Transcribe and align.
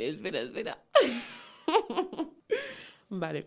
Vale, 0.00 0.12
espera, 0.12 0.40
espera. 0.40 0.78
vale. 3.10 3.46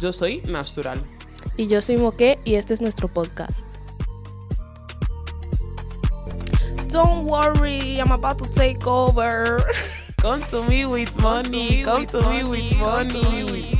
Yo 0.00 0.12
soy 0.12 0.40
Natural. 0.40 1.00
Y 1.56 1.68
yo 1.68 1.80
soy 1.80 1.96
Moque 1.96 2.40
y 2.44 2.56
este 2.56 2.74
es 2.74 2.80
nuestro 2.80 3.06
podcast. 3.06 3.60
Don't 6.90 7.24
worry, 7.30 7.98
I'm 8.00 8.10
about 8.10 8.38
to 8.38 8.48
take 8.52 8.84
over. 8.84 9.58
Come 10.20 10.42
to 10.50 10.64
me 10.64 10.86
with 10.86 11.14
money, 11.20 11.84
come 11.84 12.06
to 12.08 12.20
me 12.28 12.42
with 12.42 12.76
money. 12.78 13.78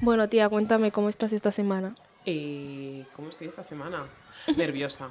Bueno, 0.00 0.28
tía, 0.28 0.48
cuéntame 0.48 0.90
cómo 0.90 1.08
estás 1.08 1.32
esta 1.32 1.52
semana. 1.52 1.94
Eh, 2.26 3.04
¿Cómo 3.14 3.28
estoy 3.28 3.46
esta 3.46 3.62
semana? 3.62 4.04
Nerviosa. 4.56 5.10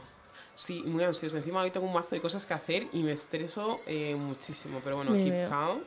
Sí, 0.55 0.83
muy 0.85 1.03
ansiosa. 1.03 1.37
Encima 1.37 1.61
hoy 1.61 1.71
tengo 1.71 1.87
un 1.87 1.93
mazo 1.93 2.09
de 2.11 2.21
cosas 2.21 2.45
que 2.45 2.53
hacer 2.53 2.87
y 2.93 2.99
me 3.03 3.11
estreso 3.13 3.81
eh, 3.87 4.15
muchísimo. 4.15 4.79
Pero 4.83 4.97
bueno, 4.97 5.11
Me 5.11 5.23
keep 5.23 5.33
veo. 5.33 5.49
calm. 5.49 5.79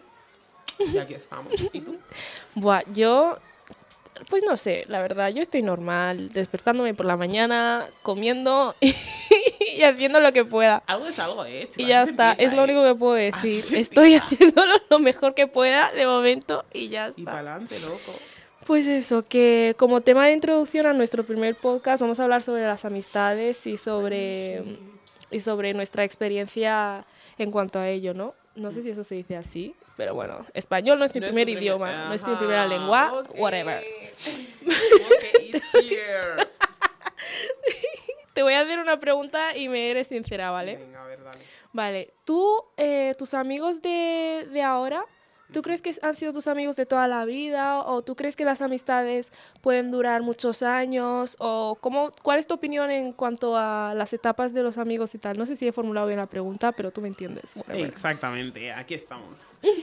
Y 0.92 0.98
aquí 0.98 1.14
estamos. 1.14 1.52
¿Y 1.72 1.80
tú? 1.80 1.96
Buah, 2.54 2.82
yo. 2.92 3.38
Pues 4.30 4.42
no 4.44 4.56
sé, 4.56 4.82
la 4.88 5.02
verdad, 5.02 5.28
yo 5.28 5.42
estoy 5.42 5.60
normal, 5.60 6.30
despertándome 6.30 6.94
por 6.94 7.04
la 7.04 7.18
mañana, 7.18 7.86
comiendo 8.02 8.74
y 8.80 9.82
haciendo 9.82 10.20
lo 10.20 10.32
que 10.32 10.42
pueda. 10.46 10.82
Algo 10.86 11.06
es 11.06 11.18
algo, 11.18 11.44
¿eh? 11.44 11.64
Y 11.64 11.68
chicos, 11.68 11.88
ya 11.88 12.02
está, 12.02 12.30
empieza, 12.30 12.48
es 12.50 12.56
lo 12.56 12.62
¿eh? 12.62 12.64
único 12.64 12.82
que 12.84 12.94
puedo 12.98 13.12
decir. 13.12 13.76
Estoy 13.76 14.14
haciéndolo 14.16 14.72
lo 14.88 14.98
mejor 15.00 15.34
que 15.34 15.46
pueda 15.46 15.92
de 15.92 16.06
momento 16.06 16.64
y 16.72 16.88
ya 16.88 17.10
Y 17.14 17.24
para 17.24 17.40
está. 17.40 17.52
adelante, 17.52 17.78
loco. 17.80 18.18
Pues 18.66 18.88
eso, 18.88 19.22
que 19.22 19.74
como 19.78 20.00
tema 20.00 20.26
de 20.26 20.32
introducción 20.32 20.86
a 20.86 20.92
nuestro 20.92 21.22
primer 21.22 21.54
podcast 21.54 22.00
vamos 22.00 22.18
a 22.18 22.24
hablar 22.24 22.42
sobre 22.42 22.64
las 22.64 22.84
amistades 22.84 23.64
y 23.68 23.76
sobre, 23.76 24.60
y 25.30 25.38
sobre 25.38 25.72
nuestra 25.72 26.02
experiencia 26.02 27.04
en 27.38 27.52
cuanto 27.52 27.78
a 27.78 27.88
ello, 27.88 28.12
¿no? 28.12 28.34
No 28.56 28.72
sé 28.72 28.82
si 28.82 28.90
eso 28.90 29.04
se 29.04 29.14
dice 29.14 29.36
así, 29.36 29.76
pero 29.96 30.14
bueno, 30.14 30.44
español 30.52 30.98
no 30.98 31.04
es 31.04 31.14
mi 31.14 31.20
No 31.20 31.26
es 31.26 31.32
primer 31.32 31.48
idioma, 31.48 32.06
no 32.08 32.14
es 32.14 32.26
mi 32.26 32.34
primera 32.34 32.66
lengua, 32.66 33.24
whatever. 33.36 33.80
It's 35.40 35.64
here. 35.74 36.48
Te 38.32 38.42
voy 38.42 38.54
a 38.54 38.62
hacer 38.62 38.80
una 38.80 38.98
pregunta 38.98 39.56
y 39.56 39.68
me 39.68 39.92
eres 39.92 40.08
sincera, 40.08 40.50
¿vale? 40.50 40.76
Venga, 40.76 41.04
a 41.04 41.06
ver, 41.06 41.22
dale. 41.22 41.38
Vale, 41.72 42.14
tú, 42.24 42.64
eh, 42.76 43.14
tus 43.16 43.32
amigos 43.34 43.80
de, 43.80 44.48
de 44.50 44.62
ahora, 44.62 45.04
¿tú 45.52 45.62
crees 45.62 45.80
que 45.82 45.94
han 46.02 46.14
sido 46.16 46.32
tus 46.32 46.46
amigos 46.46 46.76
de 46.76 46.86
toda 46.86 47.06
la 47.08 47.24
vida? 47.24 47.80
¿O 47.82 48.02
tú 48.02 48.16
crees 48.16 48.36
que 48.36 48.44
las 48.44 48.62
amistades 48.62 49.32
pueden 49.60 49.90
durar 49.90 50.22
muchos 50.22 50.62
años? 50.62 51.36
¿O 51.38 51.76
cómo, 51.80 52.12
cuál 52.22 52.38
es 52.38 52.46
tu 52.46 52.54
opinión 52.54 52.90
en 52.90 53.12
cuanto 53.12 53.56
a 53.56 53.94
las 53.94 54.12
etapas 54.12 54.52
de 54.54 54.62
los 54.62 54.78
amigos 54.78 55.14
y 55.14 55.18
tal? 55.18 55.36
No 55.38 55.46
sé 55.46 55.56
si 55.56 55.66
he 55.68 55.72
formulado 55.72 56.06
bien 56.06 56.18
la 56.18 56.26
pregunta, 56.26 56.72
pero 56.72 56.90
tú 56.90 57.00
me 57.00 57.08
entiendes. 57.08 57.54
whatever. 57.56 57.86
Exactamente, 57.86 58.72
aquí 58.72 58.94
estamos. 58.94 59.40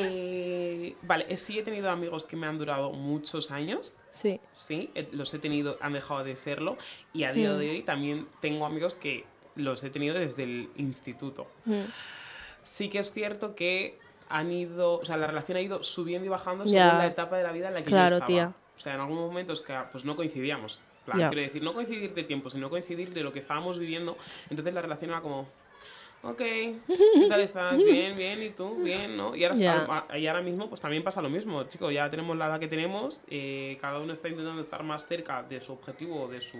Eh, 0.00 0.94
vale, 1.02 1.24
eh, 1.28 1.36
sí 1.36 1.58
he 1.58 1.62
tenido 1.62 1.90
amigos 1.90 2.24
que 2.24 2.36
me 2.36 2.46
han 2.46 2.58
durado 2.58 2.90
muchos 2.92 3.50
años. 3.50 4.00
Sí, 4.12 4.40
Sí, 4.52 4.90
eh, 4.94 5.08
los 5.12 5.32
he 5.34 5.38
tenido, 5.38 5.76
han 5.80 5.92
dejado 5.94 6.24
de 6.24 6.36
serlo. 6.36 6.76
Y 7.12 7.24
a 7.24 7.32
día 7.32 7.52
Mm. 7.52 7.58
de 7.58 7.70
hoy 7.70 7.82
también 7.82 8.28
tengo 8.40 8.66
amigos 8.66 8.94
que 8.94 9.24
los 9.56 9.82
he 9.84 9.90
tenido 9.90 10.14
desde 10.18 10.44
el 10.44 10.70
instituto. 10.76 11.46
mm, 11.64 11.82
Sí 12.62 12.90
que 12.90 12.98
es 12.98 13.12
cierto 13.12 13.54
que 13.54 13.98
han 14.28 14.50
ido, 14.52 15.00
o 15.00 15.04
sea, 15.04 15.16
la 15.16 15.26
relación 15.26 15.56
ha 15.58 15.60
ido 15.60 15.82
subiendo 15.82 16.26
y 16.26 16.28
bajando 16.28 16.64
según 16.64 16.76
Ya. 16.78 16.94
la 16.98 17.06
etapa 17.06 17.36
de 17.36 17.42
la 17.44 17.52
vida 17.52 17.68
en 17.68 17.74
la 17.74 17.80
que 17.82 17.86
Claro, 17.90 18.10
yo 18.10 18.14
estaba. 18.16 18.26
tía. 18.26 18.52
O 18.76 18.80
sea, 18.80 18.94
en 18.94 19.00
algunos 19.00 19.26
momentos 19.28 19.60
que 19.62 19.74
pues 19.90 20.04
no 20.04 20.14
coincidíamos. 20.16 20.80
Plan, 21.04 21.18
Ya. 21.18 21.28
Quiero 21.30 21.42
decir, 21.42 21.62
no 21.62 21.72
coincidir 21.72 22.12
de 22.14 22.22
tiempo, 22.24 22.50
sino 22.50 22.68
coincidir 22.70 23.12
de 23.14 23.22
lo 23.22 23.32
que 23.32 23.38
estábamos 23.38 23.78
viviendo. 23.78 24.16
Entonces 24.50 24.74
la 24.74 24.82
relación 24.82 25.10
era 25.10 25.20
como, 25.22 25.48
ok, 26.22 26.36
¿qué 26.38 27.26
tal 27.28 27.40
estás? 27.40 27.76
Bien, 27.84 28.14
bien, 28.16 28.42
¿y 28.42 28.50
tú? 28.50 28.76
Bien, 28.82 29.16
¿no? 29.16 29.34
Y 29.34 29.44
ahora, 29.44 29.56
Ya. 29.56 30.04
a- 30.10 30.18
y 30.18 30.26
ahora 30.26 30.42
mismo 30.42 30.68
pues 30.68 30.80
también 30.80 31.02
pasa 31.02 31.22
lo 31.22 31.30
mismo, 31.30 31.62
chicos, 31.64 31.92
ya 31.94 32.10
tenemos 32.10 32.36
la 32.36 32.46
edad 32.46 32.60
que 32.60 32.68
tenemos, 32.68 33.22
eh, 33.28 33.78
cada 33.80 33.98
uno 34.00 34.12
está 34.12 34.28
intentando 34.28 34.60
estar 34.60 34.82
más 34.82 35.06
cerca 35.06 35.42
de 35.42 35.60
su 35.60 35.72
objetivo, 35.72 36.28
de 36.28 36.40
su 36.40 36.58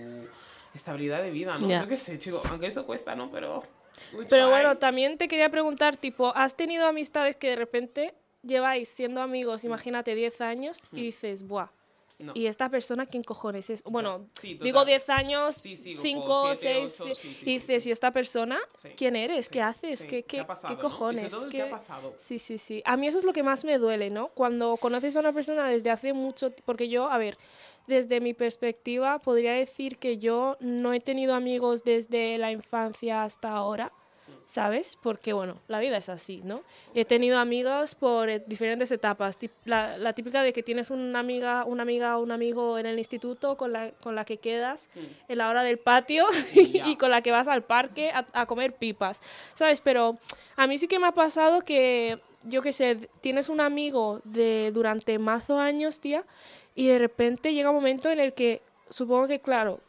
estabilidad 0.74 1.22
de 1.22 1.30
vida, 1.30 1.58
¿no? 1.58 1.68
Yo 1.68 1.86
qué 1.86 1.96
sé, 1.96 2.18
chicos, 2.18 2.42
aunque 2.50 2.66
eso 2.68 2.86
cuesta, 2.86 3.14
¿no? 3.14 3.30
Pero... 3.30 3.62
Pero 4.28 4.48
bueno, 4.50 4.78
también 4.78 5.18
te 5.18 5.28
quería 5.28 5.50
preguntar, 5.50 5.96
tipo, 5.96 6.32
¿has 6.36 6.56
tenido 6.56 6.86
amistades 6.86 7.36
que 7.36 7.50
de 7.50 7.56
repente 7.56 8.14
lleváis 8.42 8.88
siendo 8.88 9.20
amigos, 9.20 9.64
imagínate, 9.64 10.14
10 10.14 10.40
años 10.40 10.84
y 10.92 11.02
dices, 11.02 11.42
buah, 11.46 11.68
No. 12.20 12.32
¿y 12.34 12.46
esta 12.46 12.68
persona 12.68 13.06
quién 13.06 13.22
cojones 13.22 13.70
es? 13.70 13.82
Bueno, 13.84 14.26
Sí, 14.34 14.54
digo 14.60 14.84
10 14.84 15.08
años, 15.08 15.54
Sí, 15.56 15.76
sí, 15.76 15.94
o 15.96 16.00
5, 16.00 16.34
siete, 16.56 16.56
6, 16.80 17.00
ocho, 17.00 17.14
sí, 17.14 17.28
sí, 17.28 17.42
y 17.42 17.58
dices. 17.58 17.86
¿y 17.86 17.90
esta 17.92 18.10
persona 18.12 18.58
Sí, 18.74 18.88
quién 18.96 19.14
eres? 19.16 19.46
sí, 19.46 19.52
¿Qué 19.52 19.62
haces? 19.62 20.00
¿Qué, 20.04 20.06
¿Qué 20.08 20.24
qué, 20.24 20.40
ha 20.40 20.46
pasado, 20.46 20.74
qué 20.74 20.82
no? 20.82 20.88
Y 20.88 20.90
cojones? 20.90 21.20
sobre 21.20 21.30
todo 21.30 21.44
el 21.44 21.50
¿Qué- 21.50 21.56
qué 21.58 21.62
ha 21.62 21.70
pasado. 21.70 22.14
Sí, 22.16 22.38
sí, 22.40 22.58
sí. 22.58 22.82
A 22.84 22.96
mí 22.96 23.06
eso 23.06 23.18
es 23.18 23.24
lo 23.24 23.32
que 23.32 23.42
más 23.44 23.64
me 23.64 23.78
duele, 23.78 24.10
¿no? 24.10 24.28
Cuando 24.28 24.76
conoces 24.78 25.16
a 25.16 25.20
una 25.20 25.32
persona 25.32 25.68
desde 25.68 25.90
hace 25.90 26.12
mucho, 26.12 26.52
porque 26.64 26.88
yo, 26.88 27.08
a 27.08 27.18
ver, 27.18 27.36
desde 27.88 28.20
mi 28.20 28.34
perspectiva 28.34 29.18
podría 29.18 29.54
decir 29.54 29.96
que 29.96 30.18
yo 30.18 30.56
no 30.60 30.92
he 30.92 31.00
tenido 31.00 31.34
amigos 31.34 31.82
desde 31.82 32.38
la 32.38 32.52
infancia 32.52 33.24
hasta 33.24 33.50
ahora, 33.50 33.90
¿sabes? 34.44 34.98
Porque, 35.02 35.32
bueno, 35.32 35.56
la 35.68 35.80
vida 35.80 35.96
es 35.96 36.10
así, 36.10 36.42
¿no? 36.44 36.62
He 36.94 37.06
tenido 37.06 37.38
amigos 37.38 37.94
por 37.94 38.28
eh, 38.28 38.44
diferentes 38.46 38.92
etapas. 38.92 39.38
La, 39.64 39.96
la 39.96 40.12
típica 40.12 40.42
de 40.42 40.52
que 40.52 40.62
tienes 40.62 40.90
una 40.90 41.18
amiga, 41.18 41.64
una 41.64 41.82
amiga 41.82 42.18
o 42.18 42.22
un 42.22 42.30
amigo 42.30 42.78
en 42.78 42.84
el 42.84 42.98
instituto 42.98 43.56
con 43.56 43.72
la, 43.72 43.90
con 44.02 44.14
la 44.14 44.26
que 44.26 44.36
quedas 44.36 44.90
en 45.26 45.38
la 45.38 45.48
hora 45.48 45.62
del 45.62 45.78
patio 45.78 46.26
Y 46.54 46.96
con 46.96 47.10
la 47.10 47.22
que 47.22 47.30
vas 47.30 47.48
al 47.48 47.62
parque 47.62 48.10
a, 48.10 48.26
a 48.32 48.46
comer 48.46 48.74
pipas, 48.74 49.20
¿sabes? 49.54 49.80
Pero 49.80 50.18
a 50.56 50.66
mí 50.66 50.76
sí 50.76 50.88
que 50.88 50.98
me 50.98 51.06
ha 51.06 51.12
pasado 51.12 51.62
que, 51.62 52.18
yo 52.44 52.60
qué 52.60 52.72
sé, 52.72 53.08
tienes 53.22 53.48
un 53.48 53.60
amigo 53.60 54.20
de 54.24 54.70
durante 54.72 55.18
mazo 55.18 55.58
años, 55.58 56.00
tía, 56.00 56.24
y 56.78 56.86
de 56.86 56.98
repente 57.00 57.52
llega 57.52 57.70
un 57.70 57.74
momento 57.76 58.08
en 58.08 58.20
el 58.20 58.32
que 58.34 58.62
supongo 58.88 59.26
que, 59.26 59.40
claro, 59.40 59.80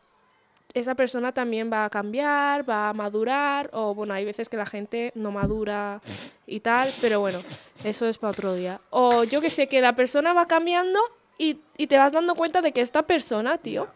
esa 0.74 0.96
persona 0.96 1.32
también 1.32 1.70
va 1.72 1.86
a 1.86 1.90
cambiar, 1.90 2.68
va 2.68 2.90
a 2.90 2.94
madurar, 2.94 3.70
o 3.74 3.94
bueno, 3.94 4.14
hay 4.16 4.26
veces 4.26 4.50
que 4.50 4.58
la 4.58 4.66
gente 4.66 5.12
no 5.14 5.30
madura 5.30 6.02
y 6.48 6.60
tal, 6.62 6.92
pero 7.00 7.20
bueno, 7.20 7.42
eso 7.84 8.08
es 8.08 8.18
para 8.18 8.32
otro 8.32 8.56
día. 8.56 8.82
O 8.90 9.24
yo 9.24 9.40
que 9.40 9.52
sé, 9.52 9.68
que 9.68 9.82
la 9.82 9.94
persona 9.96 10.34
va 10.34 10.48
cambiando 10.48 11.00
y, 11.38 11.58
y 11.78 11.86
te 11.88 11.98
vas 11.98 12.12
dando 12.12 12.34
cuenta 12.34 12.62
de 12.62 12.72
que 12.72 12.82
esta 12.82 13.04
persona, 13.04 13.58
tío, 13.60 13.88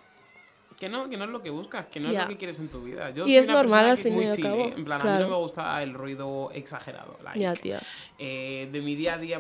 Que 0.80 0.90
no, 0.90 1.10
que 1.10 1.18
no 1.18 1.24
es 1.26 1.30
lo 1.32 1.42
que 1.42 1.50
buscas, 1.50 1.86
que 1.88 2.00
no 2.00 2.10
es 2.10 2.16
lo 2.18 2.28
que 2.28 2.38
quieres 2.38 2.60
en 2.60 2.68
tu 2.70 2.82
vida. 2.82 3.10
Yo 3.12 3.24
Y 3.26 3.30
soy 3.30 3.38
es 3.38 3.48
una 3.48 3.58
normal 3.64 3.86
al 3.90 3.98
fin 3.98 4.22
y 4.22 4.26
al 4.26 4.38
cabo. 4.40 4.66
En 4.76 4.84
plan, 4.86 5.00
a 5.00 5.02
claro. 5.02 5.18
mí 5.18 5.24
no 5.24 5.36
me 5.38 5.42
gusta 5.42 5.82
el 5.82 5.94
ruido 5.94 6.52
exagerado. 6.54 7.18
like, 7.24 7.60
tía. 7.62 7.80
eh, 8.20 8.68
de 8.72 8.82
mi 8.82 8.96
día 8.96 9.14
a 9.14 9.18
día 9.18 9.40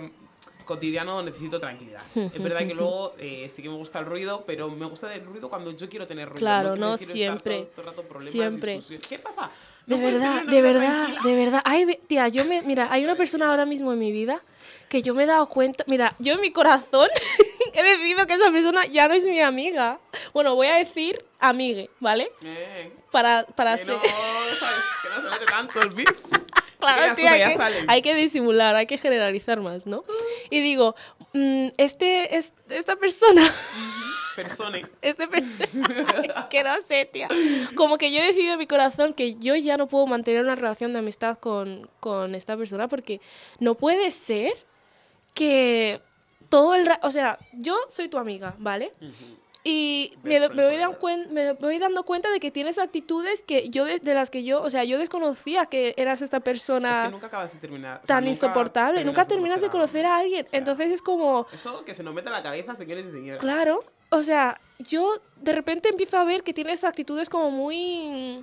cotidiano 0.66 1.22
necesito 1.24 1.60
tranquilidad. 1.60 2.02
es 2.16 2.42
verdad 2.42 2.60
que 2.68 2.74
luego 2.76 3.16
eh, 3.18 3.50
sí 3.54 3.62
que 3.62 3.70
me 3.70 3.76
gusta 3.76 4.00
el 4.00 4.06
ruido, 4.06 4.44
pero 4.46 4.70
me 4.70 4.86
gusta 4.86 5.14
el 5.14 5.26
ruido 5.26 5.50
cuando 5.50 5.72
yo 5.72 5.90
quiero 5.90 6.08
tener 6.08 6.28
ruido. 6.30 6.40
Claro, 6.40 6.72
quiero- 6.74 6.76
no 6.92 6.98
quiero 6.98 7.14
estar 7.14 7.18
siempre, 7.18 7.56
todo- 7.76 7.84
todo 7.84 7.92
el 7.92 7.98
rato 7.98 8.32
siempre. 8.32 8.80
¿Qué 9.10 9.20
pasa? 9.20 9.50
De 9.86 9.96
¿No 9.96 10.02
puedes 10.02 10.20
verdad, 10.22 10.44
de 10.44 10.62
verdad, 10.62 10.96
tranquila? 11.04 11.22
de 11.24 11.36
verdad. 11.36 11.62
Ay, 11.66 12.00
tía, 12.08 12.28
yo 12.30 12.46
me. 12.46 12.62
Mira, 12.62 12.88
hay 12.90 13.04
una 13.04 13.16
persona 13.16 13.50
ahora 13.50 13.66
mismo 13.66 13.92
en 13.92 14.00
mi 14.00 14.14
vida 14.14 14.42
que 14.88 15.02
yo 15.02 15.14
me 15.14 15.24
he 15.24 15.26
dado 15.26 15.50
cuenta. 15.50 15.84
Mira, 15.88 16.16
yo 16.20 16.34
en 16.36 16.40
mi 16.42 16.54
corazón 16.54 17.10
he 17.74 17.84
decidido 17.84 18.26
que 18.26 18.34
esa 18.36 18.50
persona 18.50 18.86
ya 18.86 19.10
no 19.10 19.14
es 19.14 19.26
mi 19.26 19.42
amiga. 19.42 20.00
Bueno, 20.34 20.56
voy 20.56 20.68
a 20.68 20.76
decir 20.78 21.22
amigue, 21.38 21.90
¿vale? 22.00 22.32
Eh, 22.46 22.94
Para, 23.12 23.44
para 23.44 23.76
que 23.76 23.84
ser. 23.84 23.96
no, 23.96 24.02
¿sabes? 24.58 24.84
Que 25.02 25.22
no 25.22 25.34
se 25.34 25.46
tanto 25.48 25.82
el 25.82 25.90
beef. 25.90 26.22
Claro, 26.86 27.16
sí, 27.16 27.26
hay 27.26 27.40
que, 27.58 27.84
hay 27.88 28.02
que 28.02 28.16
disimular, 28.16 28.76
hay 28.76 28.86
que 28.88 28.98
generalizar 28.98 29.60
más, 29.62 29.86
¿no? 29.88 30.04
Y 30.50 30.62
digo, 30.62 30.96
mm, 31.34 31.70
este, 31.78 32.36
es, 32.38 32.54
esta 32.70 32.96
persona, 32.96 33.42
Persone. 34.36 34.82
este 35.02 35.28
per- 35.28 35.44
es 36.24 36.46
que 36.50 36.64
no 36.64 36.82
sé, 36.82 37.06
tía. 37.06 37.30
Como 37.76 37.98
que 37.98 38.12
yo 38.12 38.20
he 38.20 38.26
decidido 38.26 38.54
en 38.54 38.60
mi 38.60 38.68
corazón 38.68 39.14
que 39.14 39.36
yo 39.36 39.56
ya 39.56 39.78
no 39.78 39.88
puedo 39.88 40.08
mantener 40.08 40.44
una 40.44 40.56
relación 40.56 40.94
de 40.94 41.00
amistad 41.00 41.38
con, 41.38 41.90
con 42.00 42.34
esta 42.36 42.58
persona 42.58 42.88
porque 42.88 43.22
no 43.60 43.76
puede 43.76 44.10
ser 44.12 44.54
que 45.34 46.02
todo 46.50 46.76
el 46.76 46.88
o 47.02 47.10
sea, 47.12 47.40
yo 47.54 47.76
soy 47.88 48.10
tu 48.10 48.18
amiga, 48.18 48.56
¿vale? 48.58 48.94
Y 49.66 50.14
me, 50.24 50.40
voy 50.50 50.50
friend 50.56 50.80
dan 50.82 50.92
cuen- 51.00 51.30
me 51.30 51.54
voy 51.54 51.78
dando 51.80 52.04
cuenta 52.04 52.30
de 52.32 52.42
que 52.42 52.52
tienes 52.52 52.78
actitudes 52.78 53.44
que 53.44 53.70
yo 53.70 53.86
de, 53.86 54.00
de 54.00 54.14
las 54.14 54.30
que 54.30 54.44
yo, 54.44 54.62
o 54.62 54.70
sea, 54.70 54.84
yo 54.84 54.98
desconocía 54.98 55.66
que 55.68 55.94
eras 55.96 56.22
esta 56.22 56.42
persona 56.42 57.00
Es 57.00 57.06
que 57.06 57.12
nunca 57.12 57.28
acabas 57.28 57.54
de 57.54 57.60
terminar. 57.60 58.02
o 58.04 58.06
sea, 58.06 58.16
tan 58.18 58.24
nunca 58.26 58.30
insoportable, 58.32 59.06
nunca 59.06 59.24
terminas 59.26 59.62
de 59.62 59.70
conocer 59.70 60.06
a 60.06 60.18
alguien. 60.18 60.46
sea, 60.50 60.60
Entonces 60.60 60.92
es 60.92 61.02
como, 61.02 61.48
Eso 61.54 61.86
que 61.86 61.94
se 61.94 62.04
nos 62.04 62.14
mete 62.14 62.28
en 62.28 62.34
la 62.34 62.44
cabeza, 62.44 62.76
señores 62.76 63.08
y 63.08 63.12
señoras. 63.12 63.40
claro, 63.42 63.86
o 64.10 64.22
sea, 64.22 64.60
yo 64.80 65.22
de 65.38 65.54
repente 65.54 65.88
empiezo 65.88 66.18
a 66.18 66.26
ver 66.26 66.44
que 66.44 66.54
tienes 66.54 66.84
actitudes 66.84 67.30
como 67.30 67.50
muy 67.50 68.42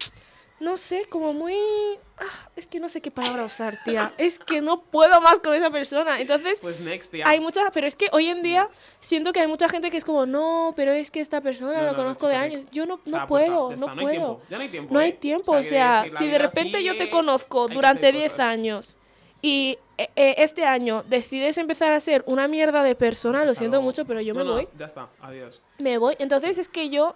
no 0.61 0.77
sé, 0.77 1.07
como 1.07 1.33
muy... 1.33 1.55
ah, 2.19 2.49
es 2.55 2.67
que 2.67 2.79
no 2.81 2.89
sé 2.89 3.01
qué 3.01 3.11
palabra 3.11 3.45
usar, 3.45 3.77
tía. 3.85 4.13
Es 4.19 4.39
que 4.39 4.61
no 4.61 4.83
puedo 4.83 5.21
más 5.21 5.41
con 5.41 5.55
esa 5.55 5.71
persona. 5.71 6.21
Entonces, 6.21 6.61
Pues 6.61 6.81
next, 6.81 7.11
tía. 7.11 7.27
hay 7.29 7.41
muchas... 7.41 7.65
Pero 7.73 7.87
es 7.87 7.97
que 7.97 8.09
hoy 8.13 8.29
en 8.29 8.43
día 8.43 8.65
Next. 8.65 8.83
siento 9.01 9.33
que 9.33 9.41
hay 9.41 9.47
mucha 9.47 9.69
gente 9.69 9.91
que 9.91 9.97
es 9.97 10.05
como, 10.05 10.27
no, 10.27 10.73
pero 10.77 10.93
es 10.93 11.11
que 11.11 11.21
esta 11.21 11.41
persona 11.41 11.73
No, 11.73 11.79
lo 11.79 11.85
no, 11.87 11.93
no, 11.93 11.97
conozco 11.97 12.29
de 12.29 12.37
años. 12.37 12.61
next. 12.61 12.73
Yo 12.75 12.87
no, 12.87 12.95
O 12.95 13.01
sea, 13.09 13.21
no 13.21 13.27
puedo, 13.27 13.77
no 13.77 13.89
hay 13.91 13.97
puedo. 13.99 14.11
tiempo, 14.11 14.41
Ya 14.51 14.57
no 14.59 14.63
hay 14.63 14.69
tiempo. 14.69 14.95
No 14.95 15.01
hay 15.01 15.09
¿eh? 15.11 15.13
tiempo, 15.13 15.53
O 15.53 15.57
o 15.57 15.63
sea, 15.63 16.03
que 16.05 16.11
si 16.11 16.27
de 16.29 16.39
repente 16.39 16.85
yo 16.85 16.97
te 16.97 17.09
conozco 17.11 17.67
durante 17.69 18.07
hacer 18.09 18.15
10 18.17 18.33
cosas. 18.33 18.47
años 18.47 18.97
y 19.43 19.79
eh, 19.97 20.11
eh, 20.17 20.35
este 20.39 20.67
año 20.67 21.03
decides 21.09 21.57
empezar 21.57 21.93
a 21.93 22.01
ser 22.01 22.23
una 22.27 22.47
mierda 22.47 22.83
de 22.83 22.95
persona, 22.95 23.47
lo 23.47 23.55
siento 23.55 23.81
mucho, 23.81 24.05
pero 24.05 24.21
yo 24.21 24.35
me 24.35 24.43
voy. 24.43 24.69
Ya 24.79 24.85
está, 24.85 25.09
adiós. 25.23 25.65
Me 25.79 25.97
voy. 25.97 26.17
Entonces 26.19 26.59
es 26.59 26.69
que 26.69 26.91
yo, 26.91 27.15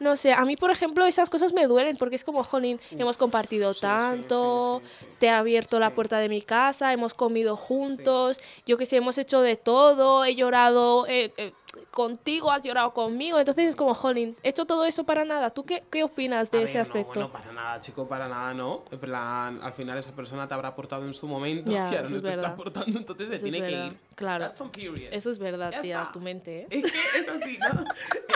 no 0.00 0.16
sé, 0.16 0.32
a 0.32 0.44
mí, 0.44 0.56
por 0.56 0.70
ejemplo, 0.70 1.04
esas 1.06 1.30
cosas 1.30 1.52
me 1.52 1.66
duelen 1.66 1.96
porque 1.96 2.16
es 2.16 2.24
como, 2.24 2.42
jolín, 2.44 2.80
hemos 2.92 3.16
compartido 3.16 3.72
sí, 3.74 3.80
tanto, 3.82 4.80
sí, 4.84 4.90
sí, 4.90 5.04
sí. 5.04 5.10
te 5.18 5.26
he 5.26 5.30
abierto 5.30 5.78
la 5.78 5.90
puerta 5.94 6.18
de 6.18 6.28
mi 6.28 6.42
casa, 6.42 6.92
hemos 6.92 7.14
comido 7.14 7.56
juntos, 7.56 8.40
yo 8.66 8.76
que 8.76 8.86
sé, 8.86 8.96
hemos 8.96 9.18
hecho 9.18 9.40
de 9.40 9.56
todo, 9.56 10.24
he 10.24 10.34
llorado 10.34 11.06
eh, 11.06 11.32
eh, 11.36 11.52
contigo, 11.90 12.50
has 12.50 12.62
llorado 12.62 12.92
conmigo. 12.92 13.38
Entonces 13.38 13.66
es 13.66 13.76
como, 13.76 13.94
jolín, 13.94 14.36
he 14.42 14.48
hecho 14.50 14.64
todo 14.64 14.84
eso 14.84 15.04
para 15.04 15.24
nada. 15.24 15.50
¿Tú 15.50 15.64
qué, 15.64 15.82
qué 15.90 16.04
opinas 16.04 16.50
de 16.50 16.58
A 16.58 16.62
ese 16.62 16.74
ver, 16.74 16.82
aspecto? 16.82 17.20
No, 17.20 17.28
bueno, 17.28 17.32
para 17.32 17.52
nada, 17.52 17.80
chico, 17.80 18.06
para 18.06 18.28
nada, 18.28 18.54
no. 18.54 18.84
En 18.90 18.98
plan, 19.00 19.60
al 19.62 19.72
final 19.72 19.98
esa 19.98 20.12
persona 20.12 20.46
te 20.46 20.54
habrá 20.54 20.68
aportado 20.68 21.04
en 21.04 21.14
su 21.14 21.26
momento 21.26 21.70
Ya, 21.72 21.88
y 21.92 21.96
ahora 21.96 22.08
no 22.08 22.08
te 22.22 22.28
está 22.28 22.28
verdad. 22.40 22.52
aportando, 22.52 22.98
entonces 22.98 23.28
se 23.28 23.34
Eso 23.36 23.46
tiene 23.46 23.66
que 23.66 23.72
ir. 23.86 23.98
Claro. 24.14 24.44
That's 24.46 24.60
on 24.60 24.70
period. 24.70 25.12
Eso 25.12 25.30
es 25.30 25.38
verdad, 25.38 25.70
Ya 25.72 25.80
tía, 25.80 26.00
está. 26.00 26.12
tu 26.12 26.20
mente, 26.20 26.60
¿eh? 26.62 26.66
Es 26.70 26.92
que 26.92 27.18
es 27.18 27.28
así, 27.28 27.58
¿no? 27.58 27.84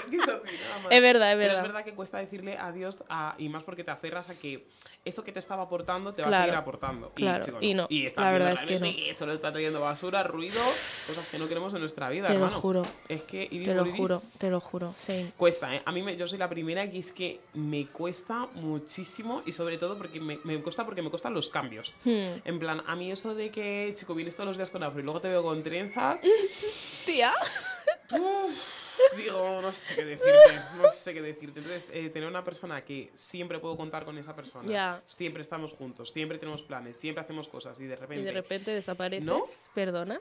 Es 0.08 0.10
que 0.10 0.16
es 0.16 0.22
así, 0.22 0.56
nada 0.69 0.78
más. 0.84 0.86
Es 0.92 1.02
verdad, 1.02 1.32
es 1.32 1.36
Pero 1.36 1.48
verdad. 1.48 1.56
es 1.56 1.62
verdad 1.62 1.84
que 1.84 1.94
cuesta 1.94 2.19
decirle 2.19 2.56
adiós 2.56 2.98
a- 3.10 3.34
y 3.38 3.48
más 3.50 3.62
porque 3.64 3.84
te 3.84 3.90
aferras 3.90 4.30
a 4.30 4.34
que 4.34 4.66
eso 5.04 5.22
que 5.22 5.32
te 5.32 5.38
estaba 5.38 5.62
aportando 5.64 6.12
te 6.14 6.22
va 6.22 6.28
a 6.28 6.30
Claro. 6.30 6.44
seguir 6.44 6.56
aportando. 6.58 7.10
Claro, 7.14 7.44
chico, 7.44 7.58
y 7.60 7.75
no, 7.75 7.86
Y 7.90 8.06
está 8.06 8.22
la 8.22 8.32
verdad 8.32 8.52
es 8.52 8.60
que 8.60 8.66
realmente 8.78 9.04
que 9.04 9.14
solo 9.14 9.32
está 9.32 9.52
trayendo 9.52 9.80
basura, 9.80 10.22
ruido, 10.22 10.60
cosas 11.06 11.28
que 11.30 11.38
no 11.38 11.46
queremos 11.48 11.72
en 11.75 11.81
nuestra 11.81 12.08
vida, 12.10 12.26
Te 12.26 12.34
lo 12.34 12.40
hermano. 12.46 12.60
juro. 12.60 12.82
Es 13.08 13.22
que 13.22 13.46
Ibis 13.50 13.69
Te 13.69 13.74
lo 13.74 13.81
Moridis 13.82 13.98
juro, 14.00 14.22
te 14.38 14.50
lo 14.50 14.60
juro. 14.60 14.94
Sí. 14.96 15.31
Cuesta, 15.36 15.74
¿eh? 15.74 15.82
A 15.84 15.92
mí 15.92 16.02
me, 16.02 16.16
yo 16.16 16.26
soy 16.26 16.38
la 16.38 16.48
primera 16.48 16.90
que 16.90 16.98
es 16.98 17.12
que 17.12 17.40
me 17.54 17.86
cuesta 17.88 18.48
muchísimo 18.54 19.42
y 19.46 19.52
sobre 19.52 19.76
todo 19.78 19.96
porque 19.98 20.20
me, 20.20 20.38
me 20.44 20.60
cuesta 20.62 20.84
porque 20.84 21.02
me 21.02 21.10
cuestan 21.10 21.34
los 21.34 21.48
cambios. 21.50 21.94
Hmm. 22.04 22.40
En 22.44 22.58
plan, 22.58 22.82
a 22.86 22.96
mí 22.96 23.10
eso 23.10 23.34
de 23.34 23.50
que, 23.50 23.92
chico, 23.94 24.14
vienes 24.14 24.34
todos 24.34 24.48
los 24.48 24.56
días 24.56 24.70
con 24.70 24.82
afro 24.82 25.00
y 25.00 25.04
luego 25.04 25.20
te 25.20 25.28
veo 25.28 25.42
con 25.42 25.62
trenzas, 25.69 26.23
Tía. 27.06 27.32
digo, 29.17 29.61
no 29.61 29.73
sé 29.73 29.97
qué 29.97 30.05
decirte, 30.05 30.61
no 30.82 30.91
sé 30.91 31.15
qué 31.15 31.23
decirte. 31.23 31.61
Entonces, 31.61 31.87
eh, 31.93 32.11
tener 32.11 32.29
una 32.29 32.43
persona 32.43 32.85
que 32.85 33.12
siempre 33.15 33.59
puedo 33.59 33.76
contar 33.76 34.05
con 34.05 34.17
esa 34.19 34.35
persona, 34.35 35.03
siempre 35.05 35.43
estamos 35.43 35.75
juntos, 35.75 36.11
siempre 36.11 36.38
tenemos 36.38 36.62
planes, 36.62 36.97
siempre 36.97 37.23
hacemos 37.23 37.49
cosas 37.49 37.79
y 37.81 37.87
de 37.87 37.97
repente... 37.97 38.23
Y 38.23 38.25
de 38.25 38.32
repente 38.32 38.70
desapareces. 38.70 39.25
¿No? 39.25 39.43
Perdona. 39.75 40.20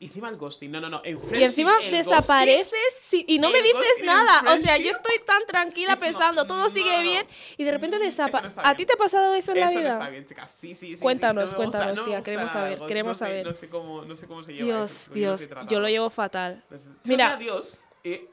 Encima 0.00 0.28
el 0.28 0.36
ghosting, 0.36 0.70
no, 0.70 0.80
no, 0.80 0.90
no. 0.90 1.00
En 1.04 1.18
Y 1.32 1.42
encima 1.44 1.78
el 1.80 1.90
desapareces 1.90 2.72
sí, 3.00 3.24
y 3.28 3.38
no 3.38 3.48
me 3.50 3.62
dices 3.62 3.78
ghosting 3.88 4.06
nada. 4.06 4.52
O 4.52 4.56
sea, 4.58 4.76
yo 4.76 4.90
estoy 4.90 5.18
tan 5.24 5.46
tranquila 5.46 5.92
not- 5.92 6.00
pensando, 6.00 6.46
todo 6.46 6.64
no, 6.64 6.68
sigue 6.68 6.90
no, 6.90 6.96
no. 6.96 7.02
bien 7.02 7.26
y 7.56 7.64
de 7.64 7.70
repente 7.70 7.96
Eso 7.96 8.02
no 8.04 8.10
desaparece. 8.10 8.48
está 8.48 8.68
¿A 8.68 8.74
ti 8.76 8.84
te 8.84 8.92
ha 8.94 8.96
pasado 8.96 9.34
eso 9.34 9.52
en 9.52 9.60
la 9.60 9.66
Esto 9.66 9.74
no 9.78 9.80
vida? 9.84 9.92
está 9.92 10.08
bien, 10.10 10.26
chicas. 10.26 10.50
Sí, 10.50 10.74
sí, 10.74 10.88
sí. 10.88 10.94
sí. 10.96 11.00
Cuéntanos, 11.00 11.36
No 11.52 11.56
gusta- 11.56 11.56
cuéntanos, 11.56 11.96
no 11.96 12.02
me 12.02 12.08
tía, 12.08 12.18
gusta 12.18 12.30
queremos 12.30 12.50
saber, 12.52 12.78
queremos 12.86 13.08
no 13.10 13.14
sé, 13.14 13.18
saber. 13.30 13.46
No 13.46 13.54
sé 13.54 13.68
cómo, 13.68 14.02
no 14.02 14.16
sé 14.16 14.26
cómo 14.26 14.42
se 14.42 14.52
lleva 14.52 14.64
Dios, 14.66 14.90
eso, 14.92 15.10
no 15.10 15.14
Dios, 15.14 15.48
yo 15.68 15.80
lo 15.80 15.88
llevo 15.88 16.10
fatal. 16.10 16.62
No 16.70 16.78
Mira. 17.04 17.36
di 17.36 17.44
adiós. 17.48 17.82
eh, 18.02 18.28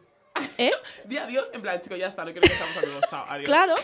¿Eh? 0.57 0.71
di 1.05 1.17
adiós, 1.17 1.51
en 1.53 1.61
plan, 1.61 1.79
chico, 1.79 1.95
ya 1.95 2.07
está, 2.07 2.25
no 2.25 2.31
quiero 2.31 2.47
que 2.47 2.53
seamos 2.55 2.75
amigos. 2.77 3.01
Chao, 3.09 3.25
adiós. 3.29 3.45
Claro, 3.45 3.75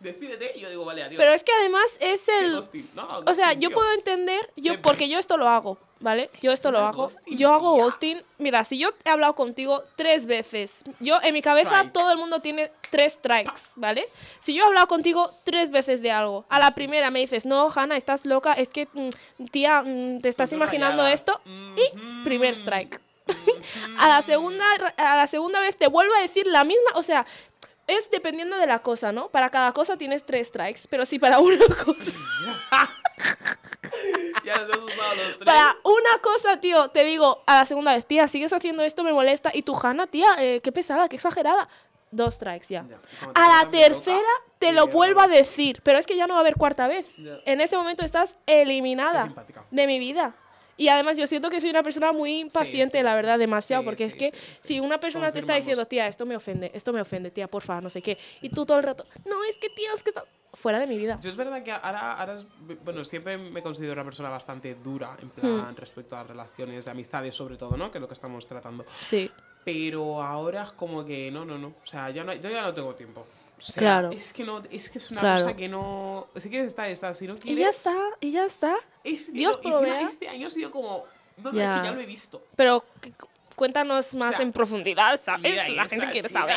Despídete 0.00 0.52
y 0.56 0.60
yo 0.60 0.70
digo, 0.70 0.84
vale, 0.84 1.02
adiós. 1.02 1.18
pero 1.18 1.32
es 1.32 1.42
que 1.42 1.52
además 1.52 1.98
es 2.00 2.26
¿Qué 2.26 2.38
el... 2.38 2.54
ghosting? 2.56 2.90
No, 2.94 3.06
O 3.26 3.34
sea, 3.34 3.46
ghosting, 3.48 3.60
yo 3.60 3.70
puedo 3.72 3.92
entender, 3.92 4.48
yo 4.56 4.62
Siempre. 4.62 4.82
porque 4.82 5.08
yo 5.08 5.18
esto 5.18 5.36
lo 5.36 5.48
hago, 5.48 5.76
¿vale? 6.00 6.30
Yo 6.40 6.52
esto 6.52 6.70
lo 6.70 6.78
hago. 6.80 7.08
Yo 7.26 7.52
hago 7.52 7.74
ghosting. 7.76 8.22
Mira, 8.38 8.64
si 8.64 8.78
yo 8.78 8.90
he 9.04 9.10
hablado 9.10 9.34
contigo 9.34 9.82
tres 9.96 10.26
veces, 10.26 10.84
yo 11.00 11.16
en 11.22 11.34
mi 11.34 11.42
cabeza 11.42 11.70
Strike. 11.76 11.92
todo 11.92 12.12
el 12.12 12.18
mundo 12.18 12.40
tiene 12.40 12.70
tres 12.90 13.14
strikes, 13.14 13.60
¿vale? 13.76 14.06
Si 14.40 14.54
yo 14.54 14.64
he 14.64 14.66
hablado 14.66 14.86
contigo 14.88 15.32
tres 15.44 15.70
veces 15.70 16.00
de 16.02 16.10
algo, 16.10 16.44
a 16.48 16.58
la 16.58 16.70
primera 16.74 17.10
me 17.10 17.20
dices, 17.20 17.46
no, 17.46 17.68
Hanna, 17.74 17.96
estás 17.96 18.24
loca, 18.24 18.52
es 18.54 18.68
que, 18.68 18.88
mm, 18.92 19.10
tía, 19.50 19.82
mm, 19.82 20.20
te 20.20 20.28
estás 20.28 20.52
imaginando 20.52 21.02
rayadas. 21.02 21.20
esto, 21.20 21.40
y 21.46 22.24
primer 22.24 22.54
Mhm. 22.54 22.60
strike. 22.60 23.00
a 23.98 24.08
la 24.08 24.22
segunda 24.22 24.64
a 24.96 25.16
la 25.16 25.26
segunda 25.26 25.60
vez 25.60 25.76
te 25.76 25.86
vuelvo 25.86 26.14
a 26.14 26.20
decir 26.20 26.46
la 26.46 26.64
misma, 26.64 26.92
o 26.94 27.02
sea, 27.02 27.26
es 27.86 28.10
dependiendo 28.10 28.56
de 28.56 28.66
la 28.66 28.78
cosa, 28.80 29.12
¿no? 29.12 29.28
Para 29.28 29.50
cada 29.50 29.72
cosa 29.72 29.96
tienes 29.98 30.24
tres 30.24 30.48
strikes, 30.48 30.82
pero 30.88 31.04
si 31.04 31.18
para 31.18 31.38
una 31.40 31.58
cosa, 31.66 32.12
Ya 34.44 34.56
los 34.62 34.76
usado 34.82 35.14
los 35.14 35.24
tres. 35.34 35.44
para 35.44 35.76
una 36.12 36.22
cosa, 36.22 36.60
tío, 36.60 36.88
te 36.88 37.04
digo 37.04 37.42
a 37.46 37.56
la 37.56 37.66
segunda 37.66 37.94
vez, 37.94 38.06
tía, 38.06 38.28
sigues 38.28 38.52
haciendo 38.52 38.82
esto, 38.82 39.04
me 39.04 39.12
molesta, 39.12 39.50
y 39.52 39.62
tu 39.62 39.78
Hanna, 39.80 40.06
tía, 40.06 40.28
eh, 40.38 40.60
qué 40.62 40.72
pesada, 40.72 41.08
qué 41.08 41.16
exagerada. 41.16 41.68
Dos 42.10 42.34
strikes 42.34 42.68
ya. 42.68 42.84
Te 42.84 42.96
A 43.34 43.64
la 43.64 43.70
tercera 43.70 44.28
te 44.58 44.70
y 44.70 44.72
lo 44.72 44.86
vuelvo 44.86 45.20
a 45.20 45.28
decir, 45.28 45.80
pero 45.82 45.98
es 45.98 46.06
que 46.06 46.16
ya 46.16 46.26
no 46.26 46.34
va 46.34 46.38
a 46.38 46.40
haber 46.40 46.56
cuarta 46.56 46.88
vez. 46.88 47.06
Ya. 47.16 47.38
En 47.44 47.60
ese 47.60 47.76
momento 47.76 48.04
estás 48.04 48.36
eliminada 48.46 49.32
de 49.70 49.86
mi 49.86 49.98
vida. 49.98 50.34
Y 50.78 50.88
además 50.88 51.16
yo 51.18 51.26
siento 51.26 51.50
que 51.50 51.60
soy 51.60 51.68
una 51.70 51.82
persona 51.82 52.12
muy 52.12 52.38
impaciente, 52.38 52.98
sí. 52.98 53.04
la 53.04 53.14
verdad, 53.14 53.38
demasiado, 53.38 53.82
Sí, 53.82 53.86
porque 53.86 54.04
es 54.04 54.12
sí, 54.12 54.18
que 54.18 54.30
sí, 54.30 54.36
sí. 54.38 54.58
si 54.74 54.80
una 54.80 54.98
persona 54.98 55.30
te 55.30 55.40
está 55.40 55.54
diciendo, 55.56 55.84
tía, 55.84 56.06
esto 56.06 56.24
me 56.24 56.36
ofende, 56.36 56.70
esto 56.72 56.92
me 56.92 57.00
ofende, 57.02 57.30
tía, 57.30 57.48
porfa, 57.48 57.80
no 57.82 57.90
sé 57.90 58.00
qué, 58.00 58.16
y 58.40 58.48
tú 58.48 58.64
todo 58.64 58.78
el 58.78 58.84
rato, 58.84 59.04
no, 59.26 59.44
es 59.44 59.58
que 59.58 59.68
tía, 59.70 59.90
es 59.92 60.02
que 60.02 60.10
estás 60.10 60.24
fuera 60.54 60.78
de 60.78 60.86
mi 60.86 60.96
vida. 60.96 61.18
Yo 61.20 61.28
es 61.28 61.36
verdad 61.36 61.62
que 61.62 61.72
ahora, 61.72 62.12
ahora 62.12 62.38
bueno, 62.84 63.04
siempre 63.04 63.36
me 63.36 63.62
considero 63.62 63.92
una 63.94 64.04
persona 64.04 64.30
bastante 64.30 64.76
dura, 64.76 65.16
en 65.20 65.28
Hmm. 65.28 65.30
plan, 65.32 65.76
respecto 65.76 66.14
a 66.16 66.20
las 66.20 66.28
relaciones 66.28 66.84
de 66.86 66.90
amistades, 66.90 67.34
sobre 67.34 67.56
todo, 67.56 67.76
¿no? 67.76 67.90
Que 67.90 67.98
es 67.98 68.02
lo 68.02 68.08
que 68.08 68.14
estamos 68.14 68.46
tratando. 68.46 68.86
Sí, 69.00 69.30
Pero 69.64 70.22
ahora 70.22 70.62
es 70.62 70.70
como 70.72 71.04
que 71.04 71.30
no, 71.30 71.44
no, 71.44 71.58
no. 71.58 71.74
O 71.82 71.86
sea, 71.86 72.08
ya 72.10 72.24
no, 72.24 72.32
yo 72.32 72.48
ya 72.48 72.62
no 72.62 72.72
tengo 72.72 72.94
tiempo. 72.94 73.26
O 73.58 73.60
sea, 73.60 73.80
Claro. 73.80 74.10
Es 74.12 74.32
que 74.32 74.44
no, 74.44 74.62
es 74.70 74.88
que 74.88 74.98
es 74.98 75.10
una 75.10 75.20
Claro. 75.20 75.42
cosa 75.42 75.56
que 75.56 75.68
no. 75.68 76.28
Si 76.36 76.48
quieres 76.48 76.68
estar, 76.68 76.88
estás. 76.88 77.18
Si 77.18 77.26
no 77.26 77.34
y 77.34 77.38
quieres. 77.38 77.62
ya 77.64 77.70
está, 77.70 77.96
y 78.20 78.30
ya 78.30 78.44
está. 78.44 78.76
Es 79.04 79.26
que 79.26 79.32
Dios 79.32 79.56
no, 79.64 79.70
provea. 79.70 80.00
Este 80.02 80.28
año 80.28 80.46
ha 80.46 80.50
sido 80.50 80.70
como. 80.70 81.04
No, 81.38 81.52
Ya. 81.52 81.74
es 81.74 81.80
que 81.80 81.86
ya 81.88 81.92
lo 81.92 82.00
he 82.00 82.06
visto. 82.06 82.42
Pero 82.56 82.84
cu- 83.02 83.10
cu- 83.18 83.28
cuéntanos 83.56 84.14
más 84.14 84.36
sea, 84.36 84.44
en 84.44 84.52
profundidad, 84.52 85.20
¿sabes? 85.22 85.42
Mira, 85.50 85.68
La 85.68 85.82
está, 85.82 85.88
gente 85.96 86.06
quiere 86.12 86.28
chica, 86.28 86.40
saber. 86.40 86.56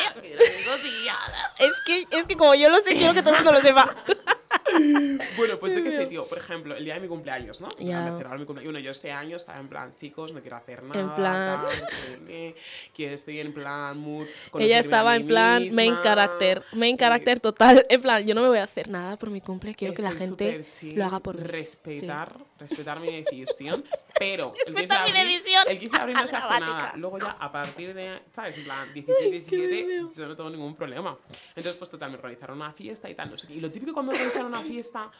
Es 1.58 1.72
que, 1.84 2.06
es 2.10 2.26
que 2.26 2.36
como 2.36 2.54
yo 2.54 2.68
lo 2.70 2.78
sé, 2.78 2.94
quiero 2.94 3.12
que 3.14 3.22
todo 3.22 3.34
el 3.34 3.44
mundo 3.44 3.52
lo 3.52 3.60
sepa. 3.60 3.94
Bueno, 5.36 5.58
pues 5.58 5.76
yo 5.76 5.82
qué 5.82 5.90
sé, 5.90 6.06
tío. 6.06 6.26
Por 6.26 6.38
ejemplo, 6.38 6.76
el 6.76 6.84
día 6.84 6.94
de 6.94 7.00
mi 7.00 7.08
cumpleaños, 7.08 7.60
¿no? 7.60 7.68
Ya. 7.78 8.00
Me 8.00 8.06
celebraron 8.10 8.40
mi 8.40 8.46
cumpleaños. 8.46 8.72
Bueno, 8.72 8.84
yo 8.84 8.90
este 8.90 9.10
año 9.12 9.36
estaba 9.36 9.58
en 9.60 9.68
plan, 9.68 9.94
chicos, 9.98 10.32
no 10.32 10.40
quiero 10.40 10.56
hacer 10.56 10.82
nada. 10.82 11.14
plan- 11.16 11.62
tal, 11.62 11.70
sé 11.70 12.20
qué, 12.26 12.54
que 12.94 13.12
estoy 13.12 13.40
en 13.40 13.52
plan 13.52 13.98
mood. 13.98 14.26
Ella 14.58 14.78
estaba 14.78 15.16
en 15.16 15.26
plan 15.26 15.62
main 15.74 15.92
misma, 15.92 16.02
character, 16.02 16.62
main 16.72 16.96
character 16.96 17.40
total. 17.40 17.86
En 17.88 18.00
plan, 18.00 18.26
yo 18.26 18.34
no 18.34 18.42
me 18.42 18.48
voy 18.48 18.58
a 18.58 18.64
hacer 18.64 18.88
nada 18.88 19.16
por 19.16 19.30
mi 19.30 19.40
cumple, 19.40 19.74
quiero 19.74 19.94
que 19.94 20.02
la 20.02 20.10
estoy 20.10 20.26
gente 20.26 20.64
chill, 20.70 20.98
lo 20.98 21.04
haga 21.06 21.20
por 21.20 21.36
mí. 21.36 21.42
Respetar, 21.44 22.36
respetar 22.58 23.00
mi 23.00 23.10
decisión. 23.22 23.84
Pero. 24.18 24.52
el 24.66 24.74
15 24.74 24.82
de 24.82 24.88
Respetar 24.88 25.06
mi 25.06 25.32
decisión. 25.34 25.64
El 25.68 25.78
15 25.78 25.96
de 25.96 26.02
abril 26.02 26.16
no 26.16 26.26
se 26.28 26.36
hace 26.36 26.60
nada. 26.60 26.92
Luego 26.96 27.18
ya, 27.18 27.36
a 27.38 27.50
partir 27.50 27.94
de, 27.94 28.20
¿sabes? 28.32 28.58
En 28.58 28.64
plan, 28.64 28.92
16, 28.94 29.30
17, 29.30 29.86
yo 30.16 30.28
no 30.28 30.36
tengo 30.36 30.50
ningún 30.50 30.74
problema. 30.76 31.16
Entonces, 31.48 31.74
pues 31.76 31.90
total, 31.90 32.10
me 32.10 32.16
organizaron 32.16 32.56
una 32.56 32.72
fiesta 32.72 33.08
y 33.10 33.14
tal, 33.14 33.30
no 33.30 33.38
sé 33.38 33.46
qué. 33.48 33.54
Y 33.54 33.60
lo 33.60 33.70
típico 33.70 33.92
cuando 33.92 34.12
organizan 34.12 34.46
una 34.46 34.61
fiesta. 34.62 35.10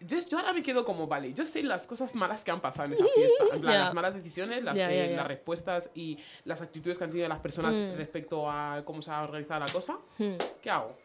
Yo, 0.00 0.16
yo 0.30 0.38
ahora 0.38 0.52
me 0.52 0.62
quedo 0.62 0.84
como, 0.84 1.08
vale, 1.08 1.32
yo 1.34 1.44
sé 1.44 1.60
las 1.64 1.86
cosas 1.88 2.14
malas 2.14 2.44
que 2.44 2.52
han 2.52 2.60
pasado 2.60 2.86
en 2.86 2.92
esa 2.92 3.04
fiesta. 3.14 3.44
En 3.52 3.60
plan, 3.60 3.72
Ya. 3.74 3.84
las 3.84 3.94
malas 3.94 4.14
decisiones, 4.14 4.62
las, 4.62 4.76
eh, 4.76 4.78
ya, 4.80 5.06
ya. 5.10 5.16
las 5.16 5.26
respuestas 5.26 5.90
y 5.94 6.18
las 6.44 6.62
actitudes 6.62 6.98
que 6.98 7.04
han 7.04 7.10
tenido 7.10 7.28
las 7.28 7.40
personas 7.40 7.74
Mm. 7.74 7.96
respecto 7.96 8.48
a 8.50 8.82
cómo 8.84 9.02
se 9.02 9.10
ha 9.10 9.22
organizado 9.22 9.58
la 9.66 9.72
cosa. 9.72 9.98
Hmm, 10.18 10.34
¿Qué 10.62 10.70
hago? 10.70 10.96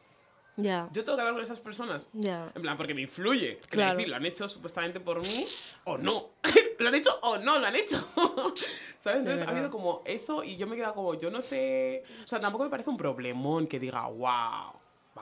Ya, 0.56 0.88
Yo 0.92 1.04
tengo 1.04 1.16
que 1.16 1.22
hablar 1.22 1.34
con 1.34 1.44
esas 1.44 1.60
personas. 1.60 2.08
ya. 2.14 2.52
En 2.54 2.62
plan, 2.62 2.78
porque 2.78 2.94
me 2.94 3.02
influye. 3.02 3.58
Quiero 3.62 3.68
Claro. 3.70 3.98
decir, 3.98 4.10
lo 4.10 4.16
han 4.18 4.26
hecho 4.28 4.48
supuestamente 4.48 5.00
por 5.00 5.20
mí 5.22 5.48
o 5.86 5.98
no. 5.98 6.30
¿Lo 6.78 6.90
han 6.90 6.94
hecho 6.94 7.10
o 7.24 7.40
no 7.40 7.58
lo 7.58 7.66
han 7.66 7.76
hecho? 7.76 7.98
¿Sabes? 9.00 9.20
Entonces 9.20 9.48
ha 9.48 9.50
habido 9.50 9.72
como 9.72 10.04
eso 10.06 10.44
y 10.44 10.56
yo 10.56 10.68
me 10.68 10.76
he 10.76 10.78
quedado 10.78 10.94
como, 10.94 11.16
yo 11.16 11.32
no 11.32 11.42
sé. 11.42 12.04
O 12.24 12.28
sea, 12.28 12.40
tampoco 12.40 12.66
me 12.66 12.70
parece 12.70 12.92
un 12.92 12.98
problemón 12.98 13.66
que 13.66 13.80
diga, 13.80 14.06
wow, 14.08 14.74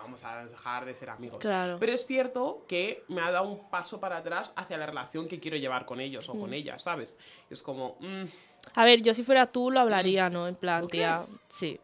vamos 0.02 0.24
a 0.24 0.46
dejar 0.46 0.86
de 0.86 0.94
ser 0.94 1.10
amigos. 1.10 1.40
Claro. 1.40 1.78
Pero 1.80 1.92
es 1.94 2.06
cierto 2.06 2.66
que 2.68 3.04
me 3.08 3.22
ha 3.22 3.32
dado 3.32 3.48
un 3.50 3.70
paso 3.70 4.00
para 4.00 4.18
atrás 4.18 4.52
hacia 4.56 4.78
la 4.78 4.86
relación 4.86 5.28
que 5.28 5.40
quiero 5.40 5.58
llevar 5.58 5.86
con 5.86 6.00
ellos 6.02 6.28
o 6.30 6.34
Mm. 6.36 6.40
con 6.40 6.54
ellas, 6.54 6.82
¿sabes? 6.82 7.18
Es 7.50 7.62
como, 7.62 7.98
mm, 8.00 8.24
A 8.76 8.86
ver, 8.86 9.02
yo 9.02 9.14
si 9.16 9.24
fuera 9.24 9.48
tú 9.48 9.72
lo 9.72 9.80
hablaría, 9.80 10.30
¿no? 10.30 10.48
En 10.48 10.54
plan, 10.56 10.82
¿Tú 10.82 10.88
tía. 10.90 11.20
Sí. 11.50 11.80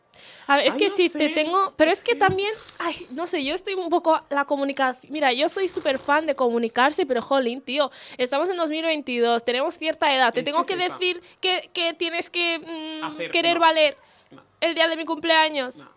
A 0.47 0.57
ver, 0.57 0.67
es 0.67 0.73
Ay, 0.73 0.79
que 0.79 0.87
no 0.89 0.95
si 0.95 1.09
te 1.09 1.29
sé, 1.29 1.29
tengo. 1.29 1.73
Pero 1.75 1.91
es, 1.91 1.97
es 1.99 2.03
que, 2.03 2.13
que- 2.13 2.19
también. 2.19 2.51
Ay, 2.79 2.95
no 3.13 3.25
sé, 3.27 3.43
yo 3.43 3.55
estoy 3.55 3.73
un 3.73 3.89
poco. 3.89 4.19
La 4.29 4.45
comunicación. 4.45 5.11
Mira, 5.11 5.33
yo 5.33 5.49
soy 5.49 5.67
súper 5.69 5.97
fan 5.97 6.25
de 6.27 6.35
comunicarse, 6.35 7.05
pero 7.07 7.21
jolín, 7.23 7.61
tío. 7.61 7.89
Estamos 8.17 8.47
en 8.49 8.57
2022, 8.57 9.43
tenemos 9.43 9.75
cierta 9.77 10.13
edad. 10.15 10.31
Te 10.33 10.43
tengo 10.43 10.65
que 10.65 10.75
que 10.77 10.83
decir 10.89 11.21
que, 11.41 11.69
que 11.73 11.93
tienes 11.95 12.29
que 12.29 12.59
mm, 12.59 13.03
Hacer, 13.05 13.31
querer 13.31 13.55
no. 13.55 13.61
valer 13.61 13.97
no, 14.31 14.41
el 14.61 14.75
día 14.75 14.87
de 14.87 14.97
mi 14.97 15.05
cumpleaños. 15.05 15.87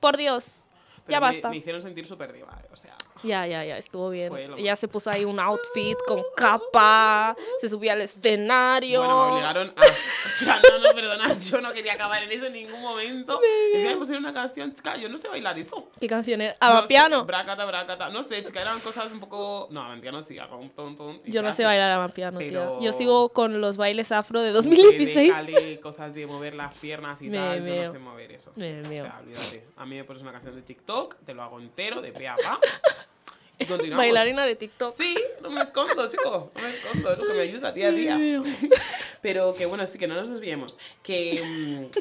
Por 0.00 0.16
Dios. 0.16 0.63
Pero 1.04 1.12
ya 1.16 1.20
me- 1.20 1.26
basta. 1.26 1.50
Me 1.50 1.56
hicieron 1.56 1.82
sentir 1.82 2.06
súper 2.06 2.32
diva, 2.32 2.60
o 2.72 2.76
sea. 2.76 2.94
Ya, 3.22 3.46
ya, 3.46 3.64
ya, 3.64 3.78
estuvo 3.78 4.10
bien. 4.10 4.32
Ella 4.56 4.76
se 4.76 4.86
puso 4.88 5.10
ahí 5.10 5.24
un 5.24 5.40
outfit 5.40 5.96
con 6.06 6.22
capa, 6.36 7.34
se 7.58 7.68
subía 7.68 7.92
al 7.94 8.02
escenario. 8.02 9.00
Bueno, 9.00 9.26
me 9.26 9.32
obligaron 9.32 9.72
a. 9.76 9.82
O 10.24 10.36
sea, 10.36 10.58
no, 10.58 10.78
no, 10.78 10.94
perdona, 10.94 11.34
yo 11.38 11.60
no 11.60 11.70
quería 11.74 11.92
acabar 11.92 12.22
en 12.22 12.32
eso 12.32 12.46
en 12.46 12.54
ningún 12.54 12.80
momento. 12.80 13.38
Y 13.74 13.78
me 13.78 13.94
pusieron 13.94 14.24
una 14.24 14.32
canción, 14.32 14.72
chica, 14.74 14.96
yo 14.96 15.08
no 15.10 15.18
sé 15.18 15.28
bailar 15.28 15.56
eso. 15.58 15.90
¿Qué 16.00 16.06
canción 16.06 16.40
era? 16.40 16.56
No 16.62 16.78
¿A 16.78 16.82
sé, 16.82 16.88
piano? 16.88 17.24
Bracata, 17.26 17.64
bracata. 17.66 18.08
No 18.08 18.22
sé, 18.22 18.42
chica, 18.42 18.62
eran 18.62 18.80
cosas 18.80 19.12
un 19.12 19.20
poco. 19.20 19.68
No, 19.70 19.86
mentira, 19.90 20.12
no 20.12 20.22
sí, 20.22 20.38
hago 20.38 20.56
un 20.56 20.70
ton, 20.70 20.96
ton, 20.96 21.20
y 21.24 21.30
Yo 21.30 21.42
no 21.42 21.52
sé 21.52 21.64
bailar 21.64 22.00
a 22.00 22.08
piano, 22.08 22.38
tía. 22.38 22.48
Pero- 22.48 22.80
Yo 22.80 22.92
sigo 22.94 23.28
con 23.28 23.60
los 23.60 23.76
bailes 23.76 24.12
afro 24.12 24.40
de 24.40 24.50
Como 24.52 24.62
que 24.62 24.68
2016. 24.70 25.28
déjale 25.36 25.80
cosas 25.80 26.14
de 26.14 26.26
mover 26.26 26.54
las 26.54 26.76
piernas 26.78 27.20
y 27.20 27.28
Me 27.28 27.36
tal, 27.36 27.64
yo 27.66 27.72
meo. 27.74 27.84
no 27.84 27.92
sé 27.92 27.98
mover 27.98 28.32
eso. 28.32 28.52
Me 28.56 28.80
o 28.80 28.84
sea, 28.88 29.18
olvídate. 29.20 29.64
A 29.76 29.84
mí 29.84 29.96
me 29.96 30.04
pones 30.04 30.22
una 30.22 30.32
canción 30.32 30.54
de 30.56 30.62
TikTok, 30.62 31.16
te 31.26 31.34
lo 31.34 31.42
hago 31.42 31.60
entero, 31.60 32.00
de 32.00 32.12
pe 32.12 32.26
a 32.28 32.34
pa. 32.36 32.58
Continuamos. 33.58 33.96
Bailarina 33.98 34.44
de 34.46 34.56
TikTok. 34.56 34.94
Sí, 34.96 35.16
no 35.42 35.50
me 35.50 35.60
escondo, 35.60 36.08
chico. 36.08 36.50
No 36.54 36.60
me 36.62 36.70
escondo, 36.70 37.12
es 37.12 37.18
lo 37.18 37.26
que 37.26 37.32
me 37.34 37.40
ayuda 37.40 37.72
día 37.72 37.88
a 37.88 37.90
día. 37.92 38.18
Pero 39.22 39.54
que 39.54 39.66
bueno, 39.66 39.86
sí, 39.86 39.98
que 39.98 40.06
no 40.06 40.14
nos 40.14 40.28
desviemos. 40.28 40.76
Que. 41.02 41.40
mm, 41.44 41.98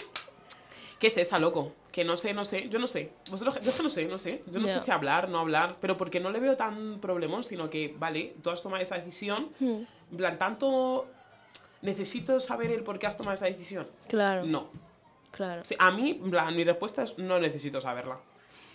¿Qué 1.00 1.08
es 1.08 1.18
esa, 1.18 1.38
loco? 1.38 1.74
Que 1.92 2.04
no 2.04 2.18
sé, 2.18 2.34
no 2.34 2.44
sé, 2.46 2.70
yo 2.70 2.80
no 2.80 2.88
sé. 2.88 3.12
Vosotros, 3.30 3.62
yo 3.62 3.76
que 3.76 3.84
no 3.84 3.90
sé, 3.90 4.06
no 4.06 4.18
sé. 4.18 4.42
Yo 4.48 4.60
no 4.60 4.68
Ya. 4.68 4.74
sé 4.76 4.80
si 4.86 4.90
hablar, 4.92 5.30
no 5.30 5.38
hablar, 5.40 5.78
pero 5.82 5.96
porque 5.98 6.20
no 6.20 6.32
le 6.32 6.40
veo 6.40 6.56
tan 6.58 7.00
problemón, 7.00 7.44
sino 7.44 7.70
que, 7.70 7.94
vale, 8.00 8.36
tú 8.42 8.50
has 8.50 8.64
tomado 8.64 8.82
esa 8.82 8.96
decisión. 8.98 9.50
Hmm, 9.60 9.84
En 10.12 10.18
plan, 10.18 10.40
tanto. 10.40 11.08
¿Necesito 11.82 12.40
saber 12.40 12.72
el 12.72 12.82
por 12.84 12.98
qué 12.98 13.08
has 13.08 13.18
tomado 13.18 13.36
esa 13.36 13.46
decisión? 13.48 13.88
Claro, 14.08 14.46
No. 14.46 14.70
claro. 15.32 15.66
Sí, 15.66 15.76
a 15.78 15.92
mí, 15.92 16.14
plan, 16.14 16.56
mi 16.56 16.64
respuesta 16.64 17.04
es 17.04 17.18
no 17.18 17.38
necesito 17.40 17.82
saberla. 17.82 18.20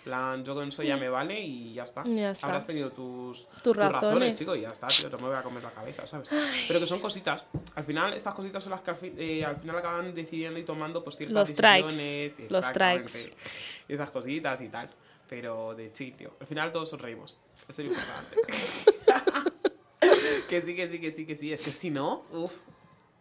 Plan, 0.05 0.43
yo 0.45 0.55
con 0.55 0.69
eso 0.69 0.83
ya 0.83 0.97
me 0.97 1.09
vale 1.09 1.39
y 1.41 1.75
ya 1.75 1.85
está. 1.85 2.03
Ya 2.05 2.31
está. 2.31 2.47
Habrás 2.47 2.67
tenido 2.67 2.91
tus, 2.91 3.47
Tus 3.63 3.77
razones. 3.77 4.39
chico, 4.39 4.55
y 4.57 4.63
ya 4.63 4.71
está, 4.71 4.87
tío, 4.87 5.11
no 5.11 5.19
me 5.19 5.29
voy 5.29 5.37
a 5.37 5.43
comer 5.43 5.63
la 5.63 5.71
cabeza, 5.71 6.07
¿sabes? 6.07 6.29
Pero 6.67 6.81
que 6.81 6.87
son 6.87 7.01
cositas. 7.01 7.45
Al 7.75 7.85
final, 7.85 8.15
estas 8.15 8.35
cositas 8.35 8.63
son 8.63 8.71
las 8.71 8.81
que 8.81 8.91
al, 8.91 8.97
fin- 8.97 9.15
eh, 9.19 9.45
al 9.45 9.57
final 9.57 9.77
acaban 9.77 10.15
decidiendo 10.15 10.59
y 10.59 10.63
tomando 10.65 11.03
pues 11.05 11.17
ciertas 11.17 11.35
Los 11.35 11.49
strikes, 11.51 11.95
decisiones. 11.97 12.51
los 12.51 12.65
strikes. 12.65 13.37
esas 13.89 14.11
cositas 14.11 14.61
y 14.61 14.69
tal. 14.69 14.89
Pero 15.29 15.75
de 15.75 15.93
chill, 15.93 16.17
tío. 16.17 16.33
Al 16.41 16.47
final 16.47 16.73
todos 16.73 16.89
sonreímos. 16.89 17.39
Eso 17.69 17.83
es 17.83 17.89
lo 17.89 17.95
importante. 17.95 18.37
que 20.49 20.63
sí, 20.63 20.75
que 20.75 20.89
sí, 20.89 21.01
que 21.01 21.13
sí, 21.13 21.27
que 21.27 21.37
sí. 21.37 21.53
Es 21.53 21.61
que 21.61 21.71
si 21.71 21.91
no, 21.91 22.23
uff. 22.33 22.53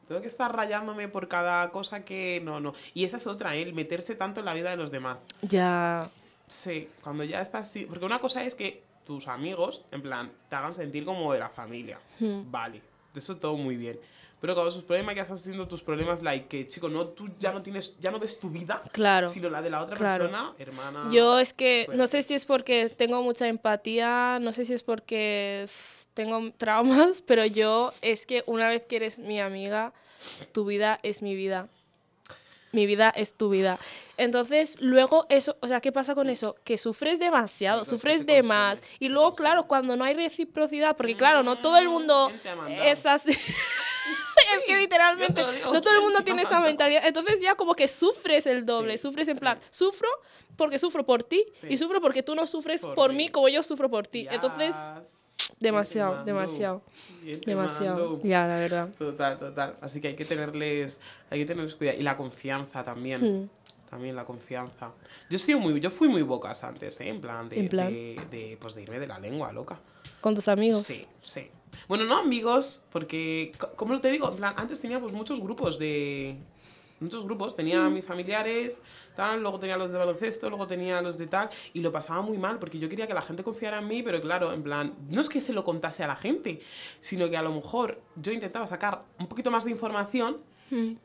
Tengo 0.07 0.21
que 0.21 0.29
estar 0.29 0.55
rayándome 0.55 1.09
por 1.09 1.27
cada 1.27 1.69
cosa 1.71 2.05
que 2.05 2.39
no, 2.41 2.61
no. 2.61 2.73
Y 2.93 3.03
esa 3.03 3.17
es 3.17 3.27
otra, 3.27 3.57
¿eh? 3.57 3.61
el 3.63 3.73
meterse 3.73 4.15
tanto 4.15 4.39
en 4.39 4.45
la 4.45 4.53
vida 4.53 4.69
de 4.69 4.77
los 4.77 4.89
demás. 4.89 5.27
Ya. 5.41 6.09
Sí, 6.47 6.87
cuando 7.03 7.23
ya 7.23 7.41
estás 7.41 7.69
así. 7.69 7.85
Porque 7.85 8.05
una 8.05 8.19
cosa 8.19 8.43
es 8.43 8.55
que 8.55 8.83
tus 9.05 9.27
amigos, 9.27 9.85
en 9.91 10.01
plan, 10.01 10.31
te 10.49 10.55
hagan 10.55 10.73
sentir 10.73 11.05
como 11.05 11.31
de 11.33 11.39
la 11.39 11.49
familia. 11.49 11.99
Hmm. 12.19 12.41
Vale, 12.49 12.81
eso 13.15 13.37
todo 13.37 13.55
muy 13.55 13.75
bien. 13.75 13.99
Pero 14.39 14.53
cuando 14.53 14.69
sus 14.71 14.83
problemas 14.83 15.15
ya 15.15 15.23
están 15.23 15.37
siendo 15.39 15.67
tus 15.67 15.81
problemas, 15.81 16.21
like 16.21 16.47
que, 16.47 16.67
chico, 16.67 16.87
no, 16.89 17.07
tú 17.07 17.27
ya 17.39 17.51
no 17.51 17.63
tienes, 17.63 17.97
ya 17.99 18.11
no 18.11 18.19
ves 18.19 18.39
tu 18.39 18.49
vida, 18.51 18.83
Claro. 18.91 19.27
sino 19.27 19.49
la 19.49 19.63
de 19.63 19.71
la 19.71 19.81
otra 19.81 19.97
Claro. 19.97 20.25
persona, 20.25 20.53
hermana. 20.59 21.07
Yo 21.11 21.39
es 21.39 21.53
que 21.53 21.85
Bueno. 21.87 22.03
no 22.03 22.07
sé 22.07 22.21
si 22.21 22.35
es 22.35 22.45
porque 22.45 22.89
tengo 22.89 23.23
mucha 23.23 23.47
empatía, 23.47 24.37
no 24.39 24.51
sé 24.53 24.63
si 24.65 24.73
es 24.73 24.83
porque 24.83 25.67
tengo 26.13 26.51
traumas, 26.57 27.21
pero 27.25 27.45
yo 27.47 27.91
es 28.03 28.27
que 28.27 28.43
una 28.45 28.69
vez 28.69 28.85
que 28.85 28.97
eres 28.97 29.17
mi 29.17 29.39
amiga, 29.41 29.91
tu 30.51 30.65
vida 30.65 30.99
es 31.01 31.23
mi 31.23 31.33
vida. 31.35 31.67
Mi 32.77 32.85
vida 32.85 33.09
es 33.15 33.33
tu 33.33 33.49
vida. 33.49 33.79
Entonces, 34.17 34.79
luego 34.81 35.25
eso, 35.29 35.57
o 35.61 35.67
sea, 35.67 35.81
¿qué 35.81 35.91
pasa 35.91 36.13
con 36.13 36.29
eso? 36.29 36.55
Que 36.63 36.77
sufres 36.77 37.17
demasiado, 37.17 37.83
Sí, 37.85 37.89
sufres 37.89 38.23
de 38.27 38.35
consume, 38.35 38.47
más. 38.55 38.83
Y 38.99 39.09
luego, 39.09 39.29
consume. 39.31 39.47
claro, 39.47 39.67
cuando 39.67 39.95
no 39.95 40.03
hay 40.05 40.13
reciprocidad, 40.13 40.95
porque 40.95 41.17
claro, 41.17 41.41
no 41.41 41.55
todo 41.57 41.77
el 41.77 41.89
mundo 41.89 42.31
es 42.69 43.03
así. 43.07 43.31
es 43.31 44.63
que 44.67 44.77
literalmente 44.77 45.41
digo, 45.41 45.73
no 45.73 45.81
todo 45.81 45.89
el 45.91 45.97
¿quién 45.97 46.03
mundo 46.03 46.21
tiene 46.23 46.43
esa 46.43 46.59
mentalidad. 46.59 47.01
Entonces 47.07 47.39
ya 47.41 47.55
como 47.55 47.73
que 47.73 47.87
sufres 47.87 48.45
el 48.45 48.63
doble, 48.63 48.95
Sí, 48.97 49.01
sufres 49.01 49.27
en 49.27 49.33
sí. 49.33 49.39
plan, 49.39 49.59
sufro 49.71 50.07
porque 50.55 50.77
sufro 50.77 51.03
por 51.03 51.23
ti 51.23 51.43
Sí. 51.51 51.65
y 51.71 51.77
sufro 51.77 51.99
porque 51.99 52.21
tú 52.21 52.35
no 52.35 52.45
sufres 52.45 52.81
por, 52.81 52.93
Por 52.93 53.13
mí 53.13 53.29
como 53.29 53.49
yo 53.49 53.63
sufro 53.63 53.89
por 53.89 54.05
ti. 54.07 54.27
Entonces. 54.29 54.75
Demasiado, 55.59 56.13
¿Quién 56.13 56.25
te 56.25 56.31
demasiado, 56.31 56.81
demasiado. 57.45 58.21
Ya, 58.23 58.47
la 58.47 58.59
verdad. 58.59 58.89
Total, 58.97 59.37
total. 59.39 59.75
Así 59.81 59.99
que 60.01 60.09
hay 60.09 60.15
que 60.15 60.25
tenerles, 60.25 60.99
hay 61.29 61.39
que 61.39 61.45
tenerles 61.45 61.75
cuidado. 61.75 61.99
Y 61.99 62.03
la 62.03 62.15
confianza 62.15 62.83
también. 62.83 63.43
Mm. 63.43 63.49
También 63.89 64.17
la 64.17 64.25
confianza. 64.25 64.91
Yo, 65.29 65.39
sido 65.39 65.59
muy, 65.59 65.79
yo 65.79 65.89
fui 65.89 66.09
muy 66.09 66.21
bocas 66.21 66.61
antes, 66.65 66.99
¿eh? 66.99 67.07
En 67.07 67.21
plan, 67.21 67.47
de, 67.47 67.59
En 67.61 67.69
plan. 67.69 67.87
De, 67.87 68.21
de, 68.29 68.57
pues 68.59 68.75
de 68.75 68.81
irme 68.83 68.99
de 68.99 69.07
la 69.07 69.17
lengua, 69.17 69.53
loca. 69.53 69.79
Con 70.19 70.35
tus 70.35 70.49
amigos. 70.49 70.81
Sí, 70.81 71.05
sí. 71.21 71.47
Bueno, 71.87 72.03
no 72.03 72.17
amigos, 72.17 72.83
porque, 72.91 73.53
co- 73.57 73.71
como 73.77 73.97
te 74.01 74.11
digo, 74.11 74.29
en 74.29 74.35
plan, 74.35 74.53
antes 74.57 74.81
tenía 74.81 74.99
pues 74.99 75.13
muchos 75.13 75.39
grupos 75.39 75.79
de... 75.79 76.35
Muchos 76.99 77.25
grupos, 77.25 77.55
tenía 77.55 77.81
Mm. 77.81 77.85
a 77.85 77.89
mis 77.89 78.05
familiares, 78.05 78.81
tal, 79.15 79.41
luego 79.41 79.59
tenía 79.59 79.77
los 79.77 79.91
de 79.91 79.97
baloncesto, 79.97 80.49
luego 80.49 80.65
tenía 80.67 81.01
los 81.01 81.17
de 81.17 81.27
tal, 81.27 81.49
y 81.73 81.81
lo 81.81 81.91
pasaba 81.91 82.21
muy 82.21 82.37
mal, 82.37 82.57
porque 82.59 82.79
yo 82.79 82.89
quería 82.89 83.05
que 83.07 83.13
la 83.13 83.21
gente 83.21 83.43
confiara 83.43 83.79
en 83.79 83.87
mí, 83.87 84.01
pero 84.03 84.19
claro, 84.19 84.51
en 84.51 84.63
plan, 84.63 84.93
no 85.09 85.21
es 85.21 85.29
que 85.29 85.41
se 85.41 85.53
lo 85.53 85.63
contase 85.63 86.03
a 86.03 86.07
la 86.07 86.15
gente, 86.15 86.59
sino 86.99 87.29
que 87.29 87.37
a 87.37 87.41
lo 87.41 87.51
mejor 87.51 88.01
yo 88.15 88.31
intentaba 88.31 88.65
sacar 88.67 89.03
un 89.19 89.27
poquito 89.27 89.51
más 89.51 89.63
de 89.65 89.71
información 89.71 90.37
Mm. 90.69 90.95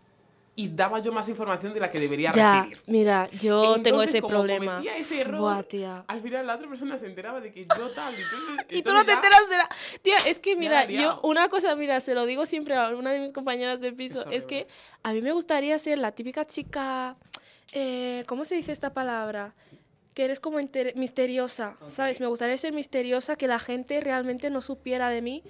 Y 0.54 0.68
daba 0.68 0.98
yo 0.98 1.12
más 1.12 1.28
información 1.30 1.72
de 1.72 1.80
la 1.80 1.90
que 1.90 1.98
debería 1.98 2.30
Ya, 2.32 2.60
recibir. 2.62 2.78
mira, 2.86 3.26
yo 3.40 3.80
tengo 3.82 4.02
ese 4.02 4.20
como 4.20 4.34
problema. 4.34 4.72
cometía 4.76 4.96
ese 4.98 5.20
error, 5.22 5.40
Buah, 5.40 5.62
tía. 5.62 6.04
al 6.06 6.20
final 6.20 6.46
la 6.46 6.56
otra 6.56 6.68
persona 6.68 6.98
se 6.98 7.06
enteraba 7.06 7.40
de 7.40 7.52
que 7.52 7.64
yo 7.64 7.88
tal, 7.94 8.12
entonces, 8.14 8.66
Y 8.70 8.82
tú 8.82 8.92
no 8.92 9.00
te 9.02 9.08
ya- 9.08 9.14
enteras 9.14 9.48
de 9.48 9.56
la... 9.56 9.68
Tía, 10.02 10.16
es 10.26 10.38
que 10.38 10.54
mira, 10.56 10.84
yo 10.84 11.20
una 11.22 11.48
cosa, 11.48 11.74
mira, 11.74 12.00
se 12.00 12.14
lo 12.14 12.26
digo 12.26 12.44
siempre 12.44 12.74
a 12.74 12.88
una 12.88 13.12
de 13.12 13.20
mis 13.20 13.32
compañeras 13.32 13.80
de 13.80 13.92
piso, 13.92 14.28
Es 14.30 14.42
es, 14.42 14.46
que 14.46 14.66
a 15.02 15.12
mí 15.14 15.22
me 15.22 15.32
gustaría 15.32 15.78
ser 15.78 15.98
la 15.98 16.12
típica 16.12 16.46
chica, 16.46 17.16
eh, 17.72 18.24
¿cómo 18.26 18.44
se 18.44 18.54
dice 18.56 18.72
esta 18.72 18.92
palabra? 18.92 19.54
Que 20.14 20.24
eres 20.24 20.40
como 20.40 20.58
misteriosa, 20.94 21.76
¿sabes? 21.88 22.20
Me 22.20 22.26
gustaría 22.26 22.56
ser 22.56 22.72
misteriosa, 22.72 23.36
que 23.36 23.46
la 23.48 23.58
gente 23.58 24.00
realmente 24.00 24.50
no 24.50 24.60
supiera 24.60 25.08
de 25.08 25.22
mí, 25.22 25.42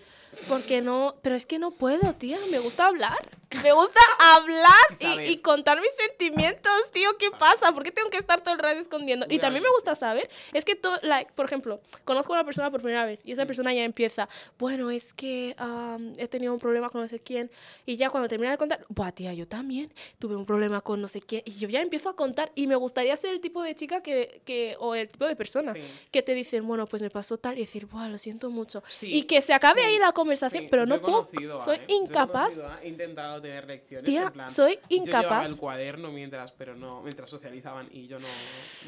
porque 0.48 0.80
no, 0.80 1.16
pero 1.22 1.34
es 1.34 1.46
que 1.46 1.58
no 1.58 1.72
puedo, 1.72 2.14
tía, 2.14 2.38
me 2.50 2.58
gusta 2.58 2.86
hablar, 2.86 3.18
me 3.62 3.72
gusta 3.72 4.00
hablar 4.18 4.72
Y 5.00 5.32
y, 5.32 5.36
contar 5.38 5.80
mis 5.80 5.90
sentimientos, 5.92 6.72
tío, 6.92 7.16
¿qué 7.18 7.30
pasa? 7.38 7.72
¿Por 7.72 7.82
qué 7.82 7.90
tengo 7.90 8.08
que 8.08 8.16
estar 8.18 8.40
todo 8.40 8.54
el 8.54 8.60
rato 8.60 8.78
escondiendo? 8.78 9.26
Y 9.28 9.38
también 9.40 9.62
me 9.62 9.70
gusta 9.70 9.94
saber, 9.94 10.30
es 10.52 10.64
que, 10.64 10.74
todo, 10.76 10.98
like, 11.02 11.32
por 11.34 11.44
ejemplo, 11.46 11.80
conozco 12.04 12.32
a 12.32 12.36
una 12.36 12.44
persona 12.44 12.70
por 12.70 12.80
primera 12.80 13.04
vez 13.04 13.20
y 13.24 13.30
Mm. 13.30 13.32
esa 13.32 13.46
persona 13.46 13.74
ya 13.74 13.82
empieza, 13.84 14.28
bueno, 14.58 14.90
es 14.90 15.12
que 15.12 15.54
am, 15.58 16.12
he 16.18 16.28
tenido 16.28 16.52
un 16.52 16.60
problema 16.60 16.88
con 16.88 17.00
no 17.02 17.08
sé 17.08 17.18
quién 17.20 17.50
y 17.84 17.96
ya 17.96 18.10
cuando 18.10 18.28
termina 18.28 18.52
de 18.52 18.58
contar, 18.58 18.84
buah, 18.88 19.12
tía, 19.12 19.34
yo 19.34 19.46
también 19.48 19.92
tuve 20.18 20.36
un 20.36 20.46
problema 20.46 20.80
con 20.80 21.00
no 21.00 21.08
sé 21.08 21.20
quién 21.20 21.42
y 21.44 21.52
yo 21.56 21.68
ya 21.68 21.80
empiezo 21.80 22.08
a 22.08 22.16
contar 22.16 22.52
y 22.54 22.66
me 22.68 22.76
gustaría 22.76 23.16
ser 23.16 23.32
el 23.32 23.40
tipo 23.40 23.62
de 23.62 23.74
chica 23.74 24.02
que, 24.02 24.40
que 24.44 24.51
o 24.78 24.94
el 24.94 25.08
tipo 25.08 25.26
de 25.26 25.36
persona 25.36 25.72
Sí. 25.74 25.80
que 26.10 26.22
te 26.22 26.34
dicen, 26.34 26.66
bueno, 26.66 26.86
pues 26.86 27.02
me 27.02 27.10
pasó 27.10 27.36
tal 27.38 27.56
y 27.58 27.62
decir, 27.62 27.86
buah, 27.86 28.08
lo 28.08 28.18
siento 28.18 28.50
mucho. 28.50 28.82
Sí, 28.86 29.14
y 29.14 29.22
que 29.24 29.40
se 29.42 29.52
acabe 29.54 29.80
sí, 29.82 29.86
ahí 29.88 29.98
la 29.98 30.12
conversación, 30.12 30.66
pero 30.70 30.84
Yo 30.84 30.96
no 30.96 31.00
puedo, 31.02 31.58
a, 31.58 31.62
soy 31.64 31.76
¿eh? 31.76 31.80
Yo 31.88 31.94
he 31.94 31.96
incapaz. 31.96 32.56
a, 32.58 32.80
He 32.82 32.88
intentado 32.88 33.40
tener 33.40 33.66
lecciones. 33.66 34.04
Tía, 34.04 34.24
en 34.24 34.32
plan, 34.32 34.50
soy 34.50 34.74
Yo 34.74 34.80
llevaba 35.02 35.18
incapaz. 35.20 35.46
el 35.46 35.56
cuaderno 35.56 36.10
mientras, 36.10 36.52
pero 36.52 36.74
no, 36.74 37.02
mientras 37.02 37.28
socializaban 37.30 37.88
y 37.92 38.06
yo 38.06 38.18
no. 38.18 38.26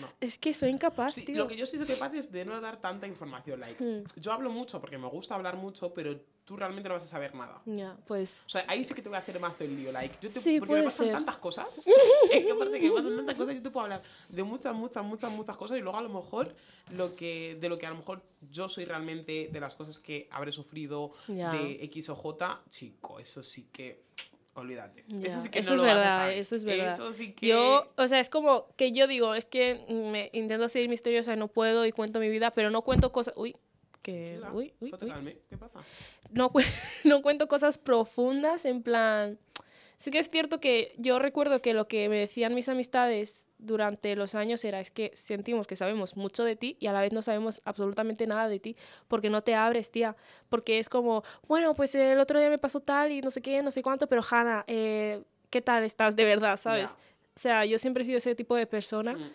no. 0.00 0.08
Es 0.20 0.38
que 0.38 0.52
soy 0.54 0.70
incapaz, 0.70 1.14
tío. 1.14 1.36
lo 1.36 1.48
que 1.48 1.56
yo 1.56 1.66
soy 1.66 1.78
capaz 1.80 2.12
es 2.14 2.30
de 2.30 2.44
no 2.44 2.60
dar 2.60 2.80
tanta 2.80 3.06
información. 3.06 3.60
Like, 3.60 3.82
Hmm. 3.82 4.04
Yo 4.16 4.32
hablo 4.32 4.50
mucho 4.50 4.80
porque 4.80 4.98
me 4.98 5.08
gusta 5.08 5.34
hablar 5.34 5.56
mucho, 5.56 5.92
pero 5.92 6.18
tú 6.44 6.56
realmente 6.56 6.88
no 6.88 6.94
vas 6.94 7.02
a 7.04 7.06
saber 7.06 7.34
nada. 7.34 7.60
Ya, 7.64 7.96
pues 8.06 8.38
O 8.46 8.48
sea, 8.50 8.64
ahí 8.68 8.84
sí 8.84 8.94
que 8.94 9.00
te 9.02 9.08
voy 9.08 9.16
a 9.16 9.20
hacer 9.20 9.40
mazo 9.40 9.64
el 9.64 9.74
lío. 9.76 9.90
Like, 9.92 10.16
yo 10.20 10.28
te, 10.30 10.40
Sí, 10.40 10.58
porque 10.58 10.74
me 10.74 10.82
pasan 10.82 11.06
ser. 11.06 11.14
tantas 11.14 11.38
cosas. 11.38 11.78
es 12.32 12.44
que 12.44 12.52
aparte 12.52 12.80
que 12.80 12.88
me 12.88 12.94
pasan 12.94 13.16
tantas 13.16 13.34
cosas, 13.36 13.54
yo 13.54 13.62
te 13.62 13.70
puedo 13.70 13.84
hablar 13.84 14.02
de 14.28 14.42
muchas, 14.42 14.74
muchas, 14.74 15.04
muchas, 15.04 15.32
muchas 15.32 15.56
cosas. 15.56 15.78
Y 15.78 15.80
luego 15.80 15.96
a 15.98 16.02
lo 16.02 16.08
mejor 16.10 16.54
lo 16.94 17.14
que, 17.16 17.56
de 17.60 17.68
lo 17.68 17.78
que 17.78 17.86
a 17.86 17.90
lo 17.90 17.96
mejor 17.96 18.22
yo 18.50 18.68
soy 18.68 18.84
realmente 18.84 19.48
de 19.50 19.60
las 19.60 19.74
cosas 19.74 19.98
que 19.98 20.28
habré 20.30 20.52
sufrido 20.52 21.12
Ya. 21.28 21.50
de 21.52 21.82
X 21.84 22.10
o 22.10 22.14
J, 22.16 22.60
chico, 22.68 23.18
eso 23.18 23.42
sí 23.42 23.68
que. 23.72 24.02
Olvídate. 24.56 25.04
Ya, 25.08 25.26
Eso 25.26 25.40
sí 25.40 25.48
que 25.50 25.58
eso 25.58 25.74
no 25.74 25.74
es 25.74 25.80
lo 25.80 25.82
vas 25.86 25.92
a 25.94 25.98
verdad, 25.98 26.18
saber. 26.20 26.38
eso 26.38 26.54
es 26.56 26.62
verdad. 26.64 26.94
Eso 26.94 27.12
sí 27.12 27.32
que. 27.32 27.48
Yo, 27.48 27.90
o 27.96 28.06
sea, 28.06 28.20
es 28.20 28.30
como 28.30 28.68
que 28.76 28.92
yo 28.92 29.08
digo, 29.08 29.34
es 29.34 29.46
que 29.46 29.84
me 29.88 30.30
intento 30.32 30.68
ser 30.68 30.88
misteriosa 30.88 31.34
no 31.34 31.48
puedo 31.48 31.84
y 31.86 31.90
cuento 31.90 32.20
mi 32.20 32.28
vida, 32.28 32.52
pero 32.52 32.70
no 32.70 32.82
cuento 32.82 33.10
cosas. 33.10 33.34
Uy, 33.36 33.56
que. 34.04 34.38
Uy. 34.52 34.72
¿Qué 35.50 35.56
pasa? 35.58 35.80
No, 36.30 36.50
cu- 36.50 36.60
no 37.04 37.22
cuento 37.22 37.48
cosas 37.48 37.76
profundas, 37.78 38.64
en 38.64 38.82
plan. 38.84 39.38
Sí 39.96 40.10
que 40.10 40.18
es 40.18 40.28
cierto 40.28 40.60
que 40.60 40.92
yo 40.98 41.18
recuerdo 41.20 41.62
que 41.62 41.72
lo 41.72 41.86
que 41.88 42.08
me 42.08 42.18
decían 42.18 42.54
mis 42.54 42.68
amistades 42.68 43.48
durante 43.58 44.16
los 44.16 44.34
años 44.34 44.64
era 44.64 44.80
es 44.80 44.90
que 44.90 45.12
sentimos 45.14 45.66
que 45.68 45.76
sabemos 45.76 46.16
mucho 46.16 46.42
de 46.44 46.56
ti 46.56 46.76
y 46.80 46.88
a 46.88 46.92
la 46.92 47.00
vez 47.00 47.12
no 47.12 47.22
sabemos 47.22 47.62
absolutamente 47.64 48.26
nada 48.26 48.48
de 48.48 48.58
ti 48.58 48.76
porque 49.08 49.30
no 49.30 49.42
te 49.42 49.54
abres, 49.54 49.90
tía. 49.92 50.16
Porque 50.48 50.78
es 50.80 50.88
como, 50.88 51.22
bueno, 51.46 51.74
pues 51.74 51.94
el 51.94 52.18
otro 52.18 52.38
día 52.40 52.50
me 52.50 52.58
pasó 52.58 52.80
tal 52.80 53.12
y 53.12 53.20
no 53.22 53.30
sé 53.30 53.40
qué, 53.40 53.62
no 53.62 53.70
sé 53.70 53.82
cuánto, 53.82 54.08
pero 54.08 54.20
Hanna, 54.28 54.64
eh, 54.66 55.22
¿qué 55.48 55.62
tal 55.62 55.84
estás 55.84 56.16
de 56.16 56.24
verdad, 56.24 56.56
sabes? 56.56 56.90
O 57.36 57.38
sea, 57.40 57.64
yo 57.64 57.78
siempre 57.78 58.02
he 58.02 58.06
sido 58.06 58.18
ese 58.18 58.34
tipo 58.34 58.56
de 58.56 58.66
persona 58.66 59.12
Mm. 59.14 59.30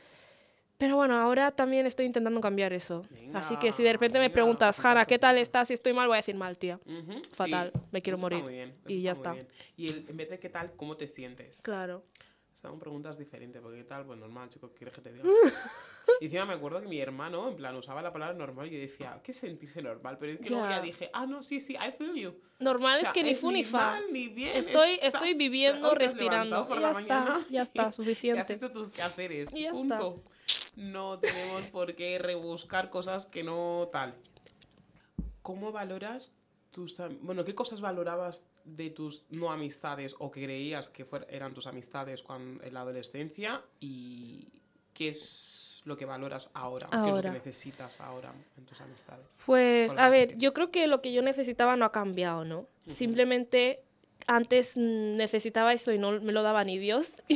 Pero 0.80 0.96
bueno, 0.96 1.20
ahora 1.20 1.52
también 1.52 1.86
estoy 1.86 2.06
intentando 2.06 2.40
cambiar 2.40 2.72
eso. 2.72 3.02
Así 3.34 3.58
que 3.58 3.74
si 3.74 3.84
de 3.84 3.90
Venga, 3.90 3.98
repente 3.98 4.18
me 4.18 4.24
venga, 4.30 4.34
preguntas, 4.34 4.78
cositas, 4.78 4.92
Hanna, 4.92 5.06
¿qué 5.06 5.20
tal 5.20 5.38
estás? 5.38 5.68
Si 5.68 5.74
estoy 5.74 5.92
mal, 5.92 6.08
voy 6.08 6.16
a 6.16 6.20
decir 6.20 6.36
mal, 6.36 6.58
tía. 6.58 6.80
Ujú, 6.86 7.22
Fatal, 7.34 7.74
me 7.92 8.02
quiero 8.02 8.18
morir. 8.18 8.46
bien, 8.48 8.74
Y 8.88 9.02
ya 9.02 9.12
está. 9.12 9.34
bien. 9.34 9.48
Y 9.76 9.90
el- 9.90 10.06
en 10.10 10.16
vez 10.16 10.30
de 10.30 10.40
qué 10.40 10.48
tal, 10.48 10.72
¿cómo 10.78 10.96
te 10.96 11.10
sientes? 11.10 11.60
Claro. 11.64 12.06
Estaban 12.54 12.80
preguntas 12.80 13.18
diferentes, 13.18 13.62
porque 13.62 13.80
qué 13.80 13.84
tal, 13.84 14.06
pues 14.06 14.18
normal, 14.20 14.48
chicos, 14.50 14.72
¿quieres 14.74 14.94
que 14.96 15.02
te 15.02 15.12
diga? 15.12 15.26
y 16.22 16.26
encima 16.26 16.46
me 16.46 16.54
acuerdo 16.54 16.82
que 16.82 16.88
mi 16.88 17.00
hermano, 17.02 17.50
en 17.50 17.58
plan, 17.58 17.76
usaba 17.76 18.02
la 18.02 18.14
palabra 18.14 18.34
normal 18.38 18.68
y 18.68 18.72
yo 18.76 18.80
decía, 18.80 19.20
¿qué 19.22 19.32
es 19.32 19.38
sentirse 19.38 19.82
normal? 19.82 20.18
Pero 20.18 20.32
es 20.32 20.40
que 20.40 20.50
luego 20.50 20.64
Ya. 20.64 20.78
ya 20.78 20.82
dije, 20.82 21.10
ah, 21.12 21.26
no, 21.26 21.44
sí, 21.44 21.60
sí, 21.60 21.74
I 21.76 21.92
feel 21.92 22.16
you. 22.16 22.36
Normal 22.60 22.96
O 22.96 22.98
sea, 23.00 23.10
es 23.10 23.14
que 23.14 23.24
ni 23.24 23.36
fu 23.36 23.52
ni 23.52 23.66
fa. 23.66 23.78
mal, 23.78 24.04
ni 24.14 24.30
bien, 24.30 24.56
Estoy, 24.56 24.92
estás- 24.94 25.14
estoy 25.14 25.34
viviendo, 25.34 25.94
respirando. 25.94 26.66
por 26.68 26.78
Y 26.78 26.82
la 26.82 26.94
ya 26.94 27.00
está, 27.02 27.20
mañana 27.20 27.46
ya 27.50 27.62
está, 27.64 27.84
y 27.84 27.86
has 27.86 27.96
suficiente. 27.98 28.54
hecho 28.54 28.72
tus 28.72 28.90
quehaceres, 28.90 29.54
Y 29.54 29.64
ya 29.64 29.72
está. 29.72 30.00
No 30.80 31.20
tenemos 31.20 31.68
por 31.72 31.94
qué 31.96 32.18
rebuscar 32.20 32.90
cosas 32.90 33.26
que 33.26 33.44
no 33.44 33.90
tal. 33.92 34.16
¿Cómo 35.42 35.72
valoras 35.72 36.32
tus... 36.72 36.96
Bueno, 37.22 37.44
¿qué 37.44 37.54
cosas 37.54 37.82
valorabas 37.82 38.46
de 38.64 38.90
tus 38.90 39.26
no 39.30 39.52
amistades 39.52 40.16
o 40.20 40.32
que 40.32 40.44
creías 40.44 40.90
que 40.90 41.06
fuer- 41.06 41.26
eran 41.30 41.54
tus 41.54 41.68
amistades 41.68 42.24
cuando, 42.24 42.64
en 42.64 42.74
la 42.74 42.82
adolescencia? 42.82 43.62
¿Y 43.80 44.48
qué 44.94 45.10
es 45.10 45.82
lo 45.86 45.98
que 45.98 46.06
valoras 46.06 46.50
ahora? 46.54 46.86
¿Qué 46.90 46.96
es 46.96 47.02
lo 47.02 47.06
que 47.08 47.12
Ahora. 47.12 47.32
necesitas 47.32 48.00
ahora 48.02 48.32
en 48.58 48.66
tus 48.66 48.80
amistades? 48.80 49.40
Pues, 49.46 49.94
a 49.98 50.10
ver, 50.10 50.38
yo 50.38 50.54
creo 50.54 50.72
que 50.72 50.88
lo 50.88 51.02
que 51.02 51.12
yo 51.12 51.22
necesitaba 51.22 51.76
no 51.76 51.86
ha 51.86 51.92
cambiado, 51.92 52.46
¿no? 52.46 52.68
Simplemente 52.88 53.82
antes 54.30 54.78
mm, 54.78 55.16
necesitaba 55.16 55.74
eso 55.74 55.92
y 55.92 55.98
no 55.98 56.22
me 56.22 56.32
lo 56.32 56.44
daba 56.44 56.64
ni 56.64 56.78
Dios. 56.78 57.22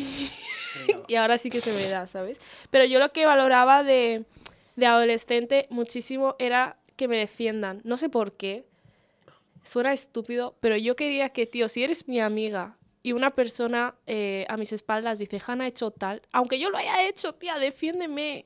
Y 1.07 1.15
ahora 1.15 1.37
sí 1.37 1.51
que 1.51 1.61
se 1.61 1.71
me 1.71 1.87
da, 1.87 2.07
¿sabes? 2.07 2.41
Pero 2.71 2.85
yo 2.85 2.97
lo 2.97 3.11
que 3.11 3.27
valoraba 3.27 3.83
de, 3.83 4.25
de 4.75 4.85
adolescente 4.87 5.67
muchísimo 5.69 6.35
era 6.39 6.77
que 6.95 7.07
me 7.07 7.15
defiendan. 7.17 7.81
No 7.83 7.95
sé 7.95 8.09
por 8.09 8.31
qué. 8.31 8.65
Suena 9.63 9.93
estúpido, 9.93 10.55
pero 10.61 10.75
yo 10.75 10.95
quería 10.95 11.29
que, 11.29 11.45
tío, 11.45 11.67
si 11.67 11.83
eres 11.83 12.07
mi 12.07 12.19
amiga 12.19 12.75
y 13.03 13.11
una 13.11 13.29
persona 13.29 13.93
eh, 14.07 14.45
a 14.49 14.57
mis 14.57 14.73
espaldas 14.73 15.19
dice, 15.19 15.39
Hanna 15.45 15.65
ha 15.65 15.67
hecho 15.67 15.91
tal, 15.91 16.21
aunque 16.31 16.59
yo 16.59 16.69
lo 16.69 16.77
haya 16.77 17.07
hecho, 17.07 17.33
tía, 17.33 17.57
defiéndeme. 17.59 18.45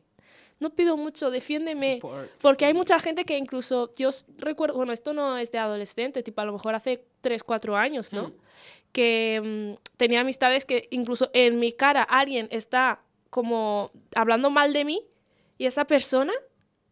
No 0.60 0.72
pido 0.72 0.98
mucho, 0.98 1.30
defiéndeme. 1.30 1.96
Support. 1.96 2.32
Porque 2.42 2.66
hay 2.66 2.74
mucha 2.74 2.98
gente 3.00 3.26
que 3.26 3.38
incluso, 3.38 3.94
yo 3.96 4.10
recuerdo, 4.38 4.76
bueno, 4.76 4.92
esto 4.92 5.14
no 5.14 5.38
es 5.38 5.52
de 5.52 5.60
adolescente, 5.60 6.24
tipo 6.24 6.42
a 6.42 6.46
lo 6.46 6.54
mejor 6.54 6.74
hace 6.74 7.06
3, 7.22 7.44
4 7.44 7.76
años, 7.78 8.12
¿no? 8.12 8.30
Mm. 8.30 8.34
Que 8.92 9.76
mm, 9.78 9.96
tenía 9.98 10.22
amistades 10.22 10.66
que 10.66 10.88
incluso 10.90 11.30
en 11.34 11.60
mi 11.60 11.74
cara 11.74 12.02
alguien 12.04 12.48
está 12.52 13.02
como 13.30 13.92
hablando 14.16 14.50
mal 14.50 14.74
de 14.74 14.86
mí 14.86 15.06
y 15.60 15.66
esa 15.68 15.86
persona 15.86 16.34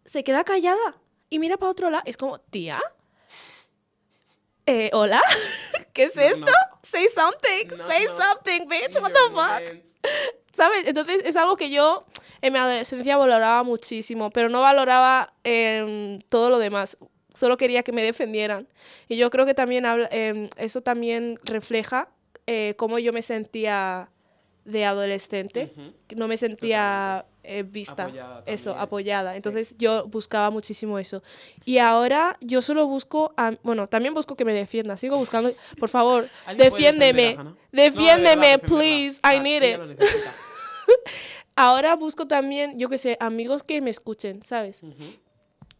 se 0.03 0.24
queda 0.24 0.43
callada 0.43 0.98
y 1.29 1.39
mira 1.39 1.57
para 1.57 1.72
otro 1.72 1.89
lado. 1.89 2.03
Es 2.05 2.17
como, 2.17 2.39
tía, 2.39 2.79
eh, 4.67 4.89
hola, 4.93 5.22
¿qué 5.93 6.03
es 6.03 6.15
No, 6.15 6.22
esto? 6.22 6.45
no. 6.45 6.51
Say 6.84 7.07
something, 7.07 7.77
No, 7.77 7.88
say 7.88 8.05
something, 8.05 8.67
bitch, 8.67 9.01
what 9.01 9.12
the 9.12 9.31
fuck? 9.31 10.12
¿Sabes? 10.55 10.88
Entonces 10.88 11.22
es 11.25 11.36
algo 11.36 11.57
que 11.57 11.69
yo 11.69 12.05
en 12.45 12.53
mi 12.53 12.59
adolescencia 12.59 13.17
valoraba 13.17 13.63
muchísimo, 13.63 14.29
pero 14.29 14.49
no 14.49 14.61
valoraba 14.61 15.33
em, 15.43 16.19
todo 16.29 16.49
lo 16.49 16.59
demás. 16.59 16.97
Solo 17.33 17.57
quería 17.57 17.83
que 17.83 17.91
me 17.91 18.01
defendieran. 18.03 18.67
Y 19.09 19.17
yo 19.17 19.29
creo 19.29 19.45
que 19.45 19.53
también 19.53 19.85
habla- 19.85 20.07
em, 20.11 20.47
eso 20.57 20.81
también 20.81 21.39
refleja 21.43 22.07
eh, 22.47 22.75
cómo 22.77 22.99
yo 22.99 23.11
me 23.11 23.21
sentía 23.23 24.09
de 24.65 24.85
adolescente. 24.85 25.71
Ujú. 25.75 25.93
que 26.07 26.15
No 26.15 26.27
me 26.27 26.37
sentía 26.37 27.25
eh, 27.43 27.63
vista. 27.63 28.03
Apoyada 28.05 28.43
eso, 28.45 28.75
apoyada. 28.75 29.31
Sí. 29.31 29.37
Entonces 29.37 29.75
yo 29.77 30.05
buscaba 30.07 30.49
muchísimo 30.51 30.97
eso. 30.97 31.21
Y 31.65 31.77
ahora 31.79 32.37
yo 32.41 32.61
solo 32.61 32.87
busco, 32.87 33.33
a- 33.37 33.53
bueno, 33.63 33.87
también 33.87 34.13
busco 34.13 34.35
que 34.35 34.45
me 34.45 34.53
defienda. 34.53 34.97
Sigo 34.97 35.17
buscando, 35.17 35.51
por 35.79 35.89
favor, 35.89 36.29
¿Alguien 36.45 36.69
puede 36.69 36.83
defiéndeme. 36.83 37.27
Hannah? 37.37 37.43
No, 37.43 37.51
de 37.51 37.57
Defiéndeme, 37.83 38.57
verdad, 38.57 38.67
please. 38.67 39.21
I 39.23 39.39
need 39.39 39.63
ella 39.63 39.83
it. 39.83 39.99
Ahora 41.55 41.95
busco 41.95 42.27
también, 42.27 42.77
yo 42.77 42.89
qué 42.89 42.97
sé, 42.97 43.17
amigos 43.19 43.63
que 43.63 43.79
me 43.81 43.89
escuchen, 43.89 44.43
¿sabes? 44.43 44.81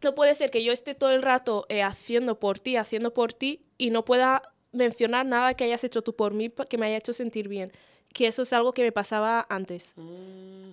No 0.01 0.15
puede 0.15 0.36
ser 0.36 0.51
que 0.51 0.63
yo 0.63 0.72
esté 0.72 0.96
todo 0.96 1.12
el 1.12 1.22
rato 1.22 1.65
eh, 1.70 1.82
haciendo 1.84 2.39
por 2.39 2.60
ti, 2.60 2.77
haciendo 2.77 3.13
por 3.13 3.34
ti 3.34 3.65
y 3.77 3.89
no 3.89 4.05
pueda 4.05 4.41
mencionar 4.72 5.25
nada 5.25 5.53
que 5.55 5.63
hayas 5.63 5.84
hecho 5.84 6.01
tú 6.01 6.15
por 6.15 6.33
mí 6.33 6.51
que 6.70 6.77
me 6.77 6.85
haya 6.88 6.98
hecho 6.98 7.14
sentir 7.14 7.48
bien. 7.48 7.72
Que 8.14 8.27
eso 8.27 8.44
es 8.44 8.53
algo 8.53 8.72
que 8.72 8.81
me 8.83 8.94
pasaba 8.94 9.46
antes. 9.50 9.94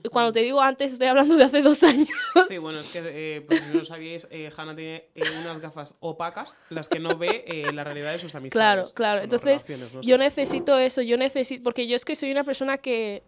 Y 0.04 0.08
cuando 0.10 0.30
te 0.32 0.40
digo 0.40 0.60
antes, 0.60 0.92
estoy 0.92 1.08
hablando 1.08 1.34
de 1.34 1.42
hace 1.42 1.60
dos 1.62 1.82
años. 1.82 2.08
Sí, 2.48 2.58
bueno, 2.58 2.78
es 2.78 2.92
que, 2.92 3.00
eh, 3.36 3.40
por 3.40 3.56
si 3.56 3.72
no 3.72 3.80
lo 3.80 3.84
sabíais, 3.84 4.28
eh, 4.30 4.48
Hannah 4.56 4.76
tiene 4.76 5.08
unas 5.40 5.60
gafas 5.60 5.94
opacas, 5.98 6.56
las 6.70 6.88
que 6.88 7.00
no 7.00 7.16
ve 7.16 7.44
la 7.74 7.82
realidad 7.82 8.12
de 8.12 8.20
sus 8.20 8.36
amistades. 8.36 8.92
Claro, 8.92 8.94
claro. 8.94 9.22
Entonces, 9.22 9.68
no 9.92 10.02
yo 10.02 10.14
sé. 10.14 10.18
necesito 10.18 10.78
eso, 10.78 11.02
yo 11.02 11.16
necesito, 11.16 11.64
porque 11.64 11.88
yo 11.88 11.96
es 11.96 12.04
que 12.04 12.14
soy 12.14 12.30
una 12.30 12.44
persona 12.44 12.78
que, 12.78 13.24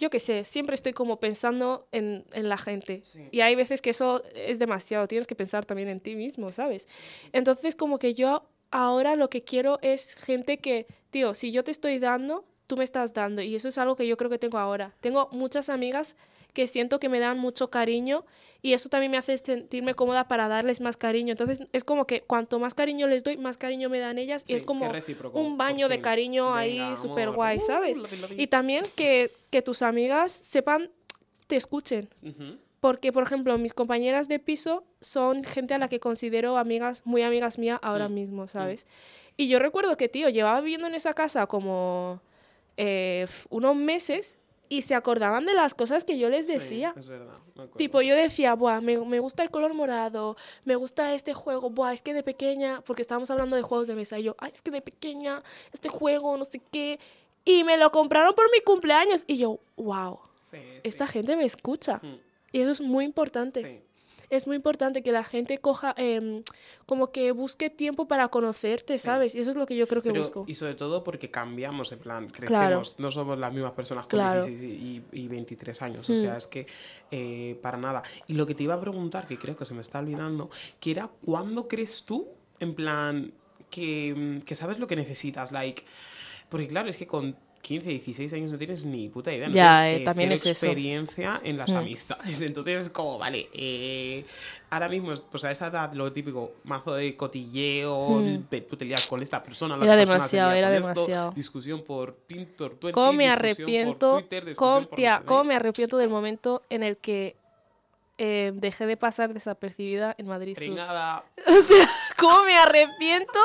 yo 0.00 0.10
qué 0.10 0.18
sé, 0.18 0.44
siempre 0.44 0.74
estoy 0.74 0.92
como 0.92 1.20
pensando 1.20 1.86
en, 1.92 2.24
en 2.32 2.48
la 2.48 2.56
gente. 2.56 3.02
Sí. 3.04 3.28
Y 3.30 3.40
hay 3.42 3.54
veces 3.54 3.82
que 3.82 3.90
eso 3.90 4.22
es 4.34 4.58
demasiado, 4.58 5.06
tienes 5.06 5.26
que 5.26 5.34
pensar 5.36 5.64
también 5.66 5.88
en 5.88 6.00
ti 6.00 6.16
mismo, 6.16 6.50
¿sabes? 6.50 6.88
Entonces, 7.32 7.76
como 7.76 7.98
que 7.98 8.14
yo 8.14 8.42
ahora 8.70 9.14
lo 9.14 9.28
que 9.28 9.42
quiero 9.42 9.78
es 9.82 10.14
gente 10.14 10.58
que, 10.58 10.86
tío, 11.10 11.34
si 11.34 11.52
yo 11.52 11.62
te 11.62 11.70
estoy 11.70 11.98
dando, 11.98 12.44
tú 12.66 12.76
me 12.76 12.84
estás 12.84 13.12
dando. 13.12 13.42
Y 13.42 13.54
eso 13.54 13.68
es 13.68 13.78
algo 13.78 13.94
que 13.94 14.06
yo 14.06 14.16
creo 14.16 14.30
que 14.30 14.38
tengo 14.38 14.58
ahora. 14.58 14.94
Tengo 15.00 15.28
muchas 15.32 15.68
amigas 15.68 16.16
que 16.52 16.66
siento 16.66 16.98
que 17.00 17.08
me 17.08 17.20
dan 17.20 17.38
mucho 17.38 17.70
cariño 17.70 18.24
y 18.62 18.74
eso 18.74 18.88
también 18.88 19.10
me 19.10 19.18
hace 19.18 19.38
sentirme 19.38 19.94
cómoda 19.94 20.28
para 20.28 20.48
darles 20.48 20.80
más 20.80 20.96
cariño. 20.96 21.32
Entonces 21.32 21.66
es 21.72 21.84
como 21.84 22.06
que 22.06 22.20
cuanto 22.22 22.58
más 22.58 22.74
cariño 22.74 23.06
les 23.06 23.24
doy, 23.24 23.36
más 23.36 23.56
cariño 23.56 23.88
me 23.88 23.98
dan 23.98 24.18
ellas 24.18 24.44
Sí, 24.46 24.52
y 24.52 24.56
es 24.56 24.64
como 24.64 24.92
un 25.32 25.56
baño 25.56 25.88
de 25.88 26.00
cariño 26.00 26.52
Venga, 26.52 26.58
ahí 26.58 26.96
súper 26.96 27.30
guay, 27.30 27.58
Uh, 27.58 27.60
¿sabes? 27.60 28.02
Y 28.36 28.46
también 28.48 28.84
que, 28.96 29.32
que 29.50 29.62
tus 29.62 29.82
amigas 29.82 30.32
sepan, 30.32 30.90
te 31.46 31.56
escuchen. 31.56 32.08
Porque, 32.80 33.12
por 33.12 33.22
ejemplo, 33.22 33.56
mis 33.58 33.74
compañeras 33.74 34.26
de 34.28 34.38
piso 34.38 34.84
son 35.02 35.44
gente 35.44 35.74
a 35.74 35.78
la 35.78 35.88
que 35.88 36.00
considero 36.00 36.56
amigas, 36.56 37.02
muy 37.04 37.20
amigas 37.22 37.58
mías 37.58 37.78
ahora 37.82 38.08
Mm, 38.08 38.14
mismo, 38.14 38.48
¿sabes? 38.48 38.86
Y 39.36 39.48
yo 39.48 39.58
recuerdo 39.58 39.96
que, 39.96 40.08
tío, 40.08 40.28
llevaba 40.30 40.60
viviendo 40.60 40.86
en 40.86 40.94
esa 40.94 41.12
casa 41.12 41.46
como 41.46 42.22
eh, 42.78 43.26
unos 43.50 43.76
meses 43.76 44.38
y 44.70 44.82
se 44.82 44.94
acordaban 44.94 45.44
de 45.44 45.52
las 45.52 45.74
cosas 45.74 46.04
que 46.04 46.16
yo 46.16 46.30
les 46.30 46.46
Sí, 46.46 46.54
decía. 46.54 46.94
es 46.96 47.08
verdad, 47.08 47.34
me. 47.56 47.66
Tipo, 47.76 48.00
yo 48.00 48.14
decía, 48.14 48.54
Buah, 48.54 48.80
me, 48.80 48.96
me 48.98 49.18
gusta 49.18 49.42
el 49.42 49.50
color 49.50 49.74
morado, 49.74 50.36
me 50.64 50.76
gusta 50.76 51.12
este 51.12 51.34
juego, 51.34 51.68
Buah, 51.68 51.92
es 51.92 52.00
que 52.02 52.14
de 52.14 52.22
pequeña, 52.22 52.80
porque 52.86 53.02
estábamos 53.02 53.30
hablando 53.30 53.56
de 53.56 53.62
juegos 53.62 53.88
de 53.88 53.96
mesa, 53.96 54.18
y 54.18 54.22
yo, 54.22 54.36
ay, 54.38 54.52
es 54.54 54.62
que 54.62 54.70
de 54.70 54.80
pequeña, 54.80 55.42
este 55.72 55.88
juego, 55.88 56.36
no 56.38 56.44
sé 56.44 56.62
qué, 56.70 56.98
y 57.44 57.64
me 57.64 57.76
lo 57.76 57.90
compraron 57.90 58.32
por 58.34 58.50
mi 58.52 58.60
cumpleaños, 58.60 59.24
y 59.26 59.36
yo, 59.38 59.58
wow, 59.76 60.20
Sí, 60.50 60.58
esta 60.84 61.06
sí. 61.06 61.12
gente 61.14 61.36
me 61.36 61.44
escucha. 61.44 61.98
Mm, 62.02 62.16
Y 62.52 62.60
eso 62.60 62.70
es 62.70 62.80
muy 62.80 63.04
importante. 63.04 63.82
Sí. 64.30 64.36
Es 64.36 64.46
muy 64.46 64.56
importante 64.56 65.02
que 65.02 65.12
la 65.12 65.24
gente 65.24 65.58
coja, 65.58 65.94
em, 65.96 66.42
como 66.86 67.10
que 67.12 67.32
busque 67.32 67.68
tiempo 67.68 68.06
para 68.08 68.28
conocerte, 68.28 68.96
Sí. 68.96 69.04
¿sabes? 69.04 69.34
Y 69.34 69.40
eso 69.40 69.50
es 69.50 69.56
lo 69.56 69.66
que 69.66 69.76
yo 69.76 69.86
creo 69.86 70.02
que 70.02 70.10
Pero- 70.10 70.22
busco. 70.22 70.44
y 70.46 70.54
sobre 70.54 70.74
todo 70.74 71.02
porque 71.04 71.30
cambiamos, 71.30 71.92
en 71.92 71.98
plan, 71.98 72.28
crecemos. 72.28 72.48
Claro. 72.48 72.82
No 72.98 73.10
somos 73.10 73.38
las 73.38 73.52
mismas 73.52 73.72
personas 73.72 74.06
con 74.06 74.18
Claro. 74.18 74.44
16 74.44 75.04
y, 75.12 75.20
y 75.20 75.28
23 75.28 75.82
años. 75.82 76.08
O 76.08 76.12
Mm. 76.12 76.16
sea, 76.16 76.36
es 76.36 76.46
que 76.46 76.66
eh, 77.10 77.58
para 77.60 77.76
nada. 77.76 78.02
Y 78.28 78.34
lo 78.34 78.46
que 78.46 78.54
te 78.54 78.62
iba 78.62 78.74
a 78.74 78.80
preguntar, 78.80 79.26
que 79.26 79.36
creo 79.36 79.56
que 79.56 79.66
se 79.66 79.74
me 79.74 79.80
está 79.82 79.98
olvidando, 79.98 80.48
que 80.78 80.92
era 80.92 81.08
¿cuándo 81.24 81.66
crees 81.68 82.04
tú, 82.04 82.28
en 82.60 82.74
plan, 82.74 83.32
que, 83.70 84.40
que 84.46 84.54
sabes 84.54 84.78
lo 84.78 84.86
que 84.86 84.96
necesitas? 84.96 85.50
Like, 85.52 85.84
porque 86.48 86.66
claro, 86.68 86.88
es 86.88 86.96
que 86.96 87.06
con 87.06 87.36
15, 87.62 87.88
16 87.88 88.32
años 88.32 88.52
no 88.52 88.58
tienes 88.58 88.84
ni 88.84 89.08
puta 89.08 89.32
idea. 89.32 89.48
No 89.48 89.54
Ya, 89.54 89.80
tienes, 89.82 90.00
eh, 90.00 90.04
también 90.04 90.28
cero 90.30 90.34
es 90.34 90.46
eso. 90.46 90.66
experiencia 90.66 91.40
en 91.44 91.56
las 91.58 91.70
Mm. 91.70 91.76
amistades. 91.76 92.40
Entonces, 92.42 92.88
como, 92.90 93.18
vale, 93.18 93.48
eh, 93.52 94.24
ahora 94.70 94.88
mismo, 94.88 95.12
pues 95.30 95.44
a 95.44 95.50
esa 95.50 95.66
edad, 95.68 95.92
lo 95.94 96.10
típico, 96.12 96.52
mazo 96.64 96.94
de 96.94 97.14
cotilleo, 97.16 98.20
Mm. 98.20 98.42
pe- 98.44 98.62
tú 98.62 98.76
te 98.76 98.84
lías 98.84 99.06
con 99.06 99.20
esta 99.22 99.42
persona, 99.42 99.76
la 99.76 99.84
Era 99.84 99.94
persona 99.96 100.14
demasiado, 100.14 100.52
era 100.52 100.74
esto, 100.74 100.88
demasiado. 100.88 101.30
discusión 101.32 101.82
por 101.82 102.14
Tintor, 102.26 102.78
¿Cómo 102.92 103.12
me 103.12 103.24
discusión 103.24 103.36
por 103.36 103.44
arrepiento? 103.44 104.12
Twitter, 104.20 104.54
¿Cómo, 104.56 104.86
tía, 104.88 105.22
cómo 105.26 105.44
me 105.44 105.54
arrepiento 105.54 105.96
del 105.98 106.08
momento 106.10 106.62
en 106.70 106.82
el 106.82 106.96
que 106.96 107.36
eh, 108.22 108.52
dejé 108.54 108.84
de 108.86 108.96
pasar 108.98 109.32
desapercibida 109.32 110.14
en 110.18 110.26
Madrid 110.26 110.56
Sur? 110.58 110.66
O 111.46 111.60
sea, 111.62 111.90
¿cómo 112.18 112.44
me 112.44 112.56
arrepiento? 112.56 113.38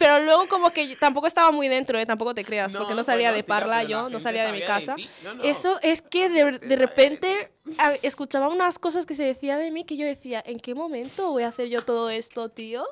Pero 0.00 0.18
luego 0.18 0.48
como 0.48 0.70
que 0.70 0.96
tampoco 0.96 1.26
estaba 1.26 1.50
muy 1.50 1.68
dentro, 1.68 1.98
¿eh? 1.98 2.06
tampoco 2.06 2.34
te 2.34 2.42
creas, 2.42 2.74
porque 2.74 2.94
no 2.94 3.04
salía 3.04 3.32
de 3.32 3.44
Parla 3.44 3.82
yo, 3.84 4.08
no 4.08 4.18
salía 4.18 4.46
de 4.46 4.52
mi 4.52 4.62
casa. 4.62 4.96
no. 5.22 5.44
Eso 5.44 5.78
es 5.82 6.00
que 6.00 6.30
de, 6.30 6.52
de 6.58 6.76
repente 6.76 7.50
a- 7.76 7.92
escuchaba 8.00 8.48
unas 8.48 8.78
cosas 8.78 9.04
que 9.04 9.12
se 9.14 9.24
decía 9.24 9.58
de 9.58 9.70
mí 9.70 9.84
que 9.84 9.98
yo 9.98 10.06
decía, 10.06 10.42
¿en 10.46 10.58
qué 10.58 10.74
momento 10.74 11.30
voy 11.30 11.42
a 11.42 11.48
hacer 11.48 11.68
yo 11.68 11.82
todo 11.84 12.08
esto, 12.08 12.48
tío? 12.48 12.82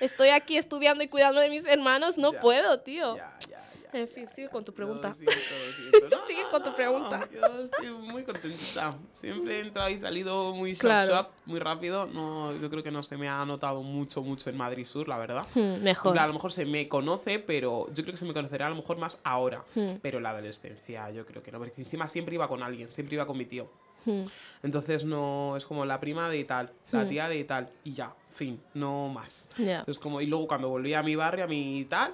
Estoy 0.00 0.30
aquí 0.30 0.56
estudiando 0.56 1.04
y 1.04 1.08
cuidando 1.08 1.40
de 1.40 1.48
mis 1.50 1.64
hermanos, 1.66 2.18
no 2.18 2.32
Ya, 2.32 2.40
puedo, 2.40 2.80
tío. 2.80 3.16
Ya, 3.16 3.38
ya, 3.48 3.55
ya, 3.92 4.00
En 4.00 4.08
fin, 4.08 4.26
ya, 4.26 4.34
sigue 4.34 4.46
ya. 4.46 4.52
con 4.52 4.64
tu 4.64 4.72
pregunta. 4.74 5.08
Lo 5.08 5.14
siento, 5.14 5.32
lo 5.34 5.72
siento. 6.00 6.16
No, 6.16 6.26
Sigue 6.26 6.42
con 6.50 6.62
tu 6.62 6.70
no, 6.70 6.76
pregunta. 6.76 7.28
Yo 7.32 7.62
estoy 7.62 7.88
muy 7.90 8.22
contenta. 8.24 8.90
Siempre 9.12 9.56
he 9.56 9.60
entrado 9.60 9.88
y 9.90 9.98
salido 9.98 10.54
muy 10.54 10.72
shop 10.72 10.80
Claro. 10.80 11.14
shop, 11.14 11.28
muy 11.46 11.58
rápido. 11.60 12.06
No, 12.06 12.56
yo 12.56 12.68
creo 12.70 12.82
que 12.82 12.90
no 12.90 13.02
se 13.02 13.16
me 13.16 13.28
ha 13.28 13.44
notado 13.44 13.82
mucho, 13.82 14.22
mucho 14.22 14.50
en 14.50 14.56
Madrid 14.56 14.84
Sur, 14.84 15.08
la 15.08 15.18
verdad. 15.18 15.46
Hmm, 15.54 15.82
mejor. 15.82 16.12
plan, 16.12 16.24
a 16.24 16.28
lo 16.28 16.34
mejor 16.34 16.52
se 16.52 16.64
me 16.64 16.88
conoce, 16.88 17.38
pero 17.38 17.86
yo 17.88 18.02
creo 18.02 18.12
que 18.12 18.16
se 18.16 18.24
me 18.26 18.34
conocerá 18.34 18.66
a 18.66 18.70
lo 18.70 18.76
mejor 18.76 18.98
más 18.98 19.18
ahora. 19.24 19.64
Hmm. 19.74 19.96
Pero 20.02 20.20
la 20.20 20.30
adolescencia, 20.30 21.10
yo 21.10 21.24
creo 21.26 21.42
que 21.42 21.52
no. 21.52 21.58
Porque 21.58 21.80
encima 21.80 22.08
siempre 22.08 22.34
iba 22.34 22.48
con 22.48 22.62
alguien, 22.62 22.90
siempre 22.92 23.14
iba 23.14 23.26
con 23.26 23.36
mi 23.38 23.46
tío. 23.46 23.68
Hmm. 24.04 24.24
Entonces 24.62 25.04
no 25.04 25.56
es 25.56 25.66
como 25.66 25.84
la 25.84 25.98
prima 25.98 26.28
de 26.30 26.44
tal, 26.44 26.70
la 26.92 27.08
tía 27.08 27.28
de 27.28 27.42
tal, 27.44 27.68
y 27.82 27.92
ya, 27.92 28.14
fin, 28.30 28.60
no 28.74 29.08
más. 29.08 29.48
Ya. 29.58 29.80
Entonces 29.80 29.98
como, 29.98 30.20
y 30.20 30.26
luego 30.26 30.46
cuando 30.46 30.68
volví 30.68 30.94
a 30.94 31.02
mi 31.02 31.16
barrio, 31.16 31.44
a 31.44 31.48
mi 31.48 31.84
tal, 31.86 32.12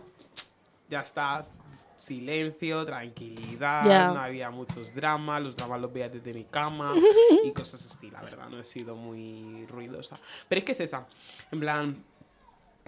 ya 0.93 1.01
está, 1.01 1.43
silencio, 1.97 2.85
tranquilidad, 2.85 4.13
no 4.13 4.21
había 4.21 4.51
muchos 4.51 4.95
dramas, 4.95 5.43
los 5.43 5.57
dramas 5.57 5.81
los 5.81 5.91
veía 5.91 6.11
desde 6.11 6.35
mi 6.35 6.45
cama 6.45 6.95
y 7.45 7.51
cosas 7.53 7.87
así, 7.87 8.11
la 8.11 8.21
verdad, 8.21 8.51
no 8.51 8.61
he 8.61 8.65
sido 8.65 8.95
muy 8.95 9.65
ruidosa. 9.69 10.19
Pero 10.51 10.59
es 10.59 10.65
que 10.67 10.73
es 10.73 10.81
esa, 10.81 11.07
en 11.51 11.61
plan, 11.61 12.05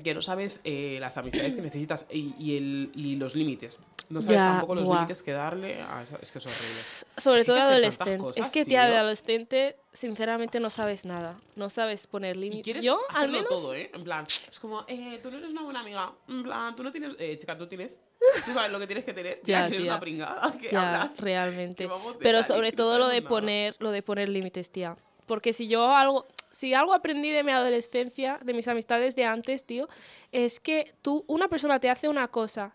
que 0.03 0.13
no 0.15 0.23
sabes 0.23 0.61
eh, 0.65 0.99
las 1.01 1.17
amistades 1.17 1.55
que 1.55 1.63
necesitas 1.63 2.07
y, 2.11 2.35
y 2.39 2.57
el, 2.57 2.91
y 2.95 3.17
los 3.17 3.35
límites. 3.35 3.81
No 4.11 4.21
sabes 4.21 4.39
Ya, 4.43 4.49
tampoco 4.49 4.75
los 4.75 4.87
límites 4.89 5.23
que 5.23 5.33
darle 5.33 5.81
a 5.81 6.03
esa- 6.03 6.19
Es 6.21 6.31
que 6.31 6.39
es 6.39 6.45
horrible. 6.47 6.81
Sobre 7.17 7.41
Es 7.41 7.47
todo 7.47 7.59
adolescente. 7.61 8.19
cosas, 8.19 8.47
es 8.47 8.53
que, 8.53 8.67
tía, 8.67 8.85
de 8.87 8.97
adolescente, 8.99 9.77
sinceramente, 9.95 10.61
no 10.61 10.69
sabes 10.69 11.07
nada. 11.07 11.41
No 11.57 11.71
sabes 11.71 12.07
poner 12.07 12.37
límites. 12.37 12.85
Yo, 12.85 13.01
al 13.09 13.31
menos. 13.33 13.49
todo, 13.49 13.75
¿eh? 13.75 13.91
En 13.95 14.05
plan, 14.05 14.27
es 14.51 14.61
como, 14.61 14.85
eh, 14.89 15.21
tú 15.23 15.31
no 15.31 15.39
eres 15.39 15.53
una 15.53 15.63
buena 15.63 15.81
amiga. 15.81 16.13
En 16.29 16.43
plan, 16.43 16.77
tú 16.77 16.83
no 16.83 16.93
tienes... 16.93 17.15
Eh, 17.19 17.39
chica, 17.39 17.57
tú 17.57 17.67
tienes... 17.67 17.99
Tú 18.45 18.53
sabes 18.53 18.71
lo 18.73 18.79
que 18.79 18.87
tienes 18.87 19.05
que 19.07 19.15
tener. 19.15 19.41
Ya, 19.45 19.69
tía. 19.71 19.81
una 19.81 20.01
pringada. 20.01 20.53
¿Qué 20.61 20.69
Ya, 20.69 21.01
hablas? 21.01 21.21
realmente. 21.21 21.89
Pero 22.21 22.43
sobre 22.43 22.73
todo 22.73 22.99
lo 22.99 23.09
de 23.09 23.21
nada. 23.21 23.29
poner, 23.31 23.77
lo 23.79 23.91
de 23.91 24.03
poner 24.03 24.29
límites, 24.29 24.71
tía. 24.71 24.97
Porque 25.27 25.53
si 25.53 25.69
yo 25.69 25.95
algo, 25.95 26.27
si 26.51 26.75
algo 26.75 26.95
aprendí 26.95 27.31
de 27.31 27.43
mi 27.43 27.53
adolescencia, 27.53 28.39
de 28.43 28.55
mis 28.55 28.69
amistades 28.69 29.17
de 29.17 29.25
antes, 29.25 29.65
tío, 29.65 29.89
es 30.33 30.61
que 30.61 30.95
tú, 31.03 31.25
una 31.27 31.49
persona 31.49 31.81
te 31.81 31.91
hace 31.91 32.09
una 32.09 32.29
cosa 32.29 32.75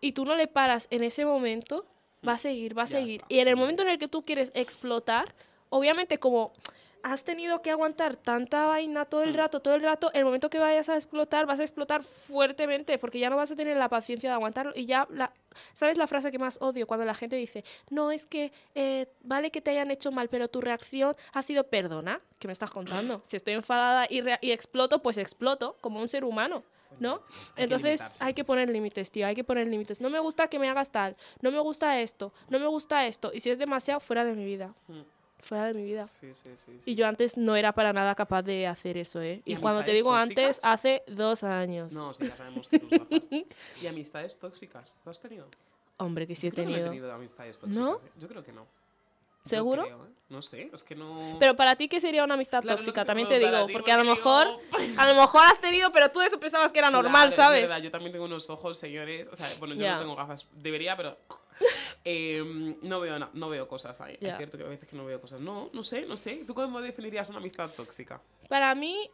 y 0.00 0.12
tú 0.12 0.24
no 0.24 0.34
le 0.34 0.46
paras 0.46 0.88
en 0.90 1.04
ese 1.04 1.24
momento, 1.24 1.84
va 2.26 2.32
a 2.32 2.38
seguir, 2.38 2.76
va 2.76 2.82
a 2.82 2.86
Ya 2.86 2.98
seguir. 2.98 3.20
está, 3.22 3.34
y 3.34 3.40
en 3.40 3.48
el 3.48 3.56
momento 3.56 3.82
en 3.82 3.88
el 3.90 3.98
que 3.98 4.08
tú 4.08 4.24
quieres 4.24 4.50
explotar, 4.54 5.34
obviamente 5.68 6.18
como 6.18 6.52
has 7.02 7.24
tenido 7.24 7.62
que 7.62 7.70
aguantar 7.70 8.16
tanta 8.16 8.66
vaina 8.66 9.04
todo 9.04 9.22
el 9.24 9.30
Mm. 9.30 9.36
rato, 9.36 9.60
todo 9.60 9.74
el 9.74 9.82
rato, 9.82 10.10
el 10.14 10.24
momento 10.24 10.48
que 10.50 10.58
vayas 10.58 10.88
a 10.88 10.94
explotar, 10.94 11.46
vas 11.46 11.60
a 11.60 11.62
explotar 11.64 12.02
fuertemente, 12.02 12.98
porque 12.98 13.18
ya 13.18 13.28
no 13.30 13.36
vas 13.36 13.50
a 13.50 13.56
tener 13.56 13.76
la 13.76 13.88
paciencia 13.88 14.30
de 14.30 14.34
aguantarlo. 14.34 14.72
Y 14.74 14.86
ya, 14.86 15.06
la, 15.10 15.32
¿sabes 15.74 15.98
la 15.98 16.06
frase 16.06 16.30
que 16.30 16.38
más 16.38 16.58
odio? 16.60 16.86
Cuando 16.86 17.04
la 17.04 17.14
gente 17.14 17.36
dice, 17.36 17.64
no, 17.90 18.10
es 18.10 18.26
que 18.26 18.52
eh, 18.74 19.06
vale 19.22 19.50
que 19.50 19.60
te 19.60 19.70
hayan 19.72 19.90
hecho 19.90 20.12
mal, 20.12 20.28
pero 20.28 20.48
tu 20.48 20.60
reacción 20.60 21.16
ha 21.32 21.42
sido 21.42 21.64
perdona. 21.64 22.20
¿Qué 22.38 22.46
me 22.48 22.52
estás 22.52 22.70
contando? 22.70 23.20
Si 23.24 23.36
estoy 23.36 23.54
enfadada 23.54 24.06
y, 24.08 24.22
y 24.40 24.52
exploto, 24.52 25.00
pues 25.02 25.18
exploto, 25.18 25.76
como 25.80 26.00
un 26.00 26.08
ser 26.08 26.24
humano. 26.24 26.62
¿No? 27.00 27.14
Hay 27.14 27.54
que 27.56 27.62
Entonces 27.62 28.20
hay 28.20 28.34
que 28.34 28.44
poner 28.44 28.68
límites, 28.68 29.10
tío, 29.10 29.26
hay 29.26 29.34
que 29.34 29.44
poner 29.44 29.66
límites. 29.66 30.02
No 30.02 30.10
me 30.10 30.18
gusta 30.20 30.48
que 30.48 30.58
me 30.58 30.68
hagas 30.68 30.90
tal, 30.92 31.16
no 31.40 31.50
me 31.50 31.58
gusta 31.58 31.98
esto, 32.00 32.34
no 32.50 32.58
me 32.58 32.66
gusta 32.66 33.06
esto. 33.06 33.30
Y 33.32 33.40
si 33.40 33.48
es 33.48 33.58
demasiado, 33.58 33.98
fuera 33.98 34.26
de 34.26 34.32
mi 34.34 34.44
vida. 34.44 34.74
Mm. 34.88 35.00
Fuera 35.42 35.66
de 35.66 35.74
mi 35.74 35.84
vida. 35.84 36.04
Sí, 36.04 36.34
sí, 36.34 36.50
sí. 36.56 36.78
sí. 36.80 36.90
Y 36.92 36.94
yo 36.94 37.06
antes 37.06 37.36
no 37.36 37.56
era 37.56 37.72
para 37.72 37.92
nada 37.92 38.14
capaz 38.14 38.42
de 38.42 38.66
hacer 38.66 38.96
eso, 38.96 39.20
¿eh? 39.20 39.42
Y, 39.44 39.54
¿Y 39.54 39.56
cuando 39.56 39.84
te 39.84 39.92
digo 39.92 40.14
antes, 40.14 40.36
tóxicas? 40.56 40.60
hace 40.64 41.02
dos 41.08 41.42
años. 41.42 41.92
No, 41.92 42.14
sí, 42.14 42.24
ya 42.28 42.36
sabemos 42.36 42.68
que 42.68 42.78
tú 42.78 42.88
gafas. 42.88 43.28
¿Y 43.82 43.86
amistades 43.88 44.38
tóxicas? 44.38 44.96
¿Tú 45.02 45.10
has 45.10 45.20
tenido? 45.20 45.48
Hombre, 45.98 46.26
que 46.26 46.34
sí 46.36 46.46
he 46.46 46.50
Yo 46.50 46.54
creo 46.54 46.64
que 46.66 46.70
no 46.70 46.74
tenido. 46.76 46.86
he 46.86 46.90
tenido 46.96 47.12
amistades 47.12 47.58
tóxicas. 47.58 47.84
¿No? 47.84 47.96
¿eh? 47.96 48.10
Yo 48.18 48.28
creo 48.28 48.44
que 48.44 48.52
no. 48.52 48.66
¿Seguro? 49.44 49.82
creo, 49.82 50.06
¿eh? 50.06 50.10
No 50.28 50.40
sé, 50.40 50.70
es 50.72 50.84
que 50.84 50.94
no... 50.94 51.36
Pero 51.40 51.56
para 51.56 51.74
ti, 51.74 51.88
¿qué 51.88 52.00
sería 52.00 52.22
una 52.22 52.34
amistad 52.34 52.62
Claro, 52.62 52.78
es 52.78 52.84
tóxica? 52.84 53.02
que 53.02 53.06
También 53.06 53.26
te 53.26 53.40
digo, 53.40 53.66
ti, 53.66 53.72
porque 53.72 53.90
a 53.90 53.96
lo 53.96 54.04
mejor, 54.04 54.46
digo- 54.46 54.60
a 55.00 55.06
lo 55.12 55.20
mejor 55.20 55.42
has 55.44 55.60
tenido, 55.60 55.90
pero 55.90 56.10
tú 56.12 56.20
eso 56.20 56.38
pensabas 56.38 56.72
que 56.72 56.78
era 56.78 56.88
Claro, 56.90 57.02
normal, 57.02 57.28
es 57.30 57.34
¿sabes? 57.34 57.62
verdad, 57.62 57.82
yo 57.82 57.90
también 57.90 58.12
tengo 58.12 58.24
unos 58.26 58.48
ojos, 58.48 58.78
señores. 58.78 59.26
O 59.32 59.34
sea, 59.34 59.48
bueno, 59.58 59.74
yo 59.74 59.80
Ya. 59.82 59.94
no 59.94 60.00
tengo 60.02 60.14
gafas. 60.14 60.46
Debería, 60.52 60.96
pero. 60.96 61.18
Em, 62.04 62.76
no, 62.82 63.00
veo 63.00 63.18
na- 63.18 63.30
no 63.32 63.48
veo 63.48 63.68
cosas 63.68 64.00
ahí. 64.00 64.16
Es 64.20 64.36
cierto 64.36 64.58
que 64.58 64.64
a 64.64 64.68
veces 64.68 64.88
que 64.88 64.96
no 64.96 65.04
veo 65.04 65.20
cosas. 65.20 65.40
No, 65.40 65.70
no 65.72 65.82
sé, 65.82 66.06
no 66.06 66.16
sé. 66.16 66.44
¿Tú 66.46 66.54
cómo 66.54 66.80
definirías 66.80 67.28
una 67.28 67.38
amistad 67.38 67.70
tóxica? 67.70 68.20
Para 68.48 68.74
mí, 68.74 69.10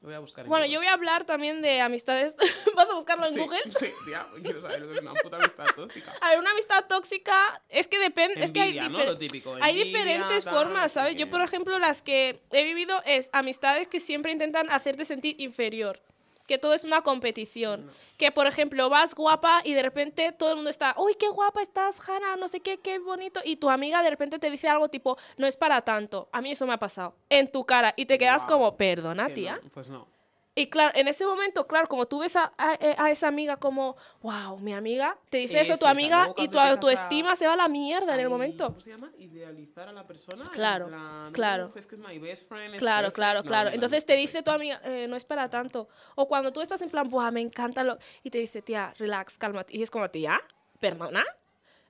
voy 0.00 0.14
a 0.14 0.18
buscar 0.18 0.44
en 0.44 0.48
bueno, 0.48 0.64
Google. 0.64 0.74
yo 0.74 0.80
voy 0.80 0.86
a 0.88 0.92
hablar 0.92 1.24
también 1.24 1.62
de 1.62 1.80
amistades. 1.80 2.36
¿Vas 2.76 2.88
a 2.90 2.94
buscarlo 2.94 3.26
en 3.26 3.34
sí, 3.34 3.40
Google? 3.40 3.60
Sí, 3.70 3.88
tía, 4.04 4.26
quiero 4.42 4.60
saber 4.60 4.80
lo 4.80 4.88
que 4.88 4.94
es 4.96 5.02
una 5.02 5.14
puta 5.14 5.36
amistad 5.36 5.66
tóxica. 5.74 6.14
A 6.20 6.30
ver, 6.30 6.38
una 6.38 6.50
amistad 6.52 6.84
tóxica 6.86 7.62
es 7.68 7.88
que 7.88 7.98
depende, 7.98 8.42
es 8.42 8.52
que 8.52 8.60
hay, 8.60 8.88
¿no? 8.88 9.04
Lo 9.04 9.18
típico. 9.18 9.56
diferentes 9.56 10.44
tal, 10.44 10.54
formas, 10.54 10.82
no 10.82 10.88
¿sabes? 10.88 11.16
Yo, 11.16 11.28
por 11.28 11.40
ejemplo, 11.42 11.78
las 11.78 12.02
que 12.02 12.40
he 12.52 12.64
vivido 12.64 13.02
es 13.04 13.30
amistades 13.32 13.88
que 13.88 14.00
siempre 14.00 14.32
intentan 14.32 14.70
hacerte 14.70 15.04
sentir 15.04 15.40
inferior. 15.40 16.00
Que 16.46 16.58
todo 16.58 16.74
es 16.74 16.84
una 16.84 17.02
competición. 17.02 17.86
No. 17.86 17.92
Que, 18.16 18.30
por 18.32 18.46
ejemplo, 18.46 18.88
vas 18.88 19.14
guapa 19.14 19.60
y 19.64 19.74
de 19.74 19.82
repente 19.82 20.32
todo 20.32 20.50
el 20.50 20.56
mundo 20.56 20.70
está, 20.70 20.94
uy, 20.98 21.14
qué 21.18 21.28
guapa 21.28 21.60
estás, 21.62 22.08
Hanna, 22.08 22.36
no 22.36 22.48
sé 22.48 22.60
qué, 22.60 22.78
qué 22.78 22.98
bonito. 22.98 23.40
Y 23.44 23.56
tu 23.56 23.68
amiga 23.68 24.02
de 24.02 24.10
repente 24.10 24.38
te 24.38 24.50
dice 24.50 24.68
algo 24.68 24.88
tipo, 24.88 25.16
no 25.36 25.46
es 25.46 25.56
para 25.56 25.82
tanto. 25.82 26.28
A 26.32 26.40
mí 26.40 26.52
eso 26.52 26.66
me 26.66 26.74
ha 26.74 26.78
pasado. 26.78 27.14
En 27.28 27.50
tu 27.50 27.64
cara. 27.64 27.92
Y 27.96 28.06
te 28.06 28.16
quedas 28.18 28.44
como, 28.46 28.76
perdona, 28.76 29.26
Que 29.28 29.34
tía. 29.34 29.60
no, 29.62 29.70
pues 29.70 29.88
no. 29.90 30.15
Y 30.58 30.68
claro, 30.70 30.92
en 30.98 31.06
ese 31.06 31.26
momento, 31.26 31.66
claro, 31.66 31.86
como 31.86 32.06
tú 32.06 32.20
ves 32.20 32.34
a, 32.34 32.50
a- 32.56 32.78
a 32.96 33.10
esa 33.10 33.28
amiga 33.28 33.58
como, 33.58 33.94
wow, 34.22 34.58
mi 34.58 34.72
amiga, 34.72 35.18
te 35.28 35.36
dice 35.36 35.60
eso 35.60 35.74
Es 35.74 35.78
tu 35.78 35.84
esa, 35.84 35.90
amiga 35.92 36.30
y 36.38 36.48
tu 36.48 36.58
autoestima 36.58 37.36
se 37.36 37.46
va 37.46 37.52
a 37.52 37.56
la 37.56 37.68
mierda 37.68 38.14
en 38.14 38.20
el 38.20 38.30
momento. 38.30 38.68
¿Cómo 38.68 38.80
se 38.80 38.88
llama? 38.88 39.12
Idealizar 39.18 39.88
a 39.90 39.92
la 39.92 40.06
persona. 40.06 40.50
Claro, 40.54 40.86
plan, 40.86 41.30
claro. 41.34 41.66
"Uf, 41.66 41.76
es 41.76 41.86
que 41.86 41.96
es 41.96 42.00
my 42.00 42.18
best 42.18 42.48
friend. 42.48 42.74
Claro, 42.78 43.08
perfect". 43.08 43.14
claro, 43.16 43.40
No, 43.42 43.46
claro. 43.46 43.68
no, 43.68 43.74
Entonces 43.74 44.02
no 44.04 44.06
te 44.06 44.14
dice 44.16 44.42
tu 44.42 44.50
amiga, 44.50 44.80
"Eh, 44.82 45.06
no 45.08 45.16
es 45.16 45.26
para 45.26 45.50
tanto. 45.50 45.90
O 46.14 46.26
cuando 46.26 46.50
tú 46.54 46.62
estás 46.62 46.80
en 46.80 46.88
plan, 46.88 47.06
buah, 47.10 47.30
me 47.30 47.42
encanta 47.42 47.84
lo... 47.84 47.98
Y 48.22 48.30
te 48.30 48.38
dice, 48.38 48.62
tía, 48.62 48.94
relax, 48.96 49.36
cálmate. 49.36 49.76
Y 49.76 49.82
es 49.82 49.90
como, 49.90 50.08
tía, 50.08 50.38
perdona. 50.80 51.22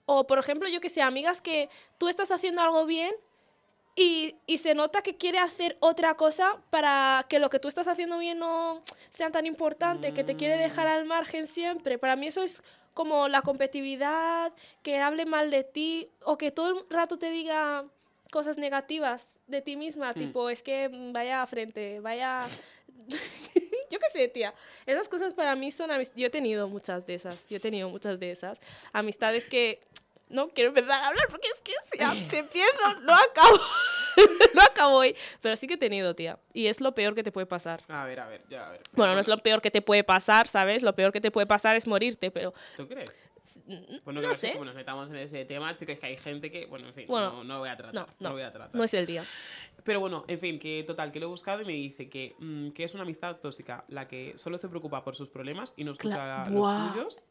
O, 0.07 0.27
por 0.27 0.41
ejemplo, 0.41 0.69
yo 0.69 0.81
que 0.81 0.89
sé, 0.89 1.03
amigas 1.03 1.41
que 1.41 1.69
tú 1.99 2.09
estás 2.09 2.33
haciendo 2.33 2.63
algo 2.63 2.85
bien 2.85 3.15
y, 3.97 4.37
y 4.47 4.59
se 4.59 4.75
nota 4.75 5.03
que 5.03 5.17
quiere 5.17 5.39
hacer 5.39 5.77
otra 5.81 6.15
cosa 6.15 6.63
para 6.71 7.25
que 7.29 7.39
lo 7.39 7.51
que 7.51 7.59
tú 7.59 7.69
estás 7.69 7.89
haciendo 7.89 8.19
bien 8.19 8.39
no 8.39 8.83
sea 9.11 9.31
tan 9.31 9.47
importante, 9.47 10.13
que 10.13 10.23
te 10.23 10.37
quiere 10.37 10.59
dejar 10.59 10.87
al 10.87 11.07
margen 11.07 11.47
siempre. 11.47 11.99
Para 11.99 12.15
mí 12.15 12.27
eso 12.27 12.43
es 12.43 12.63
como 12.93 13.29
la 13.29 13.43
competitividad, 13.43 14.53
que 14.83 14.99
hable 14.99 15.27
mal 15.27 15.51
de 15.51 15.65
ti 15.65 16.09
o 16.23 16.39
que 16.39 16.51
todo 16.51 16.69
el 16.69 16.87
rato 16.89 17.19
te 17.19 17.31
diga 17.31 17.85
cosas 18.31 18.59
negativas 18.59 19.41
de 19.47 19.63
ti 19.63 19.77
misma, 19.77 20.15
tipo, 20.15 20.51
es 20.51 20.63
que 20.63 20.89
mm, 20.89 21.13
vaya 21.13 21.47
frente, 21.47 22.01
vaya... 22.01 22.47
yo 23.91 23.99
qué 23.99 24.11
sé, 24.13 24.29
tía. 24.29 24.55
Esas 24.85 25.09
cosas 25.09 25.35
para 25.35 25.55
mí 25.55 25.71
son 25.71 25.91
Yo 26.15 26.27
he 26.27 26.31
tenido 26.31 26.69
muchas 26.69 27.07
de 27.07 27.15
esas, 27.15 27.49
yo 27.49 27.59
he 27.59 27.61
tenido 27.61 27.89
muchas 27.89 28.19
de 28.19 28.31
esas. 28.31 28.61
Amistades 28.93 29.45
que... 29.45 29.81
No 30.29 30.49
quiero 30.49 30.69
empezar 30.71 30.91
a 31.03 31.09
hablar 31.09 31.27
porque 31.31 31.49
es 31.49 31.61
que 31.61 31.73
si, 31.93 32.03
a- 32.03 32.13
si 32.31 32.37
empiezo 32.37 33.01
no 33.03 33.15
acabo. 33.15 33.57
no 34.55 34.63
acabo 34.63 34.97
hoy. 34.97 35.15
Pero 35.41 35.57
sí 35.57 35.67
que 35.67 35.75
he 35.75 35.79
tenido, 35.79 36.15
tía. 36.15 36.39
Y 36.53 36.67
es 36.67 36.81
lo 36.81 36.95
peor 36.95 37.15
que 37.15 37.23
te 37.23 37.31
puede 37.33 37.47
pasar. 37.47 37.81
A 37.89 38.05
ver, 38.07 38.19
a 38.21 38.27
ver, 38.27 38.43
ya, 38.49 38.67
a 38.67 38.71
ver. 38.71 38.81
Bueno, 38.93 39.15
no 39.15 39.21
es 39.21 39.29
lo 39.29 39.39
peor 39.39 39.61
que 39.61 39.71
te 39.71 39.83
puede 39.83 40.03
pasar, 40.05 40.49
¿sabes? 40.49 40.83
Lo 40.83 40.95
peor 40.95 41.13
que 41.13 41.21
te 41.21 41.31
puede 41.31 41.47
pasar 41.47 41.77
es 41.77 41.87
morirte, 41.87 42.31
pero... 42.31 42.53
¿Tú 42.77 42.89
crees? 42.89 43.15
Bueno, 44.05 44.21
no 44.21 44.35
sé 44.35 44.53
cómo 44.53 44.65
nos 44.65 44.75
metamos 44.75 45.09
en 45.11 45.19
ese 45.19 45.45
tema, 45.45 45.75
chicos, 45.77 46.01
que 46.01 46.07
hay 46.07 46.17
gente 46.17 46.51
que, 46.51 46.67
bueno, 46.67 46.89
en 46.89 46.95
fin, 46.95 47.05
Bueno, 47.07 47.31
no, 47.33 47.45
no 47.45 47.59
voy 47.61 47.69
a 47.69 47.77
tratar. 47.77 47.95
No, 47.95 48.07
No, 48.19 48.33
voy 48.33 48.43
a 48.43 48.53
tratar. 48.53 48.75
no 48.75 48.83
es 48.83 48.93
el 48.95 49.07
día. 49.07 49.25
Pero 49.85 50.01
bueno, 50.01 50.25
en 50.27 50.41
fin, 50.41 50.59
que 50.59 50.83
total, 50.85 51.13
que 51.13 51.21
lo 51.21 51.27
he 51.27 51.29
buscado 51.29 51.63
y 51.63 51.65
me 51.65 51.73
dice 51.73 52.09
que, 52.09 52.35
mm, 52.41 52.71
que 52.71 52.83
es 52.83 52.95
una 52.95 53.05
amistad 53.05 53.37
tóxica, 53.37 53.85
la 53.87 54.09
que 54.09 54.37
solo 54.37 54.59
se 54.59 54.69
preocupa 54.69 55.05
por 55.05 55.15
sus 55.15 55.29
problemas 55.29 55.75
y 55.77 55.85
no 55.85 55.93
escucha 55.93 56.45
Cla- 56.47 56.51
los 56.51 56.93
tuyos. 56.93 57.23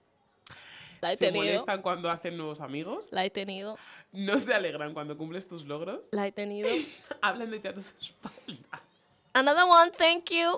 La 1.01 1.13
he 1.13 1.17
Se 1.17 1.25
tenido. 1.27 1.45
molestan 1.45 1.81
cuando 1.81 2.09
hacen 2.09 2.37
nuevos 2.37 2.61
amigos. 2.61 3.07
La 3.11 3.25
he 3.25 3.29
tenido. 3.29 3.77
No 4.11 4.39
se 4.39 4.53
alegran 4.53 4.93
cuando 4.93 5.17
cumples 5.17 5.47
tus 5.47 5.65
logros. 5.65 6.07
La 6.11 6.25
he 6.27 6.31
tenido. 6.31 6.69
Hablan 7.21 7.51
de 7.51 7.59
ti 7.59 7.67
a 7.67 7.73
tus 7.73 7.93
espaldas. 7.99 8.81
Another 9.33 9.65
one, 9.65 9.91
thank 9.91 10.29
you. 10.31 10.57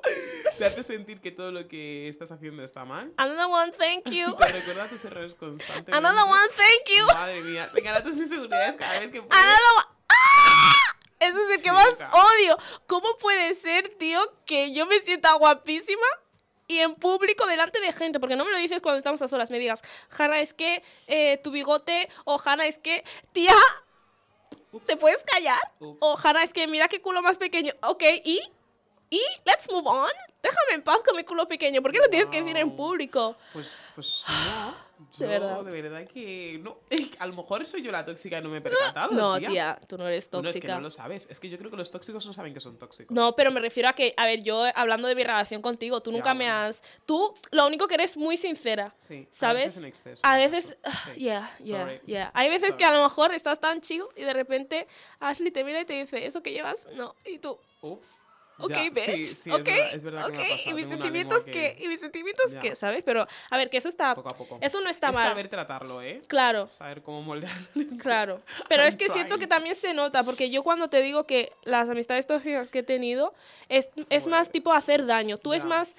Te 0.60 0.66
hace 0.66 0.84
sentir 0.84 1.20
que 1.20 1.32
todo 1.32 1.52
lo 1.52 1.68
que 1.68 2.08
estás 2.10 2.32
haciendo 2.32 2.64
está 2.64 2.86
mal. 2.86 3.12
Another 3.18 3.48
one, 3.48 3.72
thank 3.72 4.08
you. 4.12 4.36
Te 4.36 4.48
recuerda 4.54 4.88
tus 4.88 5.04
errores 5.06 5.34
constantemente. 5.34 5.92
Another 5.96 6.24
one, 6.26 6.48
thank 6.56 6.96
you. 6.96 7.06
Madre 7.08 7.42
mía, 7.42 7.72
te 7.74 7.82
gana 7.82 8.04
tus 8.04 8.16
inseguridades 8.18 8.76
cada 8.76 9.00
vez 9.00 9.12
que 9.12 9.24
puedes. 9.24 9.44
Another 9.44 9.72
one. 9.78 9.98
¡Ah! 10.10 10.74
Ese 11.20 11.42
es 11.42 11.58
el 11.58 11.64
que 11.64 11.72
más 11.72 11.98
odio. 12.14 12.56
¿Cómo 12.86 13.18
puede 13.18 13.56
ser, 13.56 13.90
tío, 13.98 14.22
que 14.46 14.72
yo 14.72 14.86
me 14.86 15.00
sienta 15.00 15.34
guapísima 15.34 16.06
y 16.68 16.80
en 16.80 16.96
público 16.96 17.46
delante 17.48 17.80
de 17.80 17.92
gente? 17.92 18.20
Porque 18.20 18.36
no 18.36 18.46
me 18.46 18.52
lo 18.52 18.58
dices 18.58 18.82
cuando 18.82 18.98
estamos 18.98 19.22
a 19.22 19.28
solas. 19.28 19.52
Me 19.52 19.60
digas, 19.60 19.82
Hanna, 20.18 20.40
es 20.40 20.54
que 20.54 20.84
eh, 21.08 21.40
tu 21.44 21.52
bigote, 21.52 22.10
o 22.26 22.40
Hanna, 22.44 22.66
es 22.66 22.80
que, 22.80 23.04
tía. 23.34 23.56
¿te 24.86 24.98
puedes 24.98 25.24
callar? 25.24 25.60
O 25.80 26.18
Hanna, 26.22 26.44
es 26.44 26.54
que 26.54 26.68
mira 26.68 26.88
qué 26.88 27.02
culo 27.02 27.22
más 27.22 27.38
pequeño. 27.38 27.74
Ok, 27.82 28.04
¿y? 28.24 28.42
Y 29.10 29.22
let's 29.46 29.70
move 29.72 29.88
on. 29.88 30.10
Déjame 30.44 30.74
en 30.76 30.82
paz 30.84 31.00
con 31.06 31.16
mi 31.16 31.24
culo 31.24 31.48
pequeño. 31.48 31.82
¿Por 31.82 31.92
qué 31.92 31.98
lo 32.00 32.08
tienes 32.10 32.30
que 32.30 32.42
decir 32.42 32.58
en 32.58 32.76
público? 32.76 33.36
Pues, 33.54 33.76
pues 33.96 34.24
no. 34.28 34.88
De 34.98 35.06
Yo, 35.20 35.28
verdad. 35.28 35.64
de 35.64 35.82
verdad 35.82 36.08
que 36.08 36.60
no. 36.64 36.80
A 37.20 37.28
lo 37.28 37.34
mejor 37.34 37.64
soy 37.66 37.84
yo 37.84 37.92
la 37.92 38.04
tóxica 38.04 38.40
y 38.40 38.42
no 38.42 38.50
me 38.50 38.58
he 38.58 38.62
percatado. 38.62 39.12
No, 39.14 39.38
tía. 39.38 39.50
tía, 39.50 39.80
tú 39.88 39.96
no 39.98 40.08
eres 40.08 40.28
Bueno, 40.32 40.50
es 40.50 40.56
que 40.56 40.62
tóxica. 40.62 40.76
no 40.76 40.82
lo 40.82 40.90
sabes. 40.92 41.28
Es 41.30 41.40
que 41.40 41.50
yo 41.50 41.58
creo 41.60 41.70
que 41.70 41.78
los 41.78 41.92
tóxicos 41.92 42.26
no 42.26 42.34
saben 42.34 42.52
que 42.54 42.60
son 42.60 42.80
tóxicos. 42.80 43.14
No, 43.16 43.36
pero 43.36 43.52
me 43.52 43.60
refiero 43.60 43.90
a 43.90 43.94
que, 43.94 44.14
a 44.18 44.26
ver, 44.26 44.42
yo 44.42 44.64
hablando 44.74 45.08
de 45.08 45.14
mi 45.16 45.24
relación 45.24 45.62
contigo, 45.62 46.02
tú 46.02 46.12
Ya, 46.12 46.18
nunca 46.18 46.34
me 46.34 46.46
bueno. 46.46 46.60
has. 46.62 46.82
Tú, 47.06 47.36
lo 47.52 47.68
único 47.68 47.88
que 47.88 47.94
eres 47.96 48.18
muy 48.18 48.38
sincera. 48.38 48.96
Sí, 49.00 49.28
a 49.32 49.36
¿Sabes? 49.36 49.66
veces 49.66 49.78
en 49.78 49.86
exceso. 49.86 50.22
A 50.26 50.38
veces, 50.38 50.76
ah, 50.84 50.92
sí. 51.14 51.20
yeah, 51.20 51.52
yeah, 51.64 51.84
Sorry. 51.86 52.02
yeah. 52.08 52.32
Hay 52.34 52.50
veces 52.50 52.70
Sorry. 52.70 52.78
que 52.80 52.86
a 52.86 52.92
lo 52.92 53.04
mejor 53.04 53.34
estás 53.34 53.60
tan 53.60 53.82
chill 53.82 54.04
y 54.16 54.24
de 54.24 54.34
repente 54.34 54.88
Ashley 55.20 55.52
te 55.52 55.64
mira 55.64 55.82
y 55.82 55.86
te 55.86 55.94
dice, 55.94 56.26
¿eso 56.26 56.42
que 56.42 56.52
llevas? 56.54 56.88
No. 56.96 57.14
Y 57.26 57.38
tú, 57.38 57.60
Ups. 57.82 58.18
Ok, 58.60 58.70
Ya, 58.70 58.90
bitch. 58.90 59.06
Sí, 59.06 59.24
sí, 59.24 59.52
ok, 59.52 59.68
es 59.68 59.68
verdad, 59.68 59.94
es 59.94 60.04
verdad 60.04 60.26
ok. 60.26 60.32
que 60.32 60.38
me 60.38 60.44
ha 60.46 60.50
pasado. 60.50 60.70
¿Y 60.70 60.74
mis 60.74 60.84
Tengo 60.88 61.02
sentimientos 61.02 61.44
qué? 61.46 61.78
¿Y 61.80 61.88
mis 61.88 62.00
sentimientos 62.00 62.52
Ya. 62.54 62.60
qué? 62.60 62.76
¿Sabes? 62.76 63.04
Pero, 63.04 63.28
a 63.50 63.58
ver, 63.58 63.70
que 63.70 63.78
eso 63.78 63.90
está. 63.90 64.16
Poco 64.16 64.30
a 64.30 64.38
poco. 64.38 64.58
Eso 64.62 64.82
no 64.82 64.90
está 64.90 65.10
es 65.10 65.16
mal. 65.16 65.28
saber 65.30 65.48
tratarlo, 65.50 66.02
¿eh? 66.02 66.22
Claro. 66.28 66.68
Saber 66.72 67.02
cómo 67.02 67.22
moldearlo. 67.22 67.68
Claro, 68.02 68.42
pero 68.70 68.84
es 68.84 68.96
que 68.96 69.10
siento 69.10 69.38
que 69.38 69.48
también 69.48 69.76
se 69.76 69.94
nota, 69.94 70.24
porque 70.24 70.50
yo 70.50 70.64
cuando 70.64 70.90
te 70.90 71.02
digo 71.02 71.26
que 71.26 71.52
las 71.64 71.90
amistades 71.90 72.26
tóxicas 72.28 72.68
que 72.70 72.80
he 72.80 72.84
tenido 72.84 73.34
es, 73.70 73.90
es 74.10 74.28
más 74.28 74.50
tipo 74.52 74.72
hacer 74.74 75.06
daño, 75.06 75.38
tú 75.38 75.54
es 75.54 75.64
ya. 75.64 75.70
más 75.70 75.96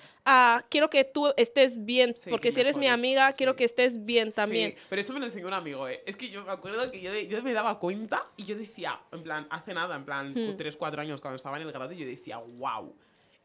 quiero 0.68 0.90
que 0.90 1.04
tú 1.04 1.32
estés 1.36 1.84
bien, 1.84 2.14
Sí, 2.16 2.30
porque 2.30 2.48
que 2.48 2.52
si 2.52 2.60
eres 2.60 2.76
mi 2.76 2.86
amiga, 2.88 3.32
quiero 3.32 3.56
que 3.56 3.64
estés 3.64 4.04
bien 4.04 4.32
también. 4.32 4.72
Sí, 4.72 4.76
pero 4.88 5.00
eso 5.00 5.12
me 5.12 5.20
lo 5.20 5.26
enseñó 5.26 5.46
un 5.46 5.54
amigo, 5.54 5.88
¿eh? 5.88 6.02
Es 6.06 6.16
que 6.16 6.28
yo 6.28 6.44
me 6.44 6.50
acuerdo 6.50 6.90
que 6.90 7.00
yo, 7.00 7.12
yo 7.14 7.42
me 7.42 7.52
daba 7.52 7.78
cuenta 7.78 8.24
y 8.36 8.44
yo 8.44 8.56
decía, 8.56 9.00
en 9.12 9.22
plan, 9.22 9.46
hace 9.50 9.72
nada, 9.74 9.96
en 9.96 10.04
plan, 10.04 10.32
Hmm. 10.34 10.56
3, 10.56 10.76
4 10.76 11.00
años 11.00 11.20
cuando 11.20 11.36
estaba 11.36 11.56
en 11.56 11.62
el 11.66 11.72
grado, 11.72 11.92
yo 11.92 12.06
decía, 12.06 12.38
wow, 12.38 12.94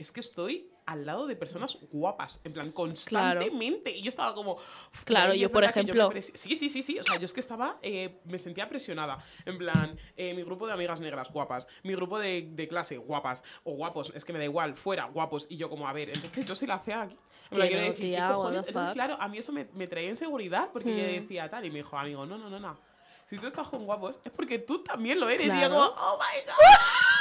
es 0.04 0.12
que 0.12 0.20
estoy 0.20 0.70
al 0.86 1.06
lado 1.06 1.28
de 1.28 1.36
personas 1.38 1.78
guapas, 1.92 2.42
en 2.44 2.52
plan, 2.54 2.72
constantemente. 2.72 3.90
Y 3.92 4.02
yo 4.02 4.10
estaba 4.10 4.36
como... 4.36 4.54
"Uf, 4.56 5.04
Claro, 5.06 5.34
yo, 5.34 5.50
por 5.52 5.64
yo 5.64 5.70
ejemplo- 5.70 6.12
sí, 6.22 6.56
sí, 6.58 6.70
sí, 6.70 6.84
sí. 6.84 7.00
O 7.00 7.04
sea, 7.04 7.18
yo 7.18 7.26
es 7.26 7.32
que 7.34 7.40
estaba, 7.40 7.80
eh, 7.82 8.20
me 8.26 8.38
sentía 8.38 8.68
presionada. 8.68 9.18
En 9.46 9.58
plan, 9.58 9.98
eh, 10.18 10.34
mi 10.34 10.44
grupo 10.44 10.68
de 10.68 10.74
amigas 10.74 11.00
negras, 11.00 11.32
guapas. 11.32 11.68
Mi 11.84 11.96
grupo 11.96 12.20
de, 12.20 12.50
de 12.52 12.68
clase, 12.68 12.98
guapas. 12.98 13.44
O 13.64 13.74
guapos, 13.76 14.12
es 14.14 14.26
que 14.26 14.34
me 14.34 14.40
da 14.40 14.46
igual, 14.46 14.76
fuera, 14.76 15.06
guapos. 15.06 15.48
Y 15.50 15.56
yo 15.58 15.70
como, 15.70 15.88
a 15.88 15.94
ver, 15.94 16.10
entonces 16.10 16.46
yo 16.46 16.54
soy 16.56 16.68
la 16.68 16.80
fea 16.80 17.04
aquí. 17.04 17.18
En 17.50 17.56
plan, 17.56 17.68
quiero 17.70 17.84
decir, 17.84 17.96
¿qué 17.96 18.02
tía, 18.12 18.26
what 18.28 18.36
cojones? 18.36 18.64
Entonces, 18.68 18.94
claro, 18.94 19.16
a 19.20 19.28
mí 19.30 19.38
eso 19.38 19.52
me, 19.54 19.66
me 19.74 19.88
traía 19.88 20.10
inseguridad 20.10 20.70
porque 20.74 20.90
yo 20.90 21.04
Hmm. 21.04 21.22
decía 21.22 21.50
tal. 21.50 21.66
Y 21.66 21.70
me 21.72 21.78
dijo, 21.78 21.98
amigo, 21.98 22.26
no, 22.26 22.38
no, 22.38 22.50
no, 22.50 22.60
no. 22.60 22.78
Si 23.26 23.38
tú 23.38 23.48
estás 23.48 23.68
con 23.70 23.86
guapos, 23.86 24.20
es 24.26 24.32
porque 24.34 24.60
tú 24.60 24.84
también 24.84 25.18
lo 25.20 25.30
eres. 25.30 25.48
Y 25.48 25.62
yo 25.62 25.70
como, 25.70 25.82
oh 25.86 26.18
my 26.20 26.42
god. 26.46 27.13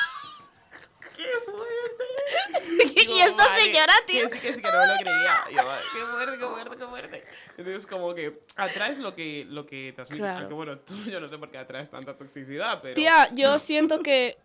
Y 3.13 3.21
esta 3.21 3.57
señora, 3.57 3.93
que 4.07 4.13
tío. 4.13 4.25
sí, 4.25 4.31
que 4.41 4.55
sí, 4.55 4.63
que 4.63 4.71
no 4.71 4.79
me 4.81 4.87
lo 4.87 4.95
creía. 4.99 5.37
Yo, 5.51 5.57
qué 5.93 5.99
fuerte, 6.01 6.39
qué 6.39 6.47
fuerte, 6.47 6.77
qué 6.79 6.87
fuerte. 6.87 7.25
Entonces, 7.59 7.87
como 7.87 8.15
que 8.15 8.41
atraes 8.57 8.99
lo 8.99 9.15
que, 9.15 9.45
lo 9.49 9.67
que 9.67 9.93
transmites. 9.95 10.23
Claro. 10.23 10.39
Aunque 10.41 10.55
bueno, 10.55 10.79
tú 10.87 10.95
yo 11.05 11.21
no 11.21 11.29
sé 11.29 11.39
por 11.39 11.51
qué 11.51 11.59
atraes 11.59 11.91
tanta 11.91 12.17
toxicidad, 12.17 12.81
pero. 12.83 12.95
Tía, 12.95 13.29
yo 13.35 13.59
siento 13.59 14.01
que 14.03 14.39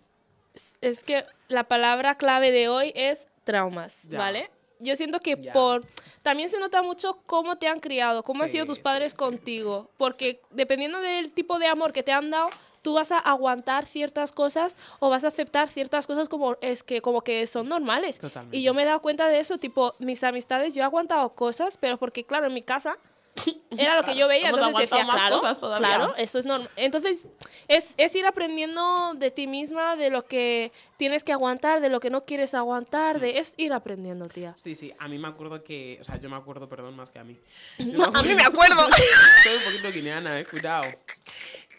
es- 0.82 1.04
que 1.04 1.24
la 1.48 1.66
palabra 1.66 2.16
clave 2.16 2.52
de 2.52 2.68
hoy 2.70 2.92
es 2.96 3.28
traumas, 3.44 4.04
Ya. 4.04 4.18
¿vale? 4.18 4.50
Yo 4.80 4.96
siento 4.96 5.20
que 5.20 5.38
Ya. 5.40 5.54
por 5.54 5.86
también 6.22 6.50
se 6.50 6.60
nota 6.60 6.82
mucho 6.84 7.20
cómo 7.26 7.58
te 7.58 7.68
han 7.68 7.80
criado, 7.80 8.22
cómo 8.24 8.44
han 8.44 8.50
Sí, 8.50 8.54
sido 8.54 8.66
tus 8.66 8.80
padres 8.80 9.12
sí, 9.14 9.18
contigo, 9.18 9.90
porque 9.98 10.42
dependiendo 10.52 11.00
del 11.00 11.32
tipo 11.32 11.58
de 11.58 11.68
amor 11.68 11.94
que 11.94 12.04
te 12.04 12.12
han 12.12 12.30
dado, 12.30 12.50
tú 12.82 12.94
vas 12.94 13.12
a 13.12 13.20
aguantar 13.20 13.86
ciertas 13.86 14.32
cosas 14.32 14.76
o 15.00 15.10
vas 15.10 15.24
a 15.24 15.28
aceptar 15.28 15.68
ciertas 15.68 16.08
cosas 16.08 16.30
como 16.30 16.58
es 16.62 16.84
que 16.84 17.02
como 17.02 17.22
que 17.22 17.46
son 17.48 17.70
normales. 17.70 18.20
Totalmente. 18.20 18.58
Y 18.58 18.64
yo 18.64 18.74
me 18.74 18.84
he 18.84 18.86
dado 18.86 19.02
cuenta 19.02 19.28
de 19.28 19.40
eso, 19.40 19.58
tipo, 19.58 19.94
mis 20.00 20.24
amistades, 20.24 20.76
yo 20.76 20.82
he 20.82 20.86
aguantado 20.86 21.30
cosas, 21.30 21.78
pero 21.78 21.98
porque 21.98 22.24
claro, 22.24 22.48
en 22.48 22.54
mi 22.54 22.62
casa 22.62 22.98
era 23.78 23.96
lo 23.96 24.04
que 24.04 24.16
yo 24.16 24.28
veía, 24.28 24.50
entonces 24.50 24.90
decía, 24.90 25.06
claro, 25.06 25.40
cosas 25.40 25.60
todavía". 25.60 25.88
claro, 25.88 26.16
eso 26.18 26.40
es 26.40 26.46
normal. 26.46 26.70
Entonces, 26.76 27.28
es, 27.68 27.94
es 27.98 28.16
ir 28.16 28.26
aprendiendo 28.26 29.14
de 29.16 29.32
ti 29.32 29.48
misma, 29.48 29.96
de 29.96 30.10
lo 30.10 30.26
que 30.26 30.72
tienes 30.98 31.24
que 31.24 31.34
aguantar, 31.34 31.82
de 31.82 31.90
lo 31.90 32.00
que 32.00 32.10
no 32.10 32.26
quieres 32.26 32.54
aguantar, 32.54 33.20
de, 33.20 33.40
es 33.40 33.54
ir 33.58 33.74
aprendiendo, 33.74 34.26
tía. 34.28 34.54
Sí, 34.58 34.76
sí, 34.76 34.94
a 34.98 35.08
mí 35.08 35.18
me 35.18 35.28
acuerdo 35.28 35.64
que. 35.64 35.98
O 36.02 36.04
sea, 36.04 36.20
yo 36.20 36.30
me 36.30 36.36
acuerdo, 36.36 36.68
perdón, 36.68 36.96
más 36.96 37.12
que 37.12 37.20
a 37.20 37.24
mí. 37.24 37.40
No, 37.98 38.06
a 38.06 38.22
mí 38.22 38.34
me 38.34 38.44
acuerdo. 38.44 38.82
Soy 39.44 39.56
un 39.56 39.64
poquito 39.64 39.92
guineana, 39.92 40.40
eh, 40.40 40.46
cuidado. 40.46 40.88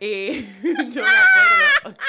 Eh, 0.00 0.44
yo 0.90 1.02
me 1.02 1.08
acuerdo. 1.08 1.98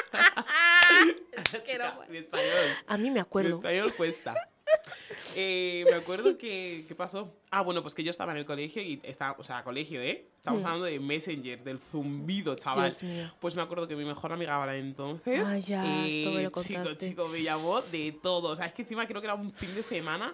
Que 1.65 1.78
no, 1.78 1.86
mi 2.10 2.17
español. 2.17 2.75
A 2.88 2.97
mí 2.97 3.06
me 3.06 3.12
Mi 3.12 3.19
acuerdo. 3.19 3.56
español 3.56 3.93
cuesta. 3.95 4.36
Eh, 5.36 5.86
me 5.89 5.95
acuerdo 5.95 6.38
que. 6.38 6.86
¿Qué 6.88 6.95
pasó? 6.95 7.34
Ah, 7.51 7.62
bueno, 7.62 7.82
pues 7.82 7.93
que 7.93 8.03
yo 8.03 8.12
estaba 8.12 8.32
en 8.32 8.39
el 8.39 8.45
colegio 8.45 8.82
y 8.82 8.99
estaba. 9.03 9.36
O 9.38 9.43
sea, 9.43 9.63
colegio, 9.63 10.01
¿eh? 10.01 10.25
Estamos 10.38 10.63
hablando 10.63 10.86
de 10.86 10.99
Messenger, 10.99 11.63
del 11.63 11.79
zumbido, 11.79 12.55
chaval. 12.55 12.93
Mm. 13.01 13.39
Pues 13.39 13.55
me 13.55 13.62
acuerdo 13.62 13.88
que 13.88 13.95
mi 13.95 14.05
mejor 14.05 14.32
amiga 14.32 14.58
para 14.58 14.75
entonces. 14.77 15.47
Ah, 15.49 15.58
ya, 15.60 16.08
esto 16.08 16.32
me 16.32 16.43
lo 16.43 16.51
Chico, 16.51 16.93
chico, 16.95 17.27
me 17.27 17.43
llamó 17.43 17.82
de 17.82 18.17
todo. 18.23 18.49
O 18.49 18.55
sea, 18.55 18.65
es 18.65 18.73
que 18.73 18.84
encima 18.84 19.05
creo 19.05 19.21
que 19.21 19.27
era 19.27 19.36
un 19.36 19.51
fin 19.51 19.73
de 19.75 19.84
semana. 19.84 20.34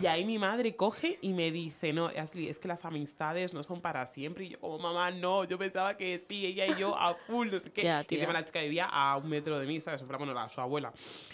Y 0.00 0.06
ahí 0.06 0.24
mi 0.24 0.38
madre 0.38 0.74
coge 0.74 1.18
y 1.22 1.32
me 1.32 1.50
dice: 1.50 1.92
No, 1.92 2.06
Ashley, 2.06 2.48
es 2.48 2.58
que 2.58 2.68
las 2.68 2.84
amistades 2.84 3.54
no 3.54 3.62
son 3.62 3.80
para 3.80 4.06
siempre. 4.06 4.44
Y 4.44 4.48
yo, 4.50 4.60
como 4.60 4.78
mamá, 4.78 5.10
no. 5.10 5.44
Yo 5.44 5.56
pensaba 5.56 5.96
que 5.96 6.18
sí, 6.18 6.44
ella 6.46 6.66
y 6.66 6.76
yo 6.78 6.98
a 6.98 7.14
full, 7.14 7.48
no 7.50 7.60
sé 7.60 7.70
qué. 7.70 7.82
Ya, 7.82 8.04
y 8.08 8.14
encima 8.14 8.32
la 8.32 8.44
chica 8.44 8.60
vivía 8.60 8.86
a 8.86 9.16
un 9.16 9.28
metro 9.28 9.58
de 9.58 9.66
mí, 9.66 9.80
¿sabes? 9.80 10.02
En 10.02 10.08
plan, 10.08 10.18
bueno, 10.18 10.34
la, 10.34 10.48
su 10.48 10.60
abuela. 10.60 10.92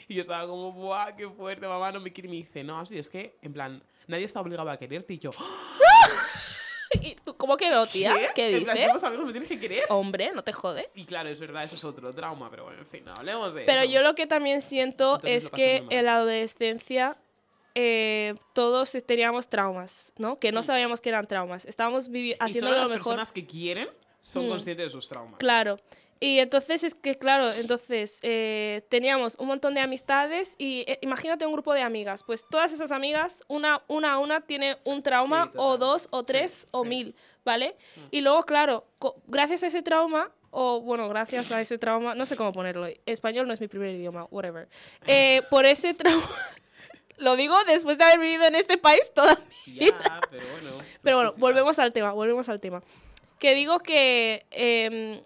Y 0.09 0.15
yo 0.15 0.21
estaba 0.21 0.47
como, 0.47 0.73
¡buah, 0.73 1.17
qué 1.17 1.29
fuerte, 1.29 1.67
mamá! 1.67 1.91
No 1.91 2.01
me 2.01 2.13
quiere. 2.13 2.29
Me 2.29 2.37
dice: 2.43 2.63
No, 2.65 2.79
Ashley, 2.81 2.99
es 2.99 3.09
que, 3.09 3.37
en 3.43 3.53
plan, 3.53 3.83
nadie 4.07 4.25
está 4.25 4.41
obligado 4.41 4.71
a 4.71 4.77
quererte. 4.77 5.15
Y 5.15 5.19
yo, 5.19 5.31
¿Y 7.03 7.15
tú 7.17 7.37
cómo 7.37 7.57
que 7.57 7.71
no, 7.71 7.87
tía? 7.87 8.13
¿Qué, 8.35 8.57
En 8.57 8.65
plan, 8.65 8.75
dices? 8.77 8.89
somos 8.89 9.05
amigos, 9.05 9.27
me 9.27 9.33
tienes 9.33 9.49
que 9.49 9.61
querer. 9.61 9.85
Hombre, 9.91 10.33
no 10.35 10.43
te 10.43 10.53
jode. 10.53 10.91
Y 10.95 11.05
claro, 11.05 11.29
es 11.29 11.39
verdad, 11.39 11.63
eso 11.63 11.77
es 11.77 11.85
otro 11.85 12.13
trauma, 12.13 12.51
pero 12.51 12.65
bueno, 12.65 12.81
en 12.81 12.87
fin, 12.87 13.05
no 13.05 13.13
hablemos 13.17 13.55
de 13.55 13.63
Pero 13.65 13.83
eso. 13.83 13.93
yo 13.93 14.03
lo 14.03 14.15
que 14.17 14.27
también 14.27 14.61
siento 14.61 15.15
Entonces 15.15 15.37
es 15.37 15.45
lo 15.45 15.51
pasé 15.51 15.63
que 15.65 15.73
muy 15.83 15.87
mal. 15.87 15.99
en 15.99 16.05
la 16.07 16.15
adolescencia 16.17 17.17
eh, 17.77 18.35
todos 18.55 18.91
teníamos 19.07 19.49
traumas, 19.49 20.13
¿no? 20.19 20.41
Que 20.41 20.51
no 20.51 20.65
sabíamos 20.65 21.01
que 21.01 21.11
eran 21.11 21.29
traumas. 21.29 21.65
Estábamos 21.65 22.11
vivi- 22.11 22.35
Mm. 22.41 22.45
y 22.49 22.51
haciendo 22.51 22.61
solo 22.67 22.73
lo 22.73 22.81
las 22.83 22.91
mejor. 22.91 23.05
personas 23.05 23.33
que 23.33 23.47
quieren 23.47 23.89
son 24.21 24.47
Hmm. 24.47 24.49
conscientes 24.51 24.87
de 24.87 24.91
sus 24.91 25.09
traumas. 25.09 25.39
Claro. 25.39 25.77
Y 26.23 26.39
entonces 26.39 26.85
es 26.85 26.95
que, 26.95 27.17
claro, 27.17 27.51
entonces 27.51 28.19
eh, 28.23 28.83
teníamos 28.91 29.37
un 29.37 29.47
montón 29.47 29.73
de 29.73 29.81
amistades 29.81 30.55
y 30.59 30.85
eh, 30.87 30.99
imagínate 31.01 31.47
un 31.47 31.53
grupo 31.55 31.73
de 31.73 31.81
amigas. 31.81 32.23
Pues 32.25 32.45
todas 32.47 32.75
esas 32.75 32.93
amigas, 32.93 33.43
una, 33.49 33.83
una 33.89 34.13
a 34.13 34.19
una, 34.19 34.43
tiene 34.43 34.77
un 34.85 35.03
trauma 35.03 35.47
Sí, 35.47 35.53
o 35.57 35.79
dos 35.79 36.09
o 36.11 36.21
Sí, 36.21 36.27
tres 36.27 36.69
o 36.73 36.83
sí. 36.83 36.89
mil, 36.91 37.15
¿vale? 37.43 37.75
Y 38.11 38.21
luego, 38.21 38.43
claro, 38.45 38.85
gracias 39.29 39.63
a 39.63 39.69
ese 39.69 39.81
trauma, 39.83 40.31
o 40.51 40.83
bueno, 40.83 41.09
gracias 41.09 41.51
a 41.53 41.61
ese 41.61 41.79
trauma, 41.79 42.15
no 42.15 42.27
sé 42.27 42.37
cómo 42.37 42.53
ponerlo, 42.53 42.87
español 43.07 43.47
no 43.47 43.55
es 43.55 43.61
mi 43.63 43.69
primer 43.69 43.95
idioma, 43.95 44.27
whatever. 44.31 44.69
Eh, 45.07 45.41
por 45.49 45.65
ese 45.65 45.95
trauma, 46.03 46.29
lo 47.17 47.35
digo 47.37 47.57
después 47.67 47.97
de 47.97 48.05
haber 48.05 48.19
vivido 48.19 48.45
en 48.45 48.57
este 48.57 48.77
país 48.77 49.11
toda 49.15 49.39
mi 49.67 49.73
vida. 49.73 49.95
Ya, 50.05 50.21
pero 50.31 50.45
bueno. 50.53 50.71
Pero 51.03 51.17
bueno, 51.17 51.33
volvemos 51.39 51.79
al 51.79 51.95
tema, 51.95 52.13
volvemos 52.13 52.47
al 52.51 52.61
tema. 52.61 52.83
Que 53.39 53.55
digo 53.55 53.79
que... 53.79 54.45
em, 54.51 55.23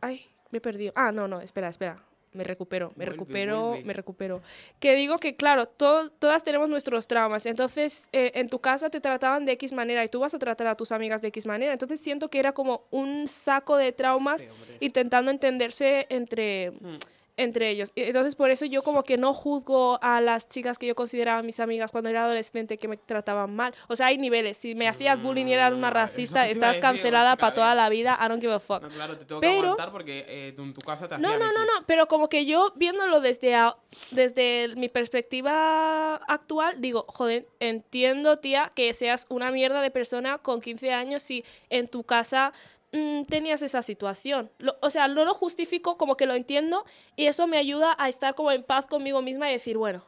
ay, 0.00 0.24
me 0.50 0.58
he 0.58 0.60
perdido. 0.60 0.92
Ah, 0.96 1.12
no, 1.12 1.28
no, 1.28 1.40
espera, 1.40 1.68
espera. 1.68 1.98
Me 2.32 2.44
recupero, 2.44 2.88
me 2.90 2.96
Vuelve, 3.06 3.12
recupero, 3.12 3.66
vuelve. 3.68 3.84
me 3.86 3.92
recupero. 3.94 4.42
Que 4.78 4.94
digo 4.94 5.16
que, 5.18 5.36
claro, 5.36 5.66
to- 5.66 6.10
todas 6.10 6.44
tenemos 6.44 6.68
nuestros 6.68 7.06
traumas. 7.06 7.46
Entonces, 7.46 8.10
eh, 8.12 8.32
en 8.34 8.50
tu 8.50 8.58
casa 8.60 8.90
te 8.90 9.00
trataban 9.00 9.46
de 9.46 9.52
X 9.52 9.72
manera 9.72 10.04
y 10.04 10.08
tú 10.08 10.20
vas 10.20 10.34
a 10.34 10.38
tratar 10.38 10.66
a 10.66 10.74
tus 10.76 10.92
amigas 10.92 11.22
de 11.22 11.28
X 11.28 11.46
manera. 11.46 11.72
Entonces, 11.72 11.98
siento 12.00 12.28
que 12.28 12.38
era 12.38 12.52
como 12.52 12.82
un 12.90 13.26
saco 13.26 13.78
de 13.78 13.92
traumas 13.92 14.42
Sí, 14.42 14.48
intentando 14.80 15.30
entenderse 15.30 16.06
entre, 16.10 16.72
Mm. 16.72 16.98
Entre 17.36 17.68
ellos. 17.70 17.92
Entonces, 17.96 18.34
por 18.34 18.50
eso 18.50 18.64
yo 18.66 18.82
como 18.82 19.02
que 19.04 19.16
no 19.16 19.34
juzgo 19.34 19.98
a 20.02 20.20
las 20.20 20.48
chicas 20.48 20.78
que 20.78 20.86
yo 20.86 20.94
consideraba 20.94 21.42
mis 21.42 21.60
amigas 21.60 21.90
cuando 21.92 22.08
era 22.10 22.24
adolescente 22.24 22.78
que 22.78 22.88
me 22.88 22.96
trataban 22.96 23.54
mal. 23.54 23.74
O 23.88 23.96
sea, 23.96 24.06
hay 24.06 24.18
niveles. 24.18 24.56
Si 24.56 24.74
me 24.74 24.88
hacías 24.88 25.20
bullying 25.22 25.46
y 25.46 25.52
eras 25.54 25.72
una 25.72 25.90
Mm, 25.90 25.94
racista, 25.94 26.48
estás 26.48 26.78
cancelada 26.78 27.36
para 27.36 27.54
toda 27.54 27.72
eh. 27.72 27.76
la 27.76 27.88
vida. 27.88 28.18
I 28.24 28.28
don't 28.28 28.40
give 28.40 28.52
a 28.54 28.60
fuck. 28.60 28.82
No, 28.82 28.88
claro, 28.88 29.18
te 29.18 29.24
tengo 29.24 29.40
Pero- 29.40 29.52
que 29.52 29.58
aguantar 29.66 29.92
porque 29.92 30.24
eh, 30.26 30.54
en 30.56 30.72
tu 30.74 30.80
casa 30.80 31.08
te 31.08 31.18
No, 31.18 31.38
no, 31.38 31.52
no, 31.52 31.64
no, 31.64 31.72
pero 31.86 32.06
como 32.08 32.28
que 32.28 32.46
yo 32.46 32.72
viéndolo 32.76 33.20
desde, 33.20 33.54
a- 33.54 33.76
desde 34.12 34.74
mi 34.76 34.88
perspectiva 34.88 36.16
actual, 36.16 36.80
digo, 36.80 37.04
joder, 37.08 37.46
entiendo, 37.60 38.38
tía, 38.38 38.72
que 38.74 38.92
seas 38.94 39.26
una 39.28 39.50
mierda 39.50 39.80
de 39.82 39.90
persona 39.90 40.38
con 40.38 40.60
15 40.60 40.92
años 40.92 41.22
si 41.22 41.44
en 41.70 41.88
tu 41.88 42.04
casa 42.04 42.52
mm, 42.92 43.24
tenías 43.24 43.62
esa 43.62 43.82
situación. 43.82 44.50
Lo- 44.58 44.76
o 44.80 44.90
sea, 44.90 45.08
no 45.08 45.24
lo 45.24 45.34
justifico, 45.34 45.96
como 45.96 46.16
que 46.16 46.26
lo 46.26 46.34
entiendo 46.34 46.84
y 47.16 47.26
eso 47.26 47.46
me 47.46 47.58
ayuda 47.58 47.94
a 47.98 48.08
estar 48.08 48.34
como 48.34 48.52
en 48.52 48.62
paz 48.62 48.86
conmigo 48.86 49.22
misma 49.22 49.48
y 49.50 49.52
decir, 49.54 49.76
bueno, 49.76 50.04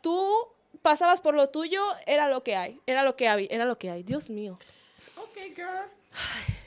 tú 0.00 0.30
pasabas 0.82 1.20
por 1.20 1.34
lo 1.34 1.48
tuyo, 1.50 1.82
era 2.06 2.28
lo 2.28 2.42
que 2.42 2.56
hay, 2.56 2.80
era 2.86 3.02
lo 3.02 3.16
que 3.16 3.28
hay, 3.28 3.48
era 3.50 3.64
lo 3.64 3.78
que 3.78 3.90
hay. 3.90 4.02
Dios 4.02 4.30
mío. 4.30 4.58
Ok, 5.16 5.36
girl. 5.54 5.86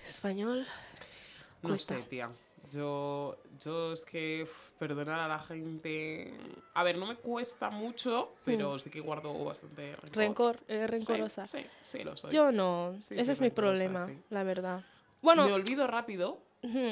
Español. 0.08 0.66
No 1.62 1.70
Cuesta. 1.70 1.96
sé, 1.96 2.02
tía. 2.04 2.30
yo, 2.72 3.38
yo 3.60 3.94
es 3.94 4.04
que 4.06 4.44
uf, 4.44 4.72
perdonar 4.80 5.20
a 5.20 5.28
la 5.28 5.40
gente. 5.40 6.34
A 6.74 6.84
ver, 6.84 6.98
no 6.98 7.06
me 7.06 7.16
cuesta 7.16 7.70
mucho, 7.70 8.34
pero 8.44 8.78
sí 8.80 8.90
que 8.90 9.00
guardo 9.00 9.32
bastante 9.46 9.96
rencor. 9.96 10.16
Rencor, 10.18 10.60
eres 10.68 10.90
Sí, 10.90 10.98
rencorosa. 10.98 11.48
Sí, 11.48 11.66
sí, 11.84 12.04
lo 12.04 12.18
soy. 12.18 12.32
Yo 12.32 12.52
no, 12.52 12.96
Sí, 13.00 13.16
ese 13.18 13.32
es 13.34 13.42
mi 13.42 13.50
rencorosa, 13.50 13.74
problema, 13.86 14.06
sí. 14.08 14.18
la 14.30 14.44
verdad. 14.44 14.82
Me 15.46 15.54
olvido 15.54 15.88
rápido, 15.88 16.40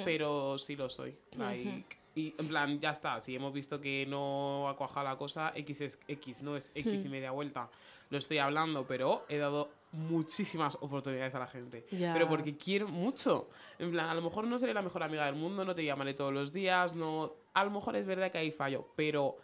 pero 0.05 0.57
sí 0.57 0.75
lo 0.75 0.89
soy. 0.89 1.15
Like, 1.37 1.85
Y 2.15 2.33
en 2.37 2.47
plan, 2.47 2.79
ya 2.79 2.89
está. 2.89 3.21
Si 3.21 3.35
hemos 3.35 3.53
visto 3.53 3.79
que 3.79 4.05
no 4.07 4.67
ha 4.67 4.75
cuajado 4.75 5.05
la 5.07 5.17
cosa, 5.17 5.51
X 5.55 5.81
es 5.81 6.01
X, 6.07 6.41
no 6.41 6.57
es 6.57 6.71
X 6.73 7.05
y 7.05 7.09
media 7.09 7.31
vuelta. 7.31 7.69
Lo 8.09 8.17
estoy 8.17 8.39
hablando, 8.39 8.85
pero 8.87 9.25
he 9.29 9.37
dado 9.37 9.69
muchísimas 9.91 10.75
oportunidades 10.81 11.33
a 11.35 11.39
la 11.39 11.47
gente. 11.47 11.85
Pero 11.89 12.27
porque 12.27 12.57
quiero 12.57 12.87
mucho. 12.87 13.49
En 13.77 13.91
plan, 13.91 14.09
a 14.09 14.13
lo 14.15 14.21
mejor 14.21 14.45
no 14.45 14.57
seré 14.59 14.73
la 14.73 14.81
mejor 14.81 15.03
amiga 15.03 15.25
del 15.25 15.35
mundo, 15.35 15.63
no 15.63 15.75
te 15.75 15.85
llamaré 15.85 16.13
todos 16.13 16.33
los 16.33 16.51
días, 16.51 16.95
no. 16.95 17.33
A 17.53 17.63
lo 17.63 17.71
mejor 17.71 17.95
es 17.95 18.05
verdad 18.05 18.31
que 18.31 18.39
hay 18.39 18.51
fallo, 18.51 18.87
pero 18.95 19.37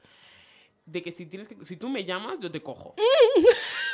de 0.85 1.01
que 1.01 1.11
si 1.11 1.25
tienes 1.25 1.47
que. 1.47 1.63
Si 1.63 1.77
tú 1.77 1.89
me 1.89 2.03
llamas, 2.03 2.39
yo 2.39 2.51
te 2.51 2.61
cojo. 2.61 2.95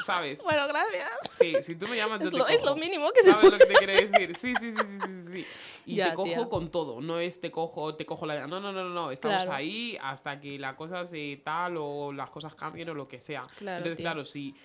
¿Sabes? 0.03 0.41
bueno, 0.43 0.65
gracias. 0.67 1.09
Sí, 1.29 1.55
si 1.61 1.75
tú 1.75 1.87
me 1.87 1.95
llamas, 1.95 2.19
yo 2.19 2.25
Es 2.27 2.31
te 2.31 2.37
lo, 2.37 2.43
cojo. 2.45 2.55
es 2.55 2.63
lo 2.63 2.75
mínimo 2.75 3.11
que 3.11 3.21
se 3.21 3.31
¿Sabes 3.31 3.49
puede. 3.49 3.51
lo 3.51 3.59
que 3.59 3.73
te 3.73 3.85
quiero 3.85 3.93
decir? 3.93 4.35
Sí, 4.35 4.53
sí, 4.59 4.71
sí, 4.71 4.77
sí, 4.77 4.99
sí, 5.07 5.31
sí. 5.31 5.45
Y 5.85 5.95
Ya, 5.95 6.09
te 6.09 6.15
cojo 6.15 6.27
tía. 6.27 6.49
con 6.49 6.69
todo. 6.71 7.01
No 7.01 7.19
es 7.19 7.39
te 7.41 7.51
cojo, 7.51 7.95
te 7.95 8.05
cojo 8.05 8.25
la... 8.25 8.47
No, 8.47 8.59
no, 8.59 8.71
no, 8.71 8.83
no, 8.83 8.89
no. 8.89 9.11
Estamos 9.11 9.43
Claro. 9.43 9.53
ahí 9.57 9.97
hasta 10.01 10.39
que 10.39 10.57
la 10.59 10.75
cosa 10.75 11.05
se 11.05 11.41
tal 11.43 11.75
o 11.77 12.11
las 12.13 12.29
cosas 12.29 12.53
cambien 12.55 12.89
o 12.89 12.93
lo 12.93 13.07
que 13.07 13.19
sea. 13.19 13.45
Claro, 13.57 13.77
Entonces, 13.77 13.97
tía. 13.97 14.03
claro, 14.11 14.25
si 14.25 14.55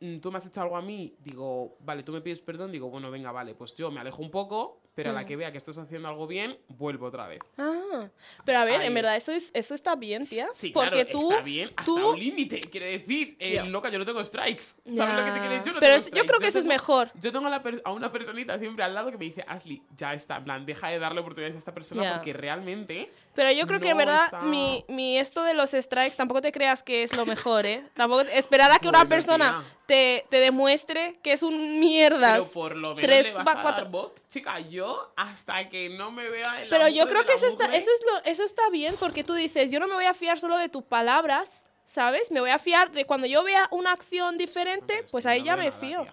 mm, 0.00 0.18
tú 0.18 0.30
me 0.32 0.38
has 0.38 0.46
hecho 0.46 0.60
algo 0.62 0.76
a 0.76 0.82
mí, 0.82 1.14
digo, 1.20 1.76
vale, 1.80 2.02
tú 2.02 2.12
me 2.12 2.20
pides 2.20 2.40
perdón, 2.40 2.70
digo, 2.72 2.88
bueno, 2.90 3.10
venga, 3.10 3.30
vale, 3.32 3.54
pues 3.54 3.74
yo 3.74 3.90
me 3.90 4.00
alejo 4.00 4.20
un 4.22 4.30
poco, 4.30 4.80
pero 4.94 5.10
a 5.10 5.12
la 5.12 5.22
Mm. 5.22 5.26
que 5.26 5.36
vea 5.36 5.52
que 5.52 5.58
estás 5.58 5.76
haciendo 5.78 6.08
algo 6.08 6.26
bien, 6.26 6.56
vuelvo 6.68 7.06
otra 7.06 7.26
vez. 7.26 7.40
Ah, 7.58 8.08
pero 8.44 8.58
a 8.58 8.64
ver, 8.64 8.80
Ahí 8.80 8.86
en 8.86 8.94
verdad, 8.94 9.16
es. 9.16 9.24
eso, 9.24 9.32
es, 9.32 9.50
eso 9.54 9.74
está 9.74 9.94
bien, 9.96 10.26
tía. 10.26 10.48
Sí, 10.52 10.70
porque 10.70 11.04
claro, 11.04 11.08
tú, 11.10 11.30
está 11.32 11.42
bien 11.42 11.68
hasta 11.76 11.84
tú- 11.84 12.10
un 12.10 12.18
límite. 12.18 12.60
Quiero 12.60 12.86
decir, 12.86 13.36
eh, 13.38 13.62
loca, 13.68 13.88
yo 13.90 13.98
no 13.98 14.04
tengo 14.04 14.24
strikes. 14.24 14.62
¿Sabes 14.94 15.16
lo 15.16 15.24
que 15.24 15.30
te 15.32 15.38
quiero 15.40 15.48
decir? 15.54 15.66
Yo 15.66 15.72
no 15.74 15.80
Pero 15.80 15.94
tengo 15.96 16.06
es- 16.08 16.10
yo 16.12 16.26
creo 16.26 16.38
que 16.40 16.46
eso 16.48 16.58
es 16.58 16.64
tengo- 16.64 16.74
mejor. 16.74 17.10
Yo 17.14 17.32
tengo 17.32 17.46
a, 17.46 17.50
la 17.50 17.62
a 17.84 17.92
una 17.92 18.12
personita 18.12 18.58
siempre 18.58 18.84
al 18.84 18.94
lado 18.94 19.10
que 19.10 19.18
me 19.18 19.24
dice, 19.24 19.44
Ashley, 19.48 19.82
ya 19.96 20.14
está, 20.14 20.36
en 20.36 20.44
plan, 20.44 20.66
deja 20.66 20.88
de 20.88 20.98
darle 20.98 21.20
oportunidades 21.20 21.56
a 21.56 21.58
esta 21.58 21.74
persona 21.74 22.14
porque 22.14 22.32
realmente... 22.32 23.10
Pero 23.34 23.50
yo 23.50 23.66
creo 23.66 23.80
que 23.80 23.86
en 23.90 23.96
No 23.96 24.04
verdad 24.04 24.20
está- 24.26 24.42
mi, 24.42 24.84
mi 24.88 25.18
esto 25.18 25.42
de 25.42 25.54
los 25.54 25.70
strikes 25.72 26.14
tampoco 26.16 26.40
te 26.40 26.52
creas 26.52 26.84
que 26.84 27.02
es 27.02 27.16
lo 27.16 27.26
mejor, 27.26 27.66
¿eh? 27.66 27.82
Tampoco 27.96 28.20
esperar 28.20 28.70
a 28.70 28.78
que 28.78 28.86
una 28.88 28.98
Bueno, 29.00 29.08
persona 29.08 29.64
tía. 29.64 29.78
te, 29.86 30.26
te 30.30 30.36
demuestre 30.38 31.14
que 31.22 31.32
es 31.32 31.42
un 31.42 31.80
mierdas. 31.80 32.38
Pero 32.38 32.52
por 32.52 32.76
lo 32.76 32.88
menos 32.94 33.00
tres 33.00 33.26
le 33.26 33.32
vas 33.34 33.46
va- 33.46 33.52
a 33.58 33.62
cuatro- 33.62 33.84
dar 33.84 33.90
bot. 33.90 34.28
Chica, 34.28 34.60
yo 34.60 34.83
hasta 35.16 35.68
que 35.68 35.88
no 35.88 36.10
me 36.10 36.28
vea 36.28 36.62
en 36.62 36.70
la 36.70 36.76
Pero 36.76 36.88
yo 36.88 37.06
creo 37.06 37.24
que 37.24 37.34
eso 37.34 37.46
está, 37.46 37.66
eso, 37.66 37.90
es 37.90 38.00
lo, 38.06 38.30
eso 38.30 38.44
está 38.44 38.68
bien 38.70 38.94
porque 38.98 39.24
tú 39.24 39.34
dices, 39.34 39.70
yo 39.70 39.80
no 39.80 39.88
me 39.88 39.94
voy 39.94 40.06
a 40.06 40.14
fiar 40.14 40.38
solo 40.38 40.56
de 40.56 40.68
tus 40.68 40.84
palabras, 40.84 41.64
¿sabes? 41.86 42.30
Me 42.30 42.40
voy 42.40 42.50
a 42.50 42.58
fiar 42.58 42.90
de 42.92 43.04
cuando 43.04 43.26
yo 43.26 43.42
vea 43.44 43.68
una 43.70 43.92
acción 43.92 44.36
diferente, 44.36 45.04
pues 45.10 45.26
ahí 45.26 45.44
ya 45.44 45.56
me 45.56 45.72
fío. 45.72 46.06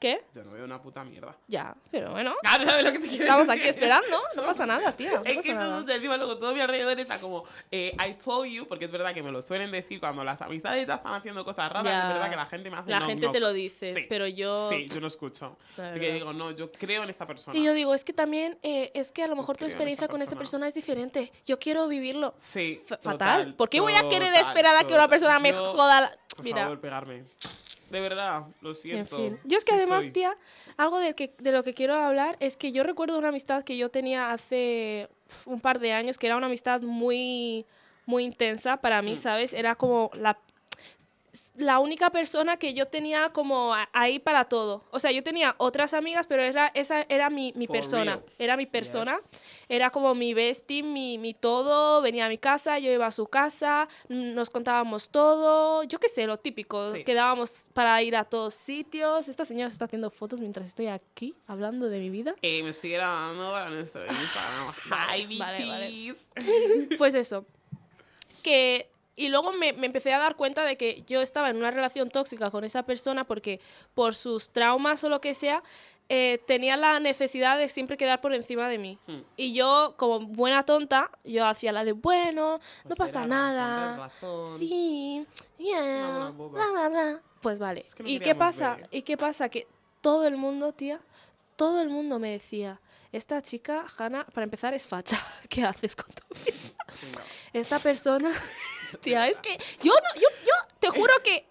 ¿Qué? 0.00 0.22
Yo 0.34 0.42
no 0.44 0.52
veo 0.52 0.64
una 0.64 0.80
puta 0.80 1.04
mierda. 1.04 1.36
Ya, 1.46 1.74
pero 1.90 2.12
bueno. 2.12 2.34
Claro, 2.40 2.64
¿sabes 2.64 2.84
lo 2.84 2.90
que 2.92 2.98
te 3.00 3.06
quiero 3.06 3.24
Estamos 3.24 3.46
decir? 3.46 3.60
aquí 3.60 3.68
esperando, 3.68 4.22
no 4.34 4.42
pasa 4.44 4.64
nada, 4.64 4.96
tía. 4.96 5.10
No 5.16 5.22
Es 5.24 5.34
pasa 5.36 5.42
que 5.42 5.54
nada. 5.54 5.80
todo, 5.84 5.94
encima 5.94 6.16
luego 6.16 6.38
todo 6.38 6.54
mi 6.54 6.60
alrededor 6.60 6.98
está 6.98 7.20
como 7.20 7.44
eh, 7.70 7.94
I 8.02 8.14
told 8.14 8.50
you, 8.50 8.66
porque 8.66 8.86
es 8.86 8.90
verdad 8.90 9.12
que 9.12 9.22
me 9.22 9.30
lo 9.30 9.42
suelen 9.42 9.70
decir 9.70 10.00
cuando 10.00 10.24
las 10.24 10.40
amistades 10.40 10.80
están 10.88 11.00
haciendo 11.14 11.44
cosas 11.44 11.70
raras, 11.70 11.84
Ya. 11.92 12.02
es 12.08 12.14
verdad 12.14 12.30
que 12.30 12.36
la 12.36 12.46
gente 12.46 12.70
me 12.70 12.78
hace 12.78 12.90
La 12.90 12.96
knock, 12.98 13.08
gente 13.10 13.26
te 13.26 13.32
knock. 13.32 13.42
lo 13.42 13.52
dice, 13.52 13.94
Sí. 13.94 14.06
pero 14.08 14.26
yo... 14.26 14.56
Sí, 14.70 14.86
yo 14.88 15.00
no 15.02 15.06
escucho. 15.06 15.58
Porque 15.76 16.12
digo, 16.14 16.32
no, 16.32 16.50
yo 16.52 16.70
creo 16.72 17.02
en 17.02 17.10
esta 17.10 17.26
persona. 17.26 17.58
Y 17.58 17.62
yo 17.62 17.74
digo, 17.74 17.92
es 17.92 18.02
que 18.02 18.14
también, 18.14 18.58
eh, 18.62 18.90
es 18.94 19.12
que 19.12 19.22
a 19.22 19.26
lo 19.26 19.36
mejor 19.36 19.58
tu 19.58 19.64
en 19.64 19.68
esta 19.68 19.76
experiencia 19.76 20.08
con 20.08 20.22
esta 20.22 20.34
persona. 20.34 20.66
es 20.66 20.72
diferente. 20.72 21.30
Yo 21.44 21.58
quiero 21.58 21.86
vivirlo. 21.88 22.32
Sí, 22.38 22.80
Fa- 22.86 22.96
total, 22.96 23.18
fatal. 23.18 23.54
¿Por 23.54 23.68
qué 23.68 23.80
voy 23.80 23.92
a 23.92 24.08
querer 24.08 24.32
total, 24.32 24.48
esperar 24.48 24.76
a 24.76 24.84
que 24.86 24.94
una 24.94 25.08
persona 25.08 25.38
me 25.40 25.52
joda? 25.52 26.00
la- 26.00 26.16
Por 26.34 26.44
Mira, 26.44 26.62
favor, 26.62 26.80
pegarme. 26.80 27.24
De 27.90 28.00
verdad, 28.00 28.44
lo 28.60 28.70
en 28.70 28.74
siento. 28.74 29.16
fin. 29.16 29.38
Yo 29.44 29.58
es 29.58 29.64
que 29.64 29.72
Sí 29.72 29.78
además, 29.82 30.04
soy. 30.04 30.12
tía, 30.12 30.36
algo 30.76 30.98
del 30.98 31.14
que, 31.14 31.34
de 31.38 31.52
lo 31.52 31.62
que 31.64 31.74
quiero 31.74 31.94
hablar 31.94 32.36
es 32.40 32.56
que 32.56 32.72
yo 32.72 32.82
recuerdo 32.84 33.18
una 33.18 33.28
amistad 33.28 33.64
que 33.64 33.76
yo 33.76 33.90
tenía 33.90 34.32
hace 34.32 35.08
un 35.44 35.60
par 35.60 35.78
de 35.80 35.92
años, 35.92 36.16
que 36.16 36.26
era 36.28 36.36
una 36.36 36.46
amistad 36.46 36.80
muy, 36.82 37.66
muy 38.06 38.24
intensa 38.24 38.76
para 38.78 39.02
mí, 39.02 39.12
Mm. 39.12 39.16
¿sabes? 39.16 39.52
Era 39.52 39.74
como 39.74 40.10
la 40.14 40.38
la 41.54 41.78
única 41.78 42.10
persona 42.10 42.56
que 42.56 42.74
yo 42.74 42.86
tenía 42.86 43.30
como 43.30 43.72
ahí 43.92 44.18
para 44.18 44.46
todo. 44.46 44.84
O 44.90 44.98
sea, 44.98 45.12
yo 45.12 45.22
tenía 45.22 45.54
otras 45.58 45.94
amigas, 45.94 46.26
pero 46.26 46.42
era, 46.42 46.72
esa 46.74 47.02
era 47.08 47.28
mi, 47.30 47.52
mi 47.54 47.68
persona. 47.68 48.16
real. 48.16 48.24
Era 48.38 48.56
mi 48.56 48.66
persona. 48.66 49.16
Yes. 49.16 49.40
Era 49.70 49.90
como 49.90 50.16
mi 50.16 50.34
bestie, 50.34 50.82
mi, 50.82 51.16
mi 51.16 51.32
todo. 51.32 52.02
Venía 52.02 52.26
a 52.26 52.28
mi 52.28 52.38
casa, 52.38 52.80
yo 52.80 52.90
iba 52.90 53.06
a 53.06 53.12
su 53.12 53.26
casa, 53.26 53.86
nos 54.08 54.50
contábamos 54.50 55.10
todo. 55.10 55.84
Yo 55.84 56.00
qué 56.00 56.08
sé, 56.08 56.26
lo 56.26 56.38
típico. 56.38 56.88
Sí. 56.88 57.04
Quedábamos 57.04 57.66
para 57.72 58.02
ir 58.02 58.16
a 58.16 58.24
todos 58.24 58.52
sitios. 58.52 59.28
Esta 59.28 59.44
señora 59.44 59.70
se 59.70 59.74
está 59.74 59.84
haciendo 59.84 60.10
fotos 60.10 60.40
mientras 60.40 60.66
estoy 60.66 60.88
aquí 60.88 61.36
hablando 61.46 61.88
de 61.88 62.00
mi 62.00 62.10
vida. 62.10 62.34
Eh, 62.42 62.64
me 62.64 62.70
estoy 62.70 62.90
grabando 62.90 63.52
para 63.52 63.70
nuestro 63.70 64.04
Instagram. 64.04 64.74
Hi, 64.90 65.38
vale, 65.38 65.64
vale. 65.64 66.14
Pues 66.98 67.14
eso. 67.14 67.46
Que. 68.42 68.90
Y 69.14 69.28
luego 69.28 69.52
me, 69.52 69.72
me 69.74 69.86
empecé 69.86 70.12
a 70.14 70.18
dar 70.18 70.34
cuenta 70.34 70.64
de 70.64 70.76
que 70.76 71.04
yo 71.06 71.20
estaba 71.20 71.50
en 71.50 71.58
una 71.58 71.70
relación 71.70 72.10
tóxica 72.10 72.50
con 72.50 72.64
esa 72.64 72.84
persona 72.84 73.24
porque 73.24 73.60
por 73.94 74.14
sus 74.14 74.50
traumas 74.50 75.04
o 75.04 75.10
lo 75.10 75.20
que 75.20 75.34
sea, 75.34 75.62
eh, 76.12 76.42
tenía 76.44 76.76
la 76.76 76.98
necesidad 76.98 77.56
de 77.56 77.68
siempre 77.68 77.96
quedar 77.96 78.20
por 78.20 78.34
encima 78.34 78.68
de 78.68 78.78
mí. 78.78 78.98
Hmm. 79.06 79.20
Y 79.36 79.54
yo, 79.54 79.94
como 79.96 80.18
buena 80.26 80.64
tonta, 80.64 81.08
yo 81.22 81.46
hacía 81.46 81.70
la 81.70 81.84
de, 81.84 81.92
bueno, 81.92 82.58
no 82.58 82.88
Pues 82.88 82.98
pasa 82.98 83.26
nada. 83.28 83.96
razón. 83.96 84.58
Sí, 84.58 85.24
yeah, 85.56 85.80
buena 85.80 86.30
boba. 86.30 86.50
bla, 86.58 86.70
bla, 86.72 86.88
bla. 86.88 87.22
Pues 87.40 87.60
vale. 87.60 87.84
Es 87.86 87.94
que 87.94 88.02
no 88.02 88.08
¿Y 88.08 88.18
qué 88.18 88.34
pasa? 88.34 88.74
ver. 88.74 88.88
¿Y 88.90 89.02
qué 89.02 89.16
pasa? 89.16 89.48
Que 89.48 89.68
todo 90.00 90.26
el 90.26 90.36
mundo, 90.36 90.72
tía, 90.72 91.00
todo 91.54 91.80
el 91.80 91.88
mundo 91.90 92.18
me 92.18 92.30
decía, 92.32 92.80
esta 93.12 93.40
chica, 93.40 93.84
Hanna, 93.96 94.26
para 94.34 94.42
empezar, 94.44 94.74
es 94.74 94.88
facha. 94.88 95.16
¿Qué 95.48 95.62
haces 95.62 95.94
con 95.94 96.12
tu 96.12 96.34
vida? 96.34 96.74
Esta 97.52 97.78
persona, 97.78 98.32
tía, 99.00 99.28
es 99.28 99.40
que 99.40 99.56
yo 99.80 99.92
no, 99.92 100.20
yo, 100.20 100.28
yo 100.44 100.52
te 100.80 100.90
juro 100.90 101.12
que 101.22 101.46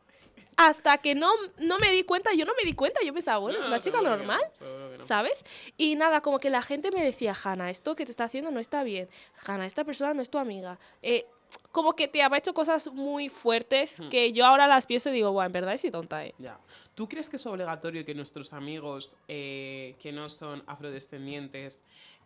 hasta 0.61 0.97
que 0.97 1.15
no, 1.15 1.31
no 1.57 1.79
me 1.79 1.89
di 1.89 2.03
cuenta, 2.03 2.33
yo 2.33 2.43
no 2.43 2.51
me 2.53 2.65
di 2.65 2.73
cuenta, 2.73 2.99
yo 3.01 3.13
pensaba, 3.13 3.37
bueno, 3.37 3.57
No, 3.59 3.63
es 3.63 3.67
una 3.69 3.79
chica 3.79 4.01
normal. 4.01 4.41
no. 4.59 5.01
¿Sabes? 5.01 5.45
Y 5.77 5.95
nada, 5.95 6.19
como 6.19 6.37
que 6.37 6.49
la 6.49 6.61
gente 6.61 6.91
me 6.91 7.01
decía, 7.01 7.33
Hanna, 7.41 7.69
esto 7.69 7.95
que 7.95 8.03
te 8.03 8.11
está 8.11 8.25
haciendo 8.25 8.51
no 8.51 8.59
está 8.59 8.83
bien. 8.83 9.07
Hanna, 9.47 9.65
esta 9.65 9.85
persona 9.85 10.13
no 10.13 10.21
es 10.21 10.29
tu 10.29 10.37
amiga. 10.37 10.77
Eh, 11.01 11.25
como 11.71 11.95
que 11.95 12.09
te 12.09 12.21
ha 12.21 12.37
hecho 12.37 12.53
cosas 12.53 12.91
muy 12.91 13.29
fuertes 13.29 14.01
Hmm. 14.01 14.09
que 14.09 14.33
yo 14.33 14.45
ahora 14.45 14.67
las 14.67 14.85
pienso 14.85 15.09
y 15.09 15.13
digo, 15.13 15.31
bueno, 15.31 15.45
en 15.47 15.53
verdad 15.53 15.73
es 15.73 15.89
tonta, 15.89 16.25
¿eh? 16.25 16.35
Ya. 16.37 16.59
¿Tú 16.93 17.07
crees 17.07 17.29
que 17.29 17.37
es 17.37 17.45
obligatorio 17.45 18.03
que 18.03 18.13
nuestros 18.13 18.51
amigos 18.51 19.13
eh, 19.29 19.95
que 20.01 20.11
no 20.11 20.27
son 20.27 20.61
afrodescendientes 20.67 21.83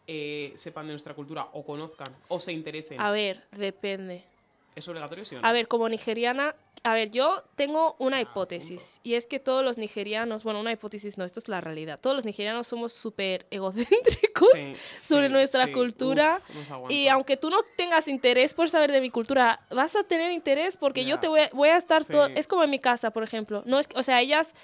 eh, 0.07 0.51
sepan 0.55 0.87
de 0.87 0.93
nuestra 0.93 1.13
cultura 1.13 1.47
o 1.53 1.63
conozcan 1.63 2.07
o 2.29 2.39
se 2.39 2.51
interesen? 2.51 2.99
A 2.99 3.11
ver, 3.11 3.43
depende. 3.51 4.23
¿Es 4.75 4.87
obligatorio 4.87 5.23
sí 5.25 5.35
o 5.35 5.41
no? 5.41 5.47
A 5.47 5.51
ver, 5.51 5.67
como 5.67 5.87
nigeriana, 5.87 6.55
a 6.83 6.93
ver, 6.93 7.11
yo 7.11 7.43
tengo 7.55 7.95
una 7.99 8.19
hipótesis. 8.19 8.99
Y 9.03 9.13
es 9.13 9.25
que 9.27 9.39
todos 9.39 9.63
los 9.63 9.77
nigerianos, 9.77 10.43
bueno, 10.43 10.59
una 10.59 10.71
hipótesis 10.71 11.17
no, 11.17 11.25
esto 11.25 11.39
es 11.39 11.47
la 11.47 11.61
realidad. 11.61 11.99
Todos 11.99 12.15
los 12.15 12.25
nigerianos 12.25 12.67
somos 12.67 12.91
súper 12.91 13.45
egocéntricos 13.51 14.49
Sí, 14.53 14.75
sobre 14.95 15.27
sí, 15.27 15.33
nuestra 15.33 15.65
sí. 15.65 15.71
cultura. 15.71 16.39
Uf. 16.49 16.89
Y 16.91 17.07
aunque 17.07 17.37
tú 17.37 17.49
no 17.49 17.59
tengas 17.77 18.07
interés 18.07 18.53
por 18.53 18.69
saber 18.69 18.91
de 18.91 18.99
mi 19.01 19.09
cultura, 19.09 19.61
vas 19.69 19.95
a 19.95 20.03
tener 20.03 20.31
interés 20.31 20.77
porque 20.77 21.05
yo 21.05 21.19
te 21.19 21.27
voy 21.27 21.41
a, 21.41 21.49
voy 21.53 21.69
a 21.69 21.77
estar 21.77 22.03
todo. 22.05 22.27
Es 22.27 22.47
como 22.47 22.63
en 22.63 22.69
mi 22.69 22.79
casa, 22.79 23.11
por 23.11 23.23
ejemplo. 23.23 23.63
No 23.65 23.79
es, 23.79 23.87
o 23.95 24.03
sea, 24.03 24.21
ellas 24.21 24.55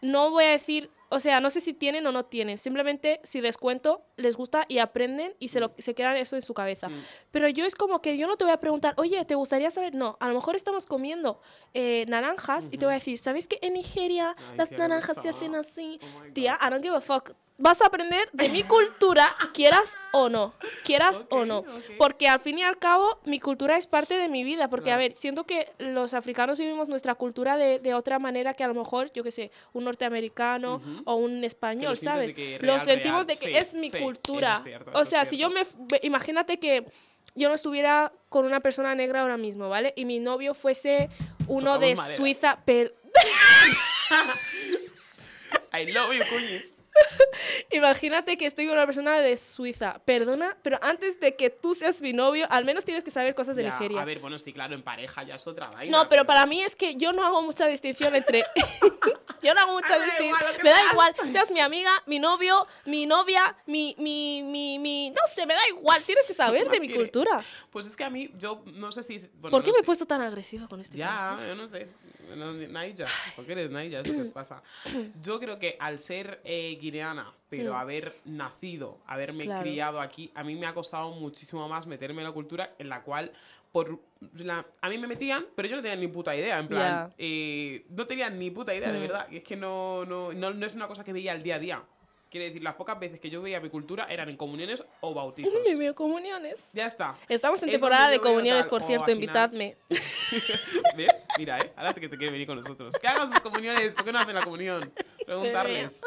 no 0.00 0.30
voy 0.30 0.44
a 0.44 0.50
decir, 0.50 0.90
o 1.10 1.18
sea, 1.18 1.40
no 1.40 1.50
sé 1.50 1.60
si 1.60 1.74
tienen 1.74 2.06
o 2.06 2.12
no 2.12 2.24
tienen. 2.24 2.56
Simplemente 2.56 3.20
si 3.24 3.40
les 3.40 3.58
cuento, 3.58 4.06
les 4.16 4.36
gusta 4.36 4.64
y 4.68 4.78
aprenden 4.78 5.34
y 5.40 5.48
se, 5.48 5.58
lo, 5.58 5.72
se 5.76 5.94
quedan 5.94 6.16
eso 6.16 6.36
en 6.36 6.42
su 6.42 6.54
cabeza. 6.54 6.88
Mm. 6.88 6.94
Pero 7.32 7.48
yo 7.48 7.66
es 7.66 7.74
como 7.74 8.00
que 8.00 8.16
yo 8.16 8.28
no 8.28 8.36
te 8.36 8.44
voy 8.44 8.52
a 8.52 8.60
preguntar, 8.60 8.94
oye, 8.96 9.24
¿te 9.24 9.34
gustaría 9.34 9.70
saber? 9.72 9.94
No, 9.94 10.16
a 10.20 10.28
lo 10.28 10.34
mejor 10.34 10.54
estamos 10.54 10.86
comiendo 10.86 11.40
eh, 11.74 12.04
naranjas 12.08 12.68
y 12.70 12.78
te 12.78 12.86
voy 12.86 12.92
a 12.92 12.98
decir, 12.98 13.18
¿sabéis 13.18 13.48
que 13.48 13.58
en 13.60 13.74
Nigeria 13.74 14.36
Ay, 14.38 14.56
las 14.56 14.70
naranjas 14.70 15.20
se 15.20 15.28
hacen 15.28 15.56
así? 15.56 15.98
Oh 16.02 16.32
Tía. 16.32 16.58
I 16.62 16.70
don't 16.70 16.82
give 16.82 16.96
a 16.96 17.00
fuck. 17.00 17.32
Vas 17.62 17.82
a 17.82 17.88
aprender 17.88 18.26
de 18.32 18.48
mi 18.48 18.64
cultura, 18.64 19.36
quieras 19.52 19.98
o 20.12 20.30
no. 20.30 20.54
Quieras 20.82 21.26
o 21.28 21.40
Ok, 21.40 21.46
no. 21.46 21.58
ok. 21.58 21.68
Porque 21.98 22.26
al 22.26 22.40
fin 22.40 22.58
y 22.58 22.62
al 22.64 22.78
cabo, 22.78 23.20
mi 23.26 23.38
cultura 23.38 23.76
es 23.76 23.86
parte 23.86 24.16
de 24.16 24.28
mi 24.28 24.44
vida. 24.44 24.70
Porque, 24.70 24.90
a 24.90 24.94
Claro. 24.96 25.10
ver, 25.10 25.18
siento 25.18 25.44
que 25.44 25.70
los 25.78 26.14
africanos 26.14 26.58
vivimos 26.58 26.88
nuestra 26.88 27.14
cultura 27.16 27.58
de, 27.58 27.78
de 27.78 27.92
otra 27.92 28.18
manera 28.18 28.54
que 28.54 28.64
a 28.64 28.68
lo 28.68 28.72
mejor, 28.74 29.12
yo 29.12 29.22
qué 29.22 29.30
sé, 29.30 29.50
un 29.74 29.84
norteamericano 29.84 30.76
Ujú. 30.76 31.02
o 31.04 31.16
un 31.16 31.44
español, 31.44 31.90
lo 31.90 31.96
sientes 31.96 32.14
¿sabes? 32.14 32.28
de 32.28 32.34
que 32.34 32.52
lo 32.60 32.72
real, 32.72 32.80
sentimos 32.80 33.26
real. 33.26 33.26
de 33.26 33.32
que 33.44 33.52
Sí, 33.52 33.58
es 33.58 33.74
mi 33.74 33.90
sí, 33.90 33.98
cultura. 33.98 34.54
es 34.54 34.62
cierto, 34.64 34.90
o 34.94 35.04
sea, 35.04 35.26
si 35.26 35.36
yo 35.36 35.50
me. 35.50 35.66
Imagínate 36.00 36.58
que 36.58 36.86
yo 37.34 37.48
no 37.50 37.54
estuviera 37.54 38.10
con 38.30 38.46
una 38.46 38.60
persona 38.60 38.94
negra 38.94 39.20
ahora 39.20 39.36
mismo, 39.36 39.68
¿vale? 39.68 39.92
Y 39.96 40.06
mi 40.06 40.18
novio 40.18 40.54
fuese 40.54 41.10
uno 41.46 41.72
Tocamos 41.74 41.80
de 41.88 41.94
madera. 41.96 42.16
Suiza, 42.16 42.58
pero. 42.64 42.90
I 45.78 45.84
love 45.92 46.14
you, 46.14 46.24
cuñis. 46.30 46.72
Imagínate 47.70 48.36
que 48.36 48.46
estoy 48.46 48.66
con 48.66 48.74
una 48.76 48.86
persona 48.86 49.18
de 49.20 49.36
Suiza. 49.36 50.00
Perdona, 50.04 50.56
pero 50.62 50.78
antes 50.82 51.20
de 51.20 51.36
que 51.36 51.50
tú 51.50 51.74
seas 51.74 52.00
mi 52.02 52.12
novio, 52.12 52.46
al 52.50 52.64
menos 52.64 52.84
tienes 52.84 53.04
que 53.04 53.10
saber 53.10 53.34
cosas 53.34 53.56
de 53.56 53.62
Ya, 53.62 53.70
Nigeria. 53.70 54.02
A 54.02 54.04
ver, 54.04 54.18
bueno, 54.18 54.38
sí, 54.38 54.52
claro, 54.52 54.74
en 54.74 54.82
pareja 54.82 55.22
ya 55.22 55.34
es 55.36 55.46
otra 55.46 55.68
vaina. 55.68 55.96
No, 55.96 56.08
pero 56.08 56.24
para 56.24 56.46
mí 56.46 56.62
es 56.62 56.76
que 56.76 56.96
yo 56.96 57.12
no 57.12 57.24
hago 57.24 57.42
mucha 57.42 57.66
distinción 57.66 58.14
entre. 58.14 58.44
yo 59.42 59.54
no 59.54 59.60
hago 59.60 59.72
mucha 59.72 59.98
distinción. 59.98 60.38
que 60.56 60.62
Me 60.62 60.70
da 60.70 60.76
seas. 60.78 60.92
igual, 60.92 61.14
seas 61.30 61.50
mi 61.50 61.60
amiga, 61.60 61.90
mi 62.06 62.18
novio, 62.18 62.66
mi 62.86 63.06
novia, 63.06 63.56
mi, 63.66 63.94
mi, 63.98 64.42
mi, 64.42 64.78
mi. 64.78 65.10
No 65.10 65.22
sé, 65.32 65.46
me 65.46 65.54
da 65.54 65.68
igual. 65.68 66.02
Tienes 66.02 66.26
que 66.26 66.34
saber 66.34 66.68
de 66.68 66.80
mi 66.80 66.88
quiere? 66.88 67.02
cultura. 67.04 67.44
Pues 67.70 67.86
es 67.86 67.96
que 67.96 68.04
a 68.04 68.10
mí, 68.10 68.30
yo 68.38 68.62
no 68.74 68.90
sé 68.92 69.02
si. 69.02 69.18
Bueno, 69.34 69.50
¿Por 69.50 69.62
qué 69.62 69.68
no 69.70 69.72
me 69.74 69.78
he 69.78 69.82
sé. 69.82 69.86
puesto 69.86 70.06
tan 70.06 70.20
agresiva 70.22 70.66
con 70.68 70.80
este 70.80 70.96
tema? 70.98 71.36
Ya, 71.40 71.46
yo 71.48 71.54
no 71.54 71.66
sé. 71.66 71.88
No, 72.36 72.52
Naija, 72.52 73.06
¿por 73.34 73.44
qué 73.44 73.52
eres 73.52 73.70
Naija? 73.72 74.00
¿Eso 74.02 74.12
os 74.20 74.28
pasa? 74.28 74.62
Yo 75.20 75.40
creo 75.40 75.58
que 75.58 75.76
al 75.80 75.98
ser 75.98 76.40
eh, 76.44 76.78
guineana, 76.90 77.32
pero 77.48 77.72
Mm. 77.72 77.76
haber 77.76 78.12
nacido, 78.24 78.98
haberme 79.06 79.44
Claro. 79.44 79.62
criado 79.62 80.00
aquí, 80.00 80.30
a 80.34 80.42
mí 80.44 80.54
me 80.56 80.66
ha 80.66 80.74
costado 80.74 81.10
muchísimo 81.12 81.68
más 81.68 81.86
meterme 81.86 82.20
en 82.22 82.28
la 82.28 82.32
cultura 82.32 82.74
en 82.78 82.88
la 82.88 83.02
cual 83.02 83.30
por 83.72 84.00
la- 84.38 84.66
a 84.80 84.88
mí 84.88 84.98
me 84.98 85.06
metían, 85.06 85.46
pero 85.54 85.68
yo 85.68 85.76
no 85.76 85.82
tenía 85.82 85.96
ni 85.96 86.08
puta 86.08 86.34
idea, 86.34 86.58
en 86.58 86.66
plan, 86.66 87.08
Ya. 87.08 87.14
eh, 87.18 87.84
no 87.90 88.04
tenía 88.06 88.28
ni 88.28 88.50
puta 88.50 88.74
idea, 88.74 88.90
de 88.90 88.98
Mm. 88.98 89.02
verdad. 89.02 89.26
Es 89.32 89.44
que 89.44 89.54
no, 89.56 90.04
no, 90.04 90.32
no, 90.32 90.50
no 90.52 90.66
es 90.66 90.74
una 90.74 90.88
cosa 90.88 91.04
que 91.04 91.12
veía 91.12 91.32
al 91.32 91.42
día 91.42 91.54
a 91.54 91.58
día. 91.60 91.82
Quiere 92.28 92.46
decir, 92.46 92.62
las 92.62 92.74
pocas 92.76 92.98
veces 93.00 93.18
que 93.18 93.28
yo 93.28 93.42
veía 93.42 93.58
mi 93.60 93.70
cultura 93.70 94.04
eran 94.04 94.28
en 94.28 94.36
comuniones 94.36 94.84
o 95.00 95.12
bautizos. 95.14 95.52
Mi 95.68 95.74
veo 95.76 95.94
comuniones. 95.96 96.60
ya 96.72 96.86
está. 96.86 97.16
Estamos 97.28 97.60
en 97.64 97.70
temporada 97.70 98.08
de 98.08 98.20
comuniones, 98.20 98.62
tal, 98.62 98.70
por 98.70 98.82
o 98.82 98.86
cierto, 98.86 99.10
invitadme. 99.10 99.76
¿Ves? 100.96 101.12
Mira, 101.38 101.58
¿eh? 101.58 101.72
Ahora 101.76 101.92
sí 101.92 102.00
que 102.00 102.08
se 102.08 102.16
quiere 102.16 102.32
venir 102.32 102.46
con 102.46 102.56
nosotros. 102.56 102.94
Que 103.00 103.08
hagan 103.08 103.30
sus 103.30 103.40
comuniones. 103.40 103.94
¿Por 103.94 104.04
qué 104.04 104.12
no 104.12 104.18
hacen 104.20 104.34
la 104.34 104.42
comunión? 104.42 104.92
Preguntarles. 105.26 106.00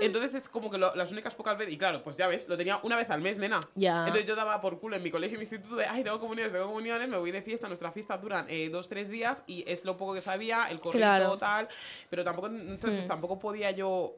Entonces 0.00 0.34
es 0.34 0.48
como 0.48 0.70
que 0.70 0.78
lo- 0.78 0.94
las 0.94 1.10
únicas 1.12 1.34
pocas 1.34 1.56
veces. 1.58 1.72
Y 1.74 1.78
claro, 1.78 2.02
pues 2.02 2.16
ya 2.16 2.26
ves, 2.26 2.48
lo 2.48 2.56
tenía 2.56 2.78
una 2.82 2.96
vez 2.96 3.10
al 3.10 3.20
mes, 3.20 3.38
nena. 3.38 3.60
Ya. 3.74 4.00
Entonces 4.06 4.26
yo 4.26 4.34
daba 4.36 4.60
por 4.60 4.78
culo 4.80 4.96
en 4.96 5.02
mi 5.02 5.10
colegio 5.10 5.36
y 5.36 5.38
mi 5.38 5.42
instituto 5.42 5.76
de, 5.76 5.86
ay, 5.86 6.04
tengo 6.04 6.18
comuniones, 6.20 6.52
tengo 6.52 6.66
comuniones, 6.66 7.08
me 7.08 7.16
voy 7.16 7.30
de 7.30 7.42
fiesta. 7.42 7.66
Nuestras 7.68 7.92
fiestas 7.94 8.20
duran 8.20 8.46
eh, 8.48 8.68
dos, 8.70 8.88
tres 8.88 9.08
días 9.10 9.42
y 9.46 9.64
es 9.66 9.84
lo 9.84 9.96
poco 9.96 10.14
que 10.14 10.22
sabía, 10.22 10.66
el 10.70 10.80
correo 10.80 11.00
Claro. 11.00 11.38
tal. 11.38 11.68
Pero 12.10 12.24
tampoco, 12.24 12.48
entonces, 12.48 13.04
Mm. 13.04 13.08
tampoco 13.08 13.38
podía 13.38 13.70
yo 13.72 14.16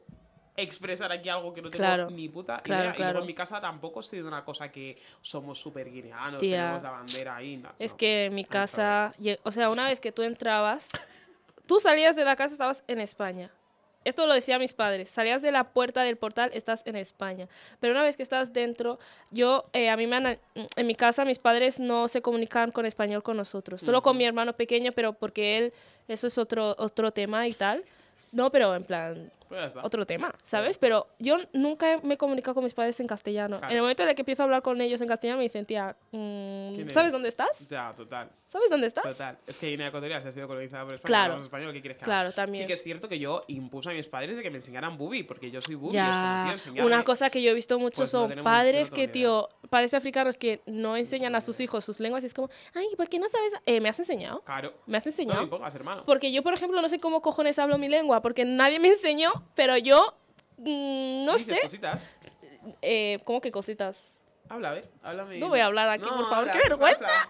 expresar 0.57 1.11
aquí 1.13 1.29
algo 1.29 1.53
que 1.53 1.61
no 1.61 1.69
tengo 1.69 1.81
Claro. 1.83 2.09
ni 2.09 2.27
puta 2.27 2.59
Claro, 2.61 2.83
idea. 2.83 2.93
Y 2.93 2.95
claro. 2.97 3.11
luego 3.13 3.23
en 3.23 3.27
mi 3.27 3.33
casa 3.33 3.61
tampoco 3.61 4.01
estoy 4.01 4.19
de 4.19 4.27
una 4.27 4.43
cosa 4.43 4.69
que 4.71 5.01
somos 5.21 5.59
súper 5.59 5.89
guineanos, 5.89 6.41
Tía. 6.41 6.57
tenemos 6.57 6.83
la 6.83 6.91
bandera 6.91 7.35
ahí. 7.37 7.57
no, 7.57 7.69
Es 7.79 7.91
no. 7.91 7.97
que 7.97 8.25
en 8.25 8.35
mi 8.35 8.43
casa, 8.43 9.13
o 9.43 9.51
sea, 9.51 9.69
una 9.69 9.87
vez 9.87 9.99
que 10.01 10.11
tú 10.11 10.23
entrabas, 10.23 10.89
tú 11.65 11.79
salías 11.79 12.17
de 12.17 12.25
la 12.25 12.35
casa, 12.35 12.53
estabas 12.53 12.83
en 12.87 12.99
España. 12.99 13.49
Esto 14.03 14.25
lo 14.25 14.33
decía 14.33 14.57
mis 14.57 14.73
padres. 14.73 15.09
Salías 15.09 15.41
de 15.41 15.51
la 15.51 15.65
puerta 15.65 16.01
del 16.01 16.17
portal, 16.17 16.49
estás 16.53 16.81
en 16.85 16.95
España. 16.95 17.47
Pero 17.79 17.93
una 17.93 18.03
vez 18.03 18.17
que 18.17 18.23
estás 18.23 18.51
dentro, 18.51 18.99
yo, 19.29 19.65
eh, 19.73 19.89
a 19.89 19.97
mí 19.97 20.07
me 20.07 20.15
han, 20.15 20.39
en 20.55 20.87
mi 20.87 20.95
casa 20.95 21.23
mis 21.23 21.39
padres 21.39 21.79
no 21.79 22.07
se 22.07 22.21
comunican 22.21 22.71
con 22.71 22.85
español 22.85 23.21
con 23.21 23.37
nosotros. 23.37 23.81
Solo 23.81 24.01
con 24.01 24.17
mi 24.17 24.25
hermano 24.25 24.53
pequeño, 24.53 24.91
pero 24.91 25.13
porque 25.13 25.57
él, 25.57 25.73
eso 26.07 26.27
es 26.27 26.37
otro, 26.37 26.75
otro 26.79 27.11
tema 27.11 27.47
y 27.47 27.53
tal. 27.53 27.83
No, 28.31 28.49
pero 28.49 28.75
en 28.75 28.83
plan, 28.83 29.31
Pues 29.51 29.73
otro 29.83 30.05
tema, 30.05 30.33
¿sabes? 30.43 30.77
Pero 30.77 31.07
yo 31.19 31.37
nunca 31.51 31.99
me 32.03 32.13
he 32.13 32.17
comunicado 32.17 32.55
con 32.55 32.63
mis 32.63 32.73
padres 32.73 32.97
en 33.01 33.07
castellano. 33.07 33.57
Claro. 33.57 33.69
En 33.71 33.75
el 33.77 33.81
momento 33.81 34.03
en 34.03 34.09
el 34.09 34.15
que 34.15 34.21
empiezo 34.21 34.43
a 34.43 34.45
hablar 34.45 34.61
con 34.61 34.79
ellos 34.79 35.01
en 35.01 35.07
castellano, 35.09 35.37
me 35.39 35.43
dicen, 35.43 35.65
tía, 35.65 35.95
mm, 36.11 36.73
¿Quién 36.75 36.89
¿sabes 36.89 37.11
dónde 37.11 37.27
estás? 37.27 37.67
Ya, 37.69 37.91
total. 37.95 38.29
¿Sabes 38.47 38.69
dónde 38.69 38.87
estás? 38.87 39.03
Total. 39.03 39.37
Es 39.47 39.57
que 39.57 39.67
Guinea 39.69 39.87
Ecuatorial 39.87 40.21
se 40.21 40.29
ha 40.29 40.31
sido 40.31 40.47
colonizada 40.47 40.85
por 40.85 40.93
España. 40.95 41.07
Claro. 41.27 41.71
¿qué 41.73 41.81
quieres 41.81 41.97
que 41.97 42.05
Claro, 42.05 42.31
también. 42.31 42.63
Sí 42.63 42.67
que 42.67 42.73
es 42.73 42.83
cierto 42.83 43.07
que 43.09 43.19
yo 43.19 43.43
impuse 43.47 43.89
a 43.89 43.93
mis 43.93 44.07
padres 44.07 44.37
de 44.37 44.43
que 44.43 44.49
me 44.49 44.57
enseñaran 44.57 44.97
bubi, 44.97 45.23
porque 45.23 45.51
yo 45.51 45.61
soy 45.61 45.75
bubi. 45.75 45.93
Ya, 45.93 46.09
es 46.09 46.15
como, 46.15 46.43
tío, 46.43 46.53
enseñarme- 46.73 46.85
una 46.85 47.03
cosa 47.03 47.29
que 47.29 47.41
yo 47.41 47.51
he 47.51 47.53
visto 47.53 47.77
mucho 47.79 47.97
Pues 47.99 48.09
son 48.09 48.33
no 48.35 48.43
padres 48.43 48.89
que, 48.91 49.07
tío, 49.07 49.49
padres 49.69 49.93
africanos 49.93 50.37
que 50.37 50.61
no 50.65 50.97
enseñan 50.97 51.35
a 51.35 51.41
sus 51.41 51.59
hijos 51.59 51.85
sus 51.85 51.99
lenguas 51.99 52.23
y 52.23 52.27
es 52.27 52.33
como, 52.33 52.49
ay, 52.73 52.87
¿por 52.97 53.07
qué 53.09 53.19
no 53.19 53.27
sabes? 53.29 53.53
Eh, 53.65 53.79
¿Me 53.81 53.89
has 53.89 53.99
enseñado? 53.99 54.41
Claro. 54.41 54.73
¿Me 54.85 54.97
has 54.97 55.05
No 55.05 55.09
me 55.09 55.11
enseñado? 55.11 55.65
hermano. 55.73 56.03
Porque 56.05 56.31
yo, 56.31 56.43
por 56.43 56.53
ejemplo, 56.53 56.81
no 56.81 56.87
sé 56.89 56.99
cómo 56.99 57.21
cojones 57.21 57.57
hablo 57.59 57.77
mi 57.77 57.87
lengua, 57.89 58.21
porque 58.21 58.43
nadie 58.45 58.79
me 58.79 58.89
enseñó, 58.89 59.31
pero 59.55 59.77
yo, 59.77 60.15
mm, 60.57 61.25
no 61.25 61.37
sé, 61.39 61.59
cositas. 61.61 62.01
eh, 62.81 63.17
¿cómo 63.25 63.41
que 63.41 63.51
cositas? 63.51 64.17
Habla, 64.49 64.71
a 64.71 64.73
ver, 64.73 64.89
háblame. 65.03 65.37
No 65.39 65.47
voy 65.49 65.59
a 65.61 65.65
hablar 65.67 65.87
aquí, 65.89 66.03
por 66.03 66.29
favor, 66.29 66.33
habla, 66.49 66.51
qué 66.53 66.59
¿qué 66.59 66.69
vergüenza. 66.69 66.99
pasa, 66.99 67.29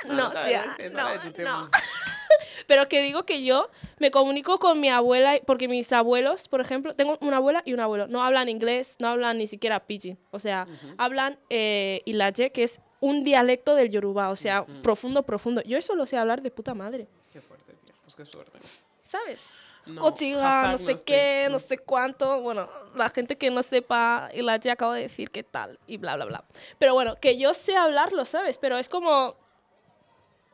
chica? 0.00 0.14
No, 0.14 0.30
tía, 0.30 0.76
no, 0.92 1.64
no. 1.64 1.70
Pero 2.66 2.88
que 2.88 3.02
digo 3.02 3.24
que 3.24 3.42
yo 3.44 3.68
me 3.98 4.10
comunico 4.10 4.58
con 4.58 4.80
mi 4.80 4.88
abuela, 4.88 5.38
porque 5.46 5.66
mis 5.68 5.92
abuelos, 5.92 6.48
por 6.48 6.60
ejemplo, 6.60 6.94
tengo 6.94 7.18
una 7.20 7.38
abuela 7.38 7.62
y 7.66 7.74
un 7.74 7.80
abuelo, 7.80 8.06
no 8.06 8.22
hablan 8.22 8.48
inglés, 8.48 8.96
no 9.00 9.08
hablan 9.08 9.38
ni 9.38 9.46
siquiera 9.46 9.80
pidgin, 9.80 10.18
o 10.30 10.38
sea, 10.38 10.66
hablan 10.96 11.38
eh, 11.50 12.00
ilaje, 12.06 12.52
que 12.52 12.62
es 12.62 12.80
un 13.00 13.24
dialecto 13.24 13.74
del 13.74 13.90
yoruba, 13.90 14.30
o 14.30 14.36
sea, 14.36 14.64
profundo, 14.82 15.22
profundo. 15.24 15.62
Yo 15.62 15.76
eso 15.78 15.94
lo 15.96 16.06
sé 16.06 16.16
hablar 16.16 16.42
de 16.42 16.50
puta 16.50 16.72
madre, 16.74 17.08
Qué 17.32 17.40
fuerte, 17.40 17.72
tío. 17.84 17.94
Pues 18.04 18.14
qué 18.16 18.24
suerte. 18.24 18.58
¿sabes? 19.04 19.44
No, 19.86 20.02
hashtag 20.02 20.72
no 20.72 20.78
sé 20.78 20.96
qué, 21.04 21.48
no 21.50 21.58
sé 21.58 21.78
cuánto. 21.78 22.40
Bueno, 22.42 22.68
la 22.94 23.08
gente 23.08 23.36
que 23.36 23.50
no 23.50 23.62
sepa, 23.62 24.28
ilaje 24.34 24.70
acabo 24.70 24.92
de 24.92 25.02
decir 25.02 25.30
qué 25.30 25.42
tal 25.42 25.78
y 25.86 25.96
bla, 25.96 26.16
bla, 26.16 26.26
bla. 26.26 26.44
Pero 26.78 26.94
bueno, 26.94 27.16
que 27.20 27.38
yo 27.38 27.54
sé 27.54 27.76
hablarlo, 27.76 28.24
¿sabes? 28.24 28.58
Pero 28.58 28.76
es 28.78 28.88
como... 28.88 29.36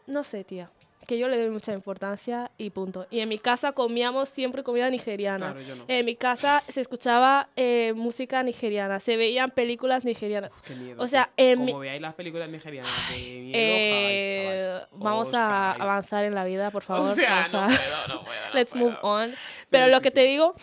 No 0.07 0.23
sé, 0.23 0.45
tía. 0.45 0.71
Que 1.07 1.19
yo 1.19 1.29
le 1.29 1.39
doy 1.39 1.51
mucha 1.51 1.73
importancia 1.73 2.51
y 2.59 2.71
punto. 2.71 3.07
Y 3.11 3.21
en 3.21 3.29
mi 3.29 3.39
casa 3.39 3.71
comíamos 3.73 4.29
siempre 4.29 4.65
comida 4.65 4.91
nigeriana. 4.91 5.53
Claro, 5.53 5.61
yo 5.61 5.77
no. 5.77 5.85
En 5.87 6.05
mi 6.05 6.17
casa 6.17 6.65
se 6.67 6.81
escuchaba 6.81 7.49
eh, 7.55 7.93
música 7.95 8.43
nigeriana, 8.43 8.99
se 8.99 9.17
veían 9.17 9.51
películas 9.51 10.05
nigerianas. 10.05 10.53
Qué 10.67 10.75
miedo. 10.75 11.01
O 11.01 11.07
sea, 11.07 11.31
en 11.37 11.65
mi- 11.65 11.71
Como 11.73 11.83
veáis 11.83 12.01
las 12.03 12.15
películas 12.15 12.49
nigerianas 12.49 12.91
de 13.13 13.19
miedo, 13.19 13.53
Eh, 13.57 13.79
os 13.79 13.93
cagáis, 13.93 14.89
chaval. 14.91 15.01
vamos 15.05 15.29
Os 15.29 15.35
a 15.35 15.73
avanzar 15.73 16.25
en 16.25 16.35
la 16.35 16.45
vida, 16.45 16.71
por 16.73 16.83
favor. 16.83 17.09
O 17.09 17.15
sea, 17.15 17.45
no 17.53 17.61
a- 17.61 17.67
puedo, 17.67 18.09
no 18.09 18.25
puedo. 18.25 18.41
Let's 18.55 18.73
puedo. 18.73 18.87
move 18.87 18.99
on. 19.03 19.31
Pero 19.31 19.37
Pero 19.71 19.87
lo 19.89 19.97
sí, 19.99 20.03
que 20.03 20.09
sí. 20.11 20.15
te 20.17 20.21
digo 20.25 20.55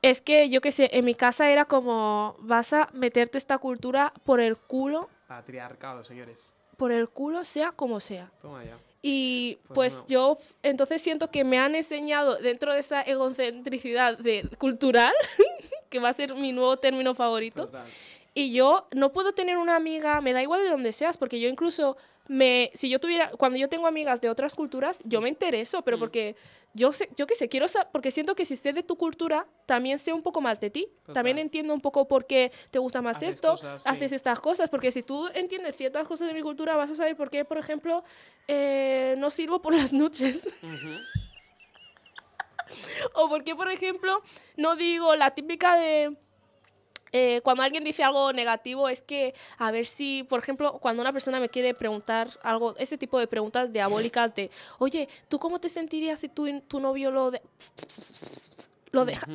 es 0.00 0.22
que 0.22 0.48
yo 0.48 0.62
qué 0.62 0.72
sé, 0.72 0.88
en 0.94 1.04
mi 1.04 1.14
casa 1.14 1.50
era 1.50 1.66
como 1.66 2.36
vas 2.38 2.72
a 2.72 2.88
meterte 2.94 3.36
esta 3.36 3.58
cultura 3.58 4.14
por 4.24 4.40
el 4.40 4.56
culo, 4.56 5.10
Patriarcado, 5.28 6.02
señores. 6.04 6.56
por 6.78 6.90
el 6.90 7.10
culo 7.10 7.44
sea 7.44 7.72
como 7.72 8.00
sea. 8.00 8.30
Toma 8.40 8.64
ya. 8.64 8.78
Y 9.02 9.58
Pues 9.68 9.74
pues 9.74 9.94
no. 10.02 10.06
yo 10.08 10.38
entonces 10.62 11.00
siento 11.00 11.30
que 11.30 11.42
me 11.44 11.58
han 11.58 11.74
enseñado 11.74 12.36
dentro 12.36 12.72
de 12.74 12.80
esa 12.80 13.00
egocentricidad 13.02 14.18
de 14.18 14.48
cultural, 14.58 15.14
que 15.88 15.98
va 16.00 16.10
a 16.10 16.12
ser 16.12 16.34
mi 16.36 16.52
nuevo 16.52 16.76
término 16.76 17.14
favorito, 17.14 17.66
Total. 17.66 17.86
y 18.34 18.52
yo 18.52 18.86
no 18.92 19.10
puedo 19.12 19.32
tener 19.32 19.56
una 19.56 19.76
amiga, 19.76 20.20
me 20.20 20.32
da 20.32 20.42
igual 20.42 20.62
de 20.62 20.70
donde 20.70 20.92
seas, 20.92 21.16
porque 21.16 21.40
yo 21.40 21.48
incluso 21.48 21.96
me, 22.28 22.70
si 22.74 22.88
yo 22.88 23.00
tuviera, 23.00 23.30
cuando 23.30 23.58
yo 23.58 23.68
tengo 23.68 23.86
amigas 23.88 24.20
de 24.20 24.28
otras 24.28 24.54
culturas, 24.54 25.00
yo 25.04 25.20
me 25.20 25.28
intereso, 25.30 25.82
pero 25.82 25.96
Mm. 25.96 26.00
porque 26.00 26.36
yo 26.72 26.92
sé, 26.92 27.08
yo 27.16 27.26
qué 27.26 27.34
sé, 27.34 27.48
quiero 27.48 27.66
saber, 27.68 27.88
porque 27.92 28.10
siento 28.10 28.34
que 28.34 28.44
si 28.44 28.56
sé 28.56 28.72
de 28.72 28.82
tu 28.82 28.96
cultura, 28.96 29.46
también 29.66 29.98
sé 29.98 30.12
un 30.12 30.22
poco 30.22 30.40
más 30.40 30.60
de 30.60 30.70
ti. 30.70 30.88
También 31.12 31.38
entiendo 31.38 31.74
un 31.74 31.80
poco 31.80 32.06
por 32.06 32.26
qué 32.26 32.52
te 32.70 32.78
gusta 32.78 33.02
más 33.02 33.16
Haces 33.16 33.36
esto, 33.36 33.50
cosas, 33.50 33.82
sí. 33.82 33.88
haces 33.88 34.12
estas 34.12 34.40
cosas, 34.40 34.70
porque 34.70 34.92
si 34.92 35.02
tú 35.02 35.28
entiendes 35.34 35.76
ciertas 35.76 36.06
cosas 36.06 36.28
de 36.28 36.34
mi 36.34 36.42
cultura, 36.42 36.76
vas 36.76 36.90
a 36.90 36.94
saber 36.94 37.16
por 37.16 37.28
qué, 37.30 37.44
por 37.44 37.58
ejemplo, 37.58 38.04
eh, 38.46 39.14
no 39.18 39.30
sirvo 39.30 39.60
por 39.60 39.74
las 39.76 39.92
noches. 39.92 40.48
O 43.14 43.28
por 43.28 43.42
qué, 43.42 43.56
por 43.56 43.68
ejemplo, 43.70 44.22
no 44.56 44.76
digo 44.76 45.16
la 45.16 45.32
típica 45.32 45.74
de... 45.76 46.16
eh, 47.12 47.40
cuando 47.42 47.62
alguien 47.62 47.82
dice 47.84 48.02
algo 48.04 48.32
negativo 48.32 48.88
es 48.88 49.02
que 49.02 49.34
a 49.58 49.70
ver 49.70 49.84
si, 49.86 50.22
por 50.24 50.38
ejemplo, 50.40 50.78
cuando 50.78 51.02
una 51.02 51.12
persona 51.12 51.40
me 51.40 51.48
quiere 51.48 51.74
preguntar 51.74 52.28
algo, 52.42 52.76
ese 52.76 52.96
tipo 52.98 53.18
de 53.18 53.26
preguntas 53.26 53.72
diabólicas 53.72 54.34
de, 54.34 54.50
oye, 54.78 55.08
¿tú 55.28 55.38
cómo 55.38 55.58
te 55.60 55.68
sentirías 55.68 56.20
si 56.20 56.28
tu, 56.28 56.60
tu 56.62 56.80
novio 56.80 57.10
lo 57.10 57.30
de... 57.30 57.42
lo 58.92 59.04
deja? 59.04 59.26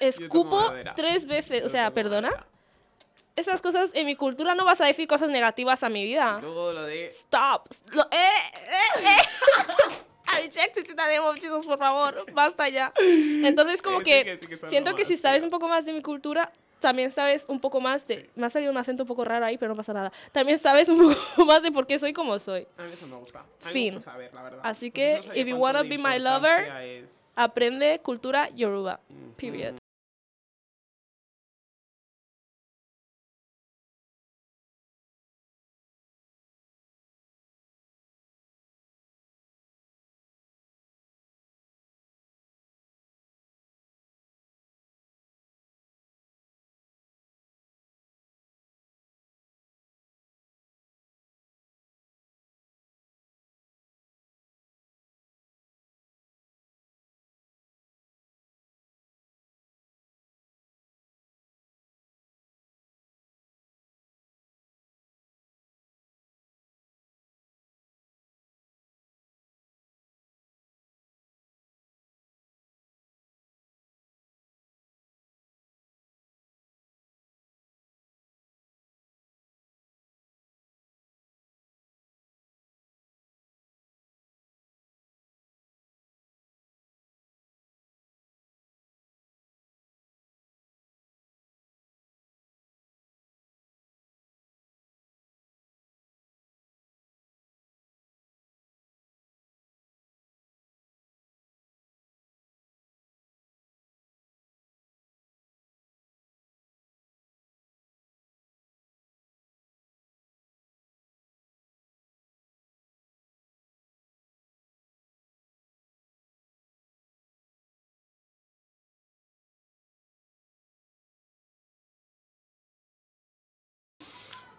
Escupo 0.00 0.72
tres 0.96 1.26
veces, 1.26 1.64
o 1.64 1.68
sea, 1.68 1.90
perdona. 1.92 2.30
madera. 2.30 2.46
Esas 3.36 3.62
cosas 3.62 3.90
en 3.94 4.06
mi 4.06 4.16
cultura 4.16 4.54
no 4.54 4.64
vas 4.64 4.80
a 4.80 4.86
decir 4.86 5.06
cosas 5.06 5.30
negativas 5.30 5.82
a 5.84 5.88
mi 5.88 6.04
vida. 6.04 6.38
Luego 6.40 6.72
lo 6.72 6.82
de. 6.82 7.06
Stop. 7.06 7.68
Lo- 7.92 8.08
eh, 8.10 8.16
eh, 8.54 9.04
eh. 9.04 9.96
I 10.32 10.42
reject 10.42 10.76
it 10.78 10.88
in 10.90 10.96
the 10.96 11.02
name 11.06 11.20
of 11.26 11.36
Jesus, 11.36 11.66
por 11.66 11.78
favor. 11.78 12.24
Basta 12.32 12.68
ya. 12.68 12.92
Entonces, 13.44 13.82
como 13.82 13.98
Sí, 13.98 14.04
que, 14.04 14.24
sí 14.24 14.24
que- 14.24 14.38
sí 14.56 14.60
que 14.62 14.66
siento 14.68 14.94
que 14.94 15.04
si 15.04 15.16
sabes 15.16 15.42
un 15.42 15.50
poco 15.50 15.68
más 15.68 15.84
de 15.84 15.92
mi 15.92 16.02
cultura, 16.02 16.52
también 16.80 17.10
sabes 17.10 17.44
un 17.48 17.60
poco 17.60 17.80
más 17.80 18.06
de... 18.06 18.30
Me 18.36 18.46
ha 18.46 18.50
salido 18.50 18.70
un 18.72 18.78
acento 18.78 19.02
un 19.02 19.06
poco 19.06 19.24
raro 19.24 19.44
ahí, 19.44 19.58
pero 19.58 19.68
no 19.70 19.76
pasa 19.76 19.92
nada. 19.92 20.10
También 20.32 20.58
sabes 20.58 20.88
un 20.88 20.98
poco 20.98 21.44
más 21.44 21.62
de 21.62 21.70
por 21.70 21.86
qué 21.86 21.98
soy 21.98 22.12
como 22.14 22.38
soy. 22.38 22.66
A 22.78 22.82
mí 22.84 22.90
eso 22.92 23.06
me 23.06 23.16
gusta. 23.16 23.40
A 23.40 23.66
mí 23.66 23.72
Fin. 23.72 23.88
me 23.90 23.96
gusta 23.96 24.12
saber, 24.12 24.30
la 24.34 24.42
verdad. 24.42 24.60
Así 24.62 24.90
que, 24.90 25.20
no 25.26 25.34
if 25.34 25.46
you 25.46 25.56
wanna 25.56 25.82
be 25.82 25.98
my 25.98 26.18
lover, 26.18 26.68
es- 26.82 27.26
Aprende 27.36 28.00
cultura 28.02 28.48
yoruba. 28.50 29.00
Period. 29.36 29.79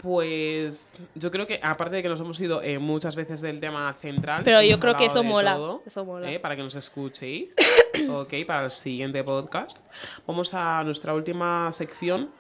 Pues 0.02 1.00
yo 1.14 1.30
creo 1.30 1.46
que, 1.46 1.60
aparte 1.62 1.98
de 1.98 2.02
que 2.02 2.10
nos 2.10 2.20
hemos 2.20 2.40
ido 2.42 2.64
eh, 2.64 2.80
muchas 2.80 3.16
veces 3.16 3.40
del 3.40 3.60
tema 3.60 3.94
central. 4.02 4.42
Pero 4.44 4.64
yo 4.64 4.80
creo 4.80 4.98
que 4.98 5.06
eso 5.06 5.24
mola, 5.24 5.54
todo, 5.54 5.84
eso 5.86 6.04
mola. 6.04 6.32
eh, 6.32 6.40
para 6.40 6.56
que 6.56 6.64
nos 6.64 6.74
escuchéis. 6.74 7.54
ok, 8.10 8.34
para 8.48 8.66
el 8.66 8.72
siguiente 8.72 9.24
podcast. 9.24 9.86
Vamos 10.26 10.56
a 10.56 10.84
nuestra 10.84 11.14
última 11.14 11.72
sección. 11.72 12.32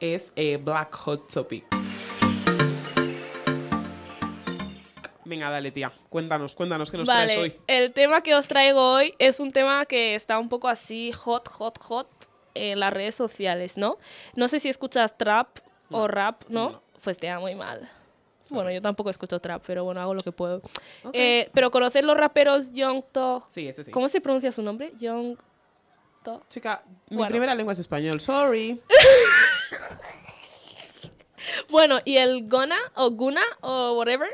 Es 0.00 0.32
eh, 0.34 0.56
Black 0.56 0.94
Hot 0.94 1.30
Topic. 1.30 1.66
Venga, 5.26 5.50
dale, 5.50 5.72
tía. 5.72 5.92
Cuéntanos, 6.08 6.54
cuéntanos 6.54 6.90
qué 6.90 6.96
nos 6.96 7.06
traes 7.06 7.36
hoy. 7.36 7.54
el 7.66 7.92
tema 7.92 8.22
que 8.22 8.34
os 8.34 8.46
traigo 8.46 8.80
hoy 8.94 9.14
es 9.18 9.40
un 9.40 9.52
tema 9.52 9.84
que 9.84 10.14
está 10.14 10.38
un 10.38 10.48
poco 10.48 10.68
así 10.68 11.12
hot, 11.12 11.48
hot, 11.48 11.78
hot 11.80 12.08
en 12.54 12.80
las 12.80 12.94
redes 12.94 13.14
sociales, 13.14 13.76
¿no? 13.76 13.98
No 14.36 14.48
sé 14.48 14.58
si 14.58 14.70
escuchas 14.70 15.18
trap 15.18 15.58
o 15.90 16.08
rap, 16.08 16.44
¿no? 16.48 16.70
no. 16.70 16.83
Pues 17.04 17.18
te 17.18 17.26
da 17.26 17.38
muy 17.38 17.54
mal. 17.54 17.88
Bueno, 18.50 18.70
yo 18.70 18.82
tampoco 18.82 19.08
escucho 19.10 19.38
trap, 19.40 19.62
pero 19.66 19.84
bueno, 19.84 20.00
hago 20.00 20.12
lo 20.14 20.22
que 20.22 20.32
puedo. 20.32 20.60
Eh, 21.12 21.48
pero 21.54 21.70
conocer 21.70 22.04
los 22.04 22.16
raperos 22.16 22.72
Young 22.72 23.02
To... 23.12 23.42
Sí, 23.48 23.68
ese 23.68 23.84
sí. 23.84 23.90
¿Cómo 23.90 24.08
se 24.08 24.20
pronuncia 24.20 24.52
su 24.52 24.62
nombre? 24.62 24.92
Young 24.98 25.36
To... 26.24 26.42
Chica, 26.48 26.82
mi 27.08 27.16
Bueno. 27.16 27.30
primera 27.30 27.54
lengua 27.54 27.72
es 27.72 27.78
español. 27.78 28.20
Sorry. 28.20 28.80
Bueno, 31.68 32.00
y 32.04 32.16
el 32.16 32.48
Gona 32.48 32.76
o 32.94 33.10
Guna 33.10 33.42
o 33.60 33.92
whatever. 33.92 34.28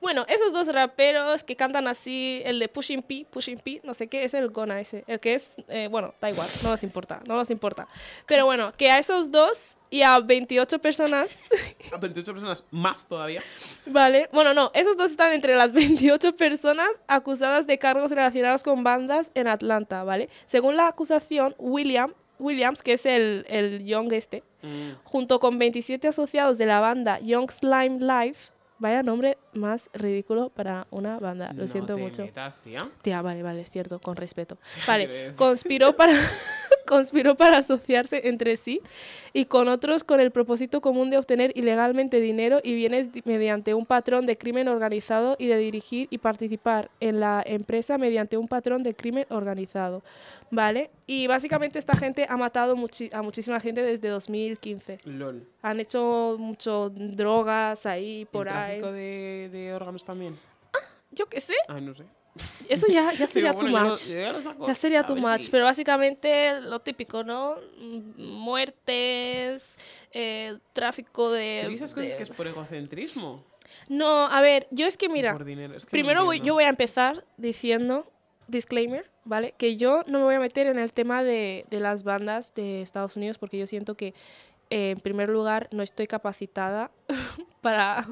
Bueno, 0.00 0.24
esos 0.28 0.52
dos 0.52 0.66
raperos 0.68 1.44
que 1.44 1.54
cantan 1.56 1.86
así, 1.86 2.42
el 2.44 2.58
de 2.58 2.68
Pushing 2.68 3.02
P, 3.02 3.26
Pushing 3.30 3.58
P, 3.58 3.80
no 3.84 3.94
sé 3.94 4.08
qué, 4.08 4.24
es 4.24 4.34
el 4.34 4.48
Gona 4.50 4.80
ese. 4.80 5.04
El 5.06 5.20
que 5.20 5.34
es, 5.34 5.54
eh, 5.68 5.88
bueno, 5.88 6.14
da 6.20 6.30
igual, 6.30 6.48
no 6.62 6.70
nos 6.70 6.82
importa, 6.82 7.20
no 7.26 7.36
nos 7.36 7.50
importa. 7.50 7.86
Pero 8.26 8.44
bueno, 8.44 8.72
que 8.76 8.90
a 8.90 8.98
esos 8.98 9.30
dos 9.30 9.76
y 9.90 10.02
a 10.02 10.18
28 10.20 10.78
personas, 10.80 11.40
A 11.92 11.96
28 11.96 12.32
personas 12.32 12.64
más 12.70 13.06
todavía. 13.06 13.42
¿vale? 13.86 14.28
Bueno, 14.32 14.52
no, 14.54 14.70
esos 14.74 14.96
dos 14.96 15.10
están 15.10 15.32
entre 15.32 15.54
las 15.56 15.72
28 15.74 16.36
personas 16.36 16.88
acusadas 17.06 17.66
de 17.66 17.78
cargos 17.78 18.10
relacionados 18.10 18.62
con 18.62 18.84
bandas 18.84 19.30
en 19.34 19.48
Atlanta, 19.48 20.04
¿vale? 20.04 20.28
Según 20.46 20.76
la 20.76 20.88
acusación, 20.88 21.54
William, 21.58 22.12
Williams, 22.38 22.82
que 22.82 22.92
es 22.92 23.06
el, 23.06 23.44
el 23.48 23.84
Young 23.84 24.12
este, 24.12 24.42
Mm. 24.60 24.94
junto 25.04 25.38
con 25.38 25.56
27 25.56 26.08
asociados 26.08 26.58
de 26.58 26.66
la 26.66 26.80
banda 26.80 27.20
Young 27.20 27.48
Slime 27.48 28.00
Live. 28.00 28.36
Vaya 28.80 29.04
nombre 29.04 29.38
más 29.52 29.88
ridículo 29.92 30.48
para 30.50 30.86
una 30.90 31.18
banda, 31.20 31.52
lo 31.52 31.62
No 31.62 31.68
siento 31.68 31.94
te 31.94 32.00
mucho. 32.02 32.22
metas, 32.22 32.60
tía. 32.60 32.78
Tía, 33.02 33.22
vale, 33.22 33.42
vale, 33.44 33.64
cierto, 33.66 34.00
con 34.00 34.16
respeto. 34.16 34.58
Vale, 34.86 35.32
conspiró 35.36 35.94
para, 35.96 36.12
conspiró 36.88 37.36
para 37.36 37.58
asociarse 37.58 38.28
entre 38.28 38.56
sí 38.56 38.80
y 39.32 39.44
con 39.44 39.68
otros 39.68 40.02
con 40.02 40.18
el 40.18 40.32
propósito 40.32 40.80
común 40.80 41.10
de 41.10 41.18
obtener 41.18 41.52
ilegalmente 41.54 42.18
dinero 42.20 42.58
y 42.64 42.74
bienes 42.74 43.12
di- 43.12 43.22
mediante 43.24 43.74
un 43.74 43.86
patrón 43.86 44.26
de 44.26 44.36
crimen 44.36 44.66
organizado 44.66 45.36
y 45.38 45.46
de 45.46 45.56
dirigir 45.58 46.08
y 46.10 46.18
participar 46.18 46.90
en 46.98 47.20
la 47.20 47.42
empresa 47.46 47.96
mediante 47.98 48.36
un 48.36 48.48
patrón 48.48 48.82
de 48.82 48.94
crimen 48.94 49.26
organizado. 49.30 50.02
¿Vale? 50.50 50.88
Y 51.06 51.26
básicamente 51.26 51.78
esta 51.78 51.94
gente 51.94 52.24
ha 52.26 52.36
matado 52.38 52.74
muchi- 52.74 53.10
a 53.12 53.20
muchísima 53.20 53.60
gente 53.60 53.82
desde 53.82 54.08
2015. 54.08 54.98
LOL. 55.04 55.46
Han 55.60 55.78
hecho 55.78 56.36
mucho 56.38 56.88
drogas 56.90 57.84
ahí, 57.84 58.26
por 58.32 58.48
¿El 58.48 58.54
ahí. 58.54 58.78
tráfico 58.78 58.92
de, 58.92 59.50
de 59.52 59.74
órganos 59.74 60.04
también? 60.06 60.36
Yo 61.10 61.26
qué 61.26 61.40
sé, 61.40 61.54
Ay, 61.68 61.82
no 61.82 61.94
sé. 61.94 62.04
Eso 62.68 62.86
ya, 62.88 63.12
ya 63.12 63.26
sería 63.26 63.50
Digo, 63.52 63.62
too 63.62 63.70
bueno, 63.70 63.78
yo 63.78 63.84
lo- 63.84 63.90
much. 63.90 64.08
yo 64.08 64.20
ya 64.20 64.32
lo 64.32 64.42
saco, 64.42 64.66
Ya 64.66 64.74
sería 64.74 65.02
too 65.06 65.16
much, 65.16 65.48
pero 65.50 65.64
básicamente 65.64 66.60
lo 66.60 66.80
típico, 66.80 67.24
¿no? 67.24 67.56
Muertes, 68.16 69.76
eh, 70.12 70.58
tráfico 70.72 71.30
de... 71.30 71.72
Esas 71.74 71.92
cosas 71.94 72.10
de- 72.10 72.16
que 72.16 72.22
es 72.22 72.30
por 72.30 72.46
egocentrismo. 72.46 73.44
No, 73.88 74.26
a 74.26 74.40
ver, 74.40 74.66
yo 74.70 74.86
es 74.86 74.96
que 74.96 75.08
mira, 75.08 75.36
dinero. 75.38 75.74
Es 75.76 75.84
que 75.86 75.88
no 75.88 75.90
primero 75.90 76.24
voy- 76.24 76.36
entiendo. 76.36 76.46
yo 76.48 76.54
voy 76.54 76.64
a 76.64 76.68
empezar 76.68 77.24
diciendo, 77.36 78.10
disclaimer, 78.46 79.10
¿vale? 79.24 79.54
Que 79.56 79.76
yo 79.76 80.02
no 80.06 80.18
me 80.18 80.24
voy 80.24 80.34
a 80.34 80.40
meter 80.40 80.66
en 80.66 80.78
el 80.78 80.92
tema 80.92 81.22
de, 81.22 81.64
de 81.70 81.80
las 81.80 82.02
bandas 82.04 82.54
de 82.54 82.82
Estados 82.82 83.16
Unidos 83.16 83.38
porque 83.38 83.58
yo 83.58 83.66
siento 83.66 83.94
que, 83.96 84.14
eh, 84.70 84.90
en 84.90 85.00
primer 85.00 85.28
lugar, 85.30 85.68
no 85.72 85.82
estoy 85.82 86.06
capacitada 86.06 86.90
para, 87.60 88.06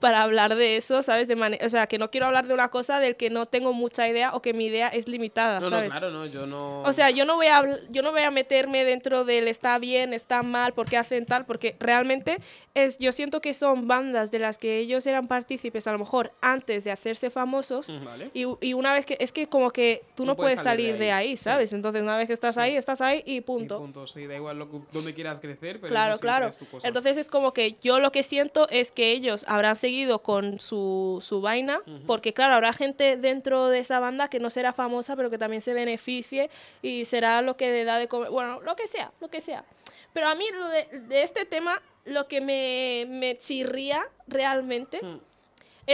para 0.00 0.22
hablar 0.22 0.54
de 0.56 0.76
eso, 0.76 1.02
¿sabes? 1.02 1.28
De 1.28 1.36
mane- 1.36 1.58
o 1.64 1.68
sea, 1.68 1.86
que 1.86 1.98
no 1.98 2.10
quiero 2.10 2.26
hablar 2.26 2.46
de 2.46 2.54
una 2.54 2.68
cosa 2.68 2.98
del 3.00 3.16
que 3.16 3.30
no 3.30 3.46
tengo 3.46 3.72
mucha 3.72 4.08
idea 4.08 4.34
o 4.34 4.42
que 4.42 4.52
mi 4.52 4.66
idea 4.66 4.88
es 4.88 5.08
limitada, 5.08 5.60
No, 5.60 5.70
no, 5.70 5.76
¿sabes? 5.76 5.90
claro, 5.92 6.10
no, 6.10 6.26
yo 6.26 6.46
no. 6.46 6.82
O 6.82 6.92
sea, 6.92 7.10
yo 7.10 7.24
no 7.24 7.36
voy 7.36 7.46
a 7.46 7.62
yo 7.90 8.02
no 8.02 8.10
voy 8.12 8.22
a 8.22 8.30
meterme 8.30 8.84
dentro 8.84 9.24
del 9.24 9.48
está 9.48 9.78
bien, 9.78 10.12
está 10.14 10.42
mal, 10.42 10.72
por 10.72 10.88
qué 10.88 10.96
hacen 10.96 11.26
tal, 11.26 11.44
porque 11.46 11.76
realmente 11.78 12.38
es 12.74 12.98
yo 12.98 13.12
siento 13.12 13.40
que 13.40 13.52
son 13.54 13.86
bandas 13.86 14.30
de 14.30 14.38
las 14.38 14.58
que 14.58 14.78
ellos 14.78 15.06
eran 15.06 15.26
partícipes 15.28 15.86
a 15.86 15.92
lo 15.92 15.98
mejor 15.98 16.32
antes 16.40 16.84
de 16.84 16.90
hacerse 16.90 17.30
famosos 17.30 17.88
Mm, 17.88 18.04
Vale. 18.04 18.30
y, 18.34 18.44
y 18.60 18.72
una 18.74 18.92
vez 18.92 19.06
que 19.06 19.16
es 19.20 19.32
que 19.32 19.46
como 19.46 19.70
que 19.70 20.02
tú 20.14 20.24
no, 20.24 20.36
puedes 20.36 20.60
salir 20.60 20.96
de 20.98 21.12
ahí, 21.12 21.36
sí. 21.36 21.44
¿sabes? 21.44 21.72
Entonces, 21.72 22.02
una 22.02 22.16
vez 22.16 22.26
que 22.26 22.32
estás 22.32 22.54
Sí. 22.54 22.60
ahí, 22.60 22.76
estás 22.76 23.00
ahí 23.00 23.22
y 23.26 23.36
Y 23.36 23.40
punto. 23.40 23.78
punto, 23.78 24.06
sí, 24.06 24.26
da 24.26 24.36
igual 24.36 24.58
lo 24.58 24.66
dónde 24.92 25.14
quieras 25.14 25.40
crecer, 25.40 25.80
pero 25.80 25.88
Claro, 25.90 26.12
eso 26.14 26.20
claro. 26.20 26.46
es 26.48 26.56
tu 26.58 26.66
cosa. 26.66 26.86
Entonces 26.86 27.16
es 27.16 27.28
como 27.28 27.52
que 27.52 27.76
yo 27.82 27.98
lo 28.00 28.12
que 28.12 28.22
siento 28.22 28.68
es 28.70 28.89
que 28.90 29.12
ellos 29.12 29.44
habrán 29.48 29.76
seguido 29.76 30.20
con 30.20 30.60
su, 30.60 31.22
su 31.24 31.40
vaina, 31.40 31.80
porque 32.06 32.32
claro, 32.32 32.54
habrá 32.54 32.72
gente 32.72 33.16
dentro 33.16 33.68
de 33.68 33.78
esa 33.78 34.00
banda 34.00 34.28
que 34.28 34.40
no 34.40 34.50
será 34.50 34.72
famosa, 34.72 35.16
pero 35.16 35.30
que 35.30 35.38
también 35.38 35.62
se 35.62 35.74
beneficie 35.74 36.50
y 36.82 37.04
será 37.04 37.42
lo 37.42 37.56
que 37.56 37.70
le 37.70 37.84
da 37.84 37.98
de 37.98 38.08
comer, 38.08 38.30
bueno, 38.30 38.60
lo 38.60 38.76
que 38.76 38.86
sea, 38.86 39.12
lo 39.20 39.28
que 39.28 39.40
sea. 39.40 39.64
Pero 40.12 40.28
a 40.28 40.34
mí 40.34 40.44
lo 40.52 40.68
de, 40.68 41.00
de 41.08 41.22
este 41.22 41.44
tema, 41.44 41.80
lo 42.04 42.26
que 42.26 42.40
me, 42.40 43.06
me 43.08 43.36
chirría 43.38 44.06
realmente 44.26 45.00
Mm. 45.02 45.29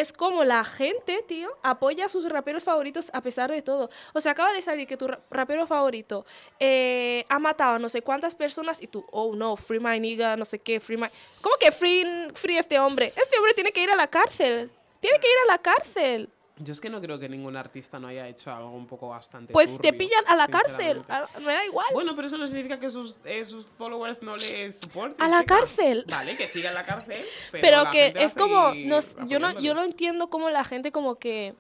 Es 0.01 0.13
como 0.13 0.45
la 0.45 0.63
gente, 0.65 1.23
tío, 1.27 1.49
apoya 1.63 2.07
a 2.07 2.09
sus 2.09 2.29
raperos 2.29 2.63
favoritos 2.63 3.11
a 3.13 3.21
pesar 3.21 3.51
de 3.51 3.63
todo. 3.63 3.91
O 4.13 4.21
sea, 4.21 4.33
acaba 4.33 4.53
de 4.53 4.61
salir 4.63 4.87
que 4.87 4.97
tu 4.97 5.09
ra- 5.09 5.21
rapero 5.31 5.67
favorito 5.67 6.25
eh, 6.61 7.25
ha 7.29 7.39
matado 7.39 7.77
a 7.77 7.79
no 7.79 7.89
sé 7.89 8.03
cuántas 8.03 8.35
personas 8.35 8.83
y 8.83 8.87
tú, 8.89 9.07
oh 9.11 9.35
no, 9.35 9.57
free 9.57 9.81
my 9.81 9.99
nigga, 10.01 10.37
no 10.37 10.45
sé 10.45 10.59
qué, 10.59 10.81
free 10.81 10.97
my... 10.97 11.07
¿Cómo 11.41 11.57
que 11.59 11.73
free, 11.73 12.05
free 12.35 12.59
este 12.59 12.79
hombre? 12.79 13.07
Este 13.07 13.37
hombre 13.39 13.55
tiene 13.55 13.73
que 13.73 13.83
ir 13.83 13.91
a 13.91 13.97
la 13.97 14.07
cárcel. 14.09 14.71
Tiene 15.01 15.19
que 15.19 15.29
ir 15.29 15.39
a 15.49 15.53
la 15.53 15.59
cárcel. 15.59 16.29
Yo 16.59 16.73
es 16.73 16.81
que 16.81 16.89
no 16.89 17.03
creo 17.03 17.19
que 17.19 17.29
ningún 17.29 17.55
artista 17.57 17.99
no 17.99 18.09
haya 18.09 18.27
hecho 18.29 18.51
algo 18.51 18.71
un 18.71 18.87
poco 18.87 19.09
bastante. 19.09 19.53
Pues 19.53 19.79
te 19.79 19.93
pillan 19.93 20.25
a 20.27 20.37
la 20.37 20.49
cárcel. 20.49 21.03
A- 21.09 21.29
me 21.41 21.53
da 21.53 21.65
igual. 21.67 21.87
Bueno, 21.93 22.17
pero 22.17 22.29
eso 22.29 22.39
no 22.39 22.47
significa 22.47 22.81
que 22.81 22.89
sus, 22.89 23.19
eh, 23.27 23.45
sus 23.45 23.67
followers 23.67 24.23
no 24.23 24.37
le 24.39 24.73
soporten. 24.73 25.21
A 25.23 25.29
la 25.29 25.41
chica. 25.43 25.59
cárcel. 25.59 26.05
Vale, 26.09 26.35
que 26.37 26.47
siga 26.47 26.71
en 26.71 26.75
la 26.75 26.85
cárcel. 26.85 27.21
Pero, 27.53 27.63
pero 27.63 27.83
la 27.85 27.91
que 27.91 28.03
a 28.05 28.23
es 28.23 28.33
como 28.35 28.71
seguir 28.71 28.87
no 28.87 28.99
s- 28.99 29.17
yo 29.29 29.39
no 29.39 29.61
yo 29.61 29.75
no 29.75 29.85
entiendo 29.85 30.31
cómo 30.31 30.49
la 30.49 30.65
gente 30.65 30.93
como 30.93 31.17
que 31.17 31.55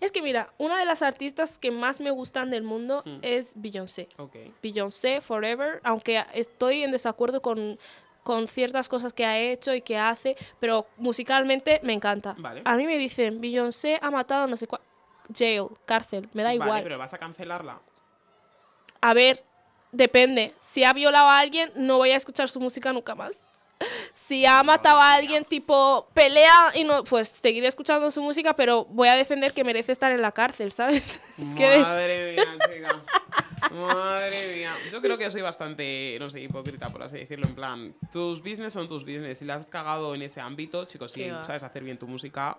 es 0.00 0.12
que 0.12 0.20
mira 0.20 0.52
una 0.58 0.78
de 0.78 0.84
las 0.84 1.00
artistas 1.02 1.58
que 1.58 1.70
más 1.70 2.00
me 2.00 2.10
gustan 2.10 2.50
del 2.50 2.62
mundo 2.62 3.02
Mm. 3.06 3.18
es 3.22 3.52
Beyoncé 3.56 4.08
Ok. 4.18 4.36
Beyoncé 4.62 5.20
Forever 5.22 5.80
aunque 5.84 6.24
estoy 6.34 6.82
en 6.82 6.90
desacuerdo 6.92 7.40
con 7.40 7.78
con 8.22 8.46
ciertas 8.48 8.88
cosas 8.88 9.12
que 9.12 9.24
ha 9.24 9.38
hecho 9.38 9.74
y 9.74 9.82
que 9.82 9.98
hace 9.98 10.36
pero 10.60 10.86
musicalmente 10.96 11.80
me 11.82 11.92
encanta 11.92 12.34
Vale. 12.38 12.62
a 12.64 12.76
mí 12.76 12.86
me 12.86 12.96
dicen 12.98 13.40
Beyoncé 13.40 13.98
ha 14.00 14.10
matado 14.10 14.46
no 14.46 14.56
sé 14.56 14.66
cuál 14.66 14.82
jail 15.36 15.64
cárcel 15.84 16.28
me 16.32 16.42
da 16.42 16.50
Vale, 16.50 16.64
igual 16.64 16.82
pero 16.82 16.98
vas 16.98 17.12
a 17.14 17.18
cancelarla. 17.18 17.78
a 19.00 19.14
ver 19.14 19.42
depende 19.90 20.54
si 20.60 20.84
ha 20.84 20.92
violado 20.92 21.28
a 21.28 21.38
alguien 21.38 21.72
no 21.74 21.98
voy 21.98 22.10
a 22.12 22.16
escuchar 22.16 22.48
su 22.48 22.60
música 22.60 22.92
nunca 22.92 23.14
más 23.14 23.38
si 24.14 24.46
ha 24.46 24.62
matado 24.62 25.00
a 25.00 25.14
alguien 25.14 25.44
tipo 25.44 26.06
pelea 26.14 26.70
y 26.74 26.84
no, 26.84 27.02
pues 27.02 27.28
seguiré 27.28 27.66
escuchando 27.66 28.12
su 28.12 28.22
música, 28.22 28.54
pero 28.54 28.84
voy 28.84 29.08
a 29.08 29.16
defender 29.16 29.52
que 29.52 29.64
merece 29.64 29.90
estar 29.90 30.12
en 30.12 30.22
la 30.22 30.30
cárcel, 30.30 30.70
¿sabes? 30.70 31.20
Es 31.36 31.52
que 31.54 31.78
Madre 31.80 32.32
mía, 32.34 32.44
chica. 32.72 33.02
Madre 33.70 34.56
mía. 34.56 34.74
Yo 34.90 35.00
creo 35.00 35.16
que 35.16 35.30
soy 35.30 35.42
bastante, 35.42 36.16
no 36.18 36.30
sé, 36.30 36.40
hipócrita, 36.40 36.90
por 36.90 37.02
así 37.02 37.18
decirlo. 37.18 37.46
En 37.46 37.54
plan, 37.54 37.94
tus 38.10 38.40
business 38.40 38.72
son 38.72 38.88
tus 38.88 39.04
business. 39.04 39.38
Si 39.38 39.44
la 39.44 39.54
has 39.54 39.70
cagado 39.70 40.14
en 40.14 40.22
ese 40.22 40.40
ámbito, 40.40 40.84
chicos, 40.84 41.12
si 41.12 41.28
sabes 41.42 41.62
hacer 41.62 41.84
bien 41.84 41.98
tu 41.98 42.06
música, 42.06 42.58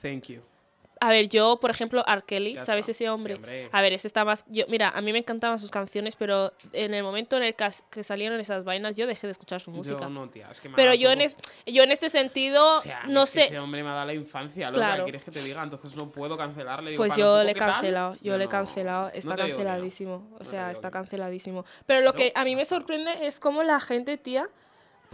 thank 0.00 0.24
you. 0.28 0.53
A 1.00 1.10
ver, 1.10 1.28
yo, 1.28 1.58
por 1.60 1.70
ejemplo, 1.70 2.04
R. 2.06 2.22
Kelly, 2.26 2.54
Ya 2.54 2.64
¿sabes 2.64 2.88
está. 2.88 2.92
ese 3.04 3.10
hombre? 3.10 3.34
Sí, 3.34 3.38
hombre. 3.38 3.68
A 3.72 3.82
ver, 3.82 3.92
ese 3.92 4.06
está 4.08 4.24
más 4.24 4.44
yo, 4.48 4.64
mira, 4.68 4.88
a 4.90 5.00
mí 5.00 5.12
me 5.12 5.18
encantaban 5.18 5.58
sus 5.58 5.70
canciones, 5.70 6.16
pero 6.16 6.52
en 6.72 6.94
el 6.94 7.02
momento 7.02 7.36
en 7.36 7.42
el 7.42 7.54
que, 7.54 7.68
que 7.90 8.04
salieron 8.04 8.38
esas 8.40 8.64
vainas 8.64 8.96
yo 8.96 9.06
dejé 9.06 9.26
de 9.26 9.32
escuchar 9.32 9.60
su 9.60 9.70
música. 9.70 10.00
Yo 10.00 10.08
no, 10.08 10.28
tía. 10.28 10.48
Es 10.50 10.60
que 10.60 10.68
me 10.68 10.76
pero 10.76 10.94
yo 10.94 11.10
en, 11.10 11.20
es- 11.22 11.36
yo 11.66 11.82
en 11.82 11.90
este 11.90 12.08
sentido 12.08 12.66
O 12.66 12.80
sea, 12.80 13.02
no 13.06 13.22
es 13.24 13.30
que 13.32 13.40
sé, 13.42 13.46
Ese 13.46 13.58
hombre 13.58 13.82
me 13.82 13.90
ha 13.90 13.94
dado 13.94 14.06
la 14.06 14.14
infancia, 14.14 14.70
loca. 14.70 14.80
Claro. 14.80 14.96
¿Qué 15.04 15.10
quieres 15.10 15.24
que 15.24 15.30
te 15.30 15.42
diga? 15.42 15.62
Entonces 15.62 15.94
no 15.96 16.10
puedo 16.10 16.36
cancelarle. 16.36 16.90
Digo, 16.92 17.00
Pues 17.00 17.16
yo 17.16 17.42
le 17.42 17.50
he 17.50 17.54
que 17.54 17.60
cancelado, 17.60 18.16
yo 18.22 18.36
le 18.38 18.44
he 18.44 18.48
cancelado, 18.48 19.10
está 19.12 19.36
que 19.36 19.42
no. 19.42 19.48
canceladísimo, 19.48 20.28
o 20.38 20.44
sea, 20.44 20.70
está 20.70 20.88
que 20.88 20.92
canceladísimo. 20.92 21.64
Pero 21.86 22.00
lo 22.02 22.12
que 22.14 22.32
a 22.34 22.44
mí 22.44 22.56
me 22.56 22.64
sorprende 22.64 23.26
es 23.26 23.40
cómo 23.40 23.62
la 23.62 23.80
gente, 23.80 24.16
tía, 24.16 24.46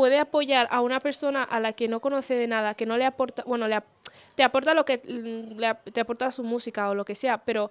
puede 0.00 0.18
apoyar 0.18 0.66
a 0.70 0.80
una 0.80 0.98
persona 0.98 1.42
a 1.44 1.60
la 1.60 1.74
que 1.74 1.86
no 1.86 2.00
conoce 2.00 2.32
de 2.34 2.46
nada, 2.46 2.72
que 2.72 2.86
no 2.86 2.96
le 2.96 3.04
aporta, 3.04 3.42
bueno, 3.44 3.68
le 3.68 3.74
ap- 3.74 3.84
te 4.34 4.42
aporta 4.42 4.72
lo 4.72 4.86
que 4.86 4.96
mm, 5.06 5.58
le 5.60 5.74
te 5.92 6.00
aporta 6.00 6.30
su 6.30 6.42
música 6.42 6.88
o 6.88 6.94
lo 6.94 7.04
que 7.04 7.14
sea, 7.14 7.36
pero 7.44 7.70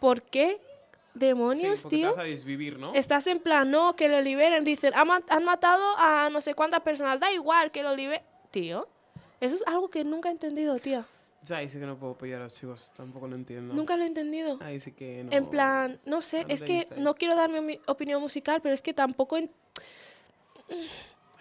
¿por 0.00 0.22
qué 0.22 0.60
demonios, 1.14 1.78
Sí, 1.78 1.82
porque 1.84 1.96
te 1.96 2.00
tío? 2.00 2.08
vas 2.08 2.18
a 2.18 2.24
desvivir, 2.24 2.80
¿no? 2.80 2.92
Estás 2.94 3.28
en 3.28 3.38
plan, 3.38 3.70
no, 3.70 3.94
que 3.94 4.08
lo 4.08 4.20
liberen. 4.20 4.64
Dicen, 4.64 4.92
"Ha 4.96 5.04
mat- 5.04 5.30
han 5.30 5.44
matado 5.44 5.84
a 5.98 6.28
no 6.32 6.40
sé 6.40 6.54
cuántas 6.54 6.80
personas. 6.80 7.20
Da 7.20 7.30
igual 7.30 7.70
que 7.70 7.84
lo 7.84 7.94
liberen. 7.94 8.24
tío. 8.50 8.88
Eso 9.40 9.54
es 9.54 9.62
algo 9.68 9.88
que 9.88 10.02
nunca 10.02 10.30
he 10.30 10.32
entendido, 10.32 10.76
tía. 10.80 11.04
Ya, 11.42 11.58
ahí 11.58 11.68
sí 11.68 11.78
que 11.78 11.86
no 11.86 11.96
puedo 11.96 12.14
apoyar 12.14 12.40
a 12.40 12.44
los 12.44 12.54
chicos, 12.54 12.90
tampoco 12.96 13.28
lo 13.28 13.36
entiendo. 13.36 13.72
Nunca 13.72 13.96
lo 13.96 14.02
he 14.02 14.06
entendido. 14.08 14.58
Ahí 14.60 14.80
sí 14.80 14.90
que 14.90 15.22
no. 15.22 15.30
En 15.30 15.46
plan, 15.46 16.00
no 16.06 16.20
sé, 16.22 16.44
es 16.48 16.60
que 16.60 16.88
no 16.96 17.14
quiero 17.14 17.36
darme 17.36 17.60
mi 17.60 17.78
opinión 17.86 18.20
musical, 18.20 18.60
pero 18.62 18.74
es 18.74 18.82
que 18.82 18.92
tampoco... 18.92 19.36
en- 19.36 19.48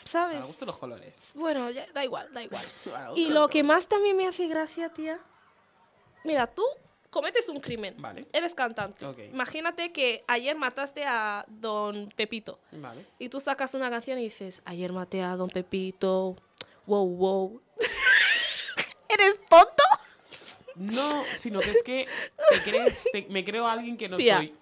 ¿Sabes? 0.08 0.46
gusto 0.46 0.66
los 0.66 0.78
colores. 0.78 1.32
Bueno, 1.36 1.70
ya, 1.70 1.86
da 1.94 2.04
igual, 2.04 2.32
da 2.34 2.44
igual. 2.44 2.66
Y 3.16 3.28
lo 3.28 3.48
que 3.50 3.64
más 3.64 3.88
también 3.88 4.16
me 4.18 4.28
hace 4.28 4.48
gracia, 4.48 4.90
tía. 4.90 5.20
Mira, 6.24 6.48
tú 6.48 6.64
cometes 7.10 7.48
un 7.50 7.60
crimen. 7.60 7.96
Vale, 8.00 8.28
Eres 8.34 8.54
cantante. 8.54 9.06
Imagínate 9.32 9.92
que 9.92 10.24
ayer 10.28 10.56
mataste 10.56 11.06
a 11.06 11.46
don 11.48 12.10
Pepito. 12.16 12.60
vale. 12.72 13.06
Y 13.20 13.30
tú 13.30 13.40
sacas 13.40 13.74
una 13.76 13.90
canción 13.90 14.20
y 14.20 14.24
dices, 14.24 14.62
ayer 14.66 14.92
maté 14.94 15.22
a 15.24 15.36
don 15.36 15.50
Pepito. 15.50 16.36
Wow, 16.86 17.08
wow. 17.16 17.62
¿Eres 19.10 19.40
tonto? 19.50 19.84
No, 20.76 21.24
sino 21.34 21.60
que 21.60 21.72
es 21.72 21.82
que 21.84 22.08
te 22.50 22.62
crees, 22.70 23.08
te- 23.12 23.26
me 23.30 23.44
creo 23.44 23.66
a 23.66 23.72
alguien 23.74 23.98
que 23.98 24.08
no 24.08 24.18
Tía, 24.18 24.38
soy. 24.38 24.56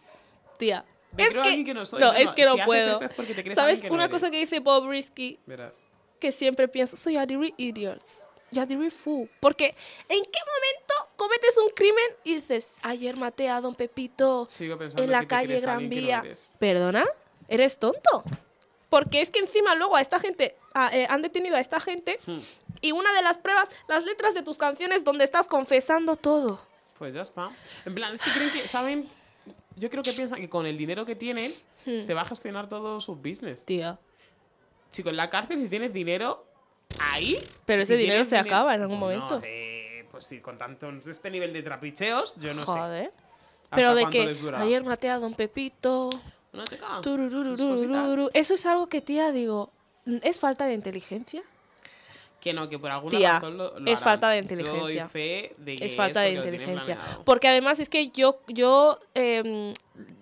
Tía. 0.58 0.86
Es 1.18 1.30
que, 1.66 1.74
no 1.74 1.86
soy. 1.86 2.00
no, 2.02 2.14
es 2.14 2.32
que 2.32 2.46
no 2.46 2.56
puedo. 2.66 3.00
es 3.02 3.56
¿Sabes? 3.56 3.84
no 3.84 3.94
Una 3.94 4.10
cosa 4.10 4.30
que 4.32 4.38
dice 4.38 4.60
Bob 4.60 4.88
Risky, 4.90 5.40
Verás. 5.46 5.82
que 6.20 6.32
siempre 6.32 6.68
pienso, 6.68 6.98
soy 6.98 7.18
a 7.18 7.26
real 7.26 7.54
idiots. 7.58 8.24
The 8.52 8.66
real 8.68 8.90
fool. 8.92 9.30
Porque, 9.42 9.76
¿en 10.08 10.24
qué 10.24 10.40
momento 10.40 10.94
cometes 11.18 11.58
un 11.58 11.70
crimen 11.72 12.06
y 12.24 12.36
dices, 12.36 12.72
ayer 12.84 13.18
maté 13.18 13.50
a 13.50 13.60
don 13.60 13.76
Pepito 13.76 14.46
Sigo 14.46 14.78
en 14.82 15.12
la 15.12 15.22
que 15.22 15.28
calle 15.28 15.60
Gran 15.60 15.90
Vía? 15.90 16.22
eres. 16.24 16.56
¿Perdona? 16.58 17.04
¿Eres 17.50 17.78
tonto? 17.80 18.24
Porque 18.90 19.20
es 19.20 19.30
que 19.30 19.40
encima 19.40 19.76
luego 19.76 19.98
a 19.98 20.02
esta 20.02 20.20
gente, 20.20 20.56
a- 20.74 20.96
eh, 20.96 21.06
han 21.10 21.22
detenido 21.22 21.58
a 21.58 21.60
esta 21.60 21.82
gente 21.82 22.20
Hmm. 22.26 22.40
y 22.80 22.94
una 22.94 23.12
de 23.14 23.22
las 23.24 23.38
pruebas, 23.40 23.68
las 23.90 24.06
letras 24.06 24.34
de 24.36 24.42
tus 24.44 24.58
canciones 24.58 25.04
donde 25.04 25.26
estás 25.26 25.50
confesando 25.50 26.16
todo. 26.16 26.62
Pues 26.98 27.14
ya 27.14 27.24
está. 27.24 27.52
En 27.86 27.94
plan, 27.94 28.14
es 28.14 28.22
que 28.22 28.32
creen 28.32 28.52
que, 28.52 28.70
¿saben? 28.70 29.10
Yo 29.76 29.90
creo 29.90 30.04
que 30.04 30.14
piensan 30.14 30.40
que 30.40 30.50
con 30.50 30.66
el 30.66 30.78
dinero 30.78 31.06
que 31.06 31.16
tienen 31.16 31.52
Hmm. 31.86 32.00
se 32.00 32.14
va 32.14 32.22
a 32.22 32.26
gestionar 32.26 32.68
todo 32.70 33.00
su 33.00 33.16
business. 33.16 33.66
Tía. 33.66 34.00
Chico, 34.92 35.10
en 35.10 35.18
la 35.18 35.30
cárcel, 35.30 35.60
si 35.62 35.70
tienes 35.70 35.94
dinero, 35.94 36.46
ahí. 37.00 37.38
Pero 37.66 37.82
si 37.86 37.94
ese 37.94 37.98
dinero 37.98 38.24
se 38.24 38.38
dinero- 38.38 38.56
acaba 38.56 38.76
en 38.76 38.82
algún 38.82 39.00
Bueno, 39.00 39.24
momento. 39.26 39.42
eh, 39.46 40.08
pues 40.10 40.26
sí, 40.26 40.40
con 40.40 40.58
tanto 40.58 40.90
este 40.90 41.30
nivel 41.30 41.52
de 41.54 41.62
trapicheos, 41.62 42.36
yo 42.38 42.54
no 42.54 42.62
sé. 42.66 42.72
Joder. 42.72 43.12
¿Hasta 43.66 43.76
Pero 43.76 43.96
de 43.96 44.06
que 44.10 44.36
ayer 44.56 44.84
maté 44.84 45.10
a 45.10 45.20
don 45.20 45.34
Pepito. 45.34 46.10
Una 46.54 46.64
chica. 46.66 47.02
Eso 48.34 48.54
es 48.54 48.66
algo 48.66 48.88
que, 48.88 49.02
tía, 49.02 49.32
digo, 49.32 49.72
¿es 50.24 50.40
falta 50.40 50.66
de 50.66 50.74
inteligencia? 50.74 51.44
Que 52.46 52.54
no, 52.54 52.70
que 52.70 52.78
por 52.78 52.92
alguna 52.92 53.18
Tía, 53.18 53.34
razón 53.40 53.58
lo, 53.58 53.80
lo 53.80 53.92
es 53.92 54.00
harán. 54.00 54.04
falta 54.04 54.30
de 54.30 54.42
Yo 54.44 54.48
doy 54.48 54.54
inteligencia. 54.62 55.08
fe 55.08 55.56
de 55.58 55.76
que 55.78 55.86
es 55.86 55.96
falta 55.96 56.22
de 56.22 56.34
lo 56.34 56.44
tienen 56.44 56.62
inteligencia. 56.62 57.00
Porque 57.26 57.48
además 57.48 57.80
es 57.80 57.90
que 57.90 58.10
yo, 58.10 58.40
yo 58.48 59.00
em, 59.16 59.74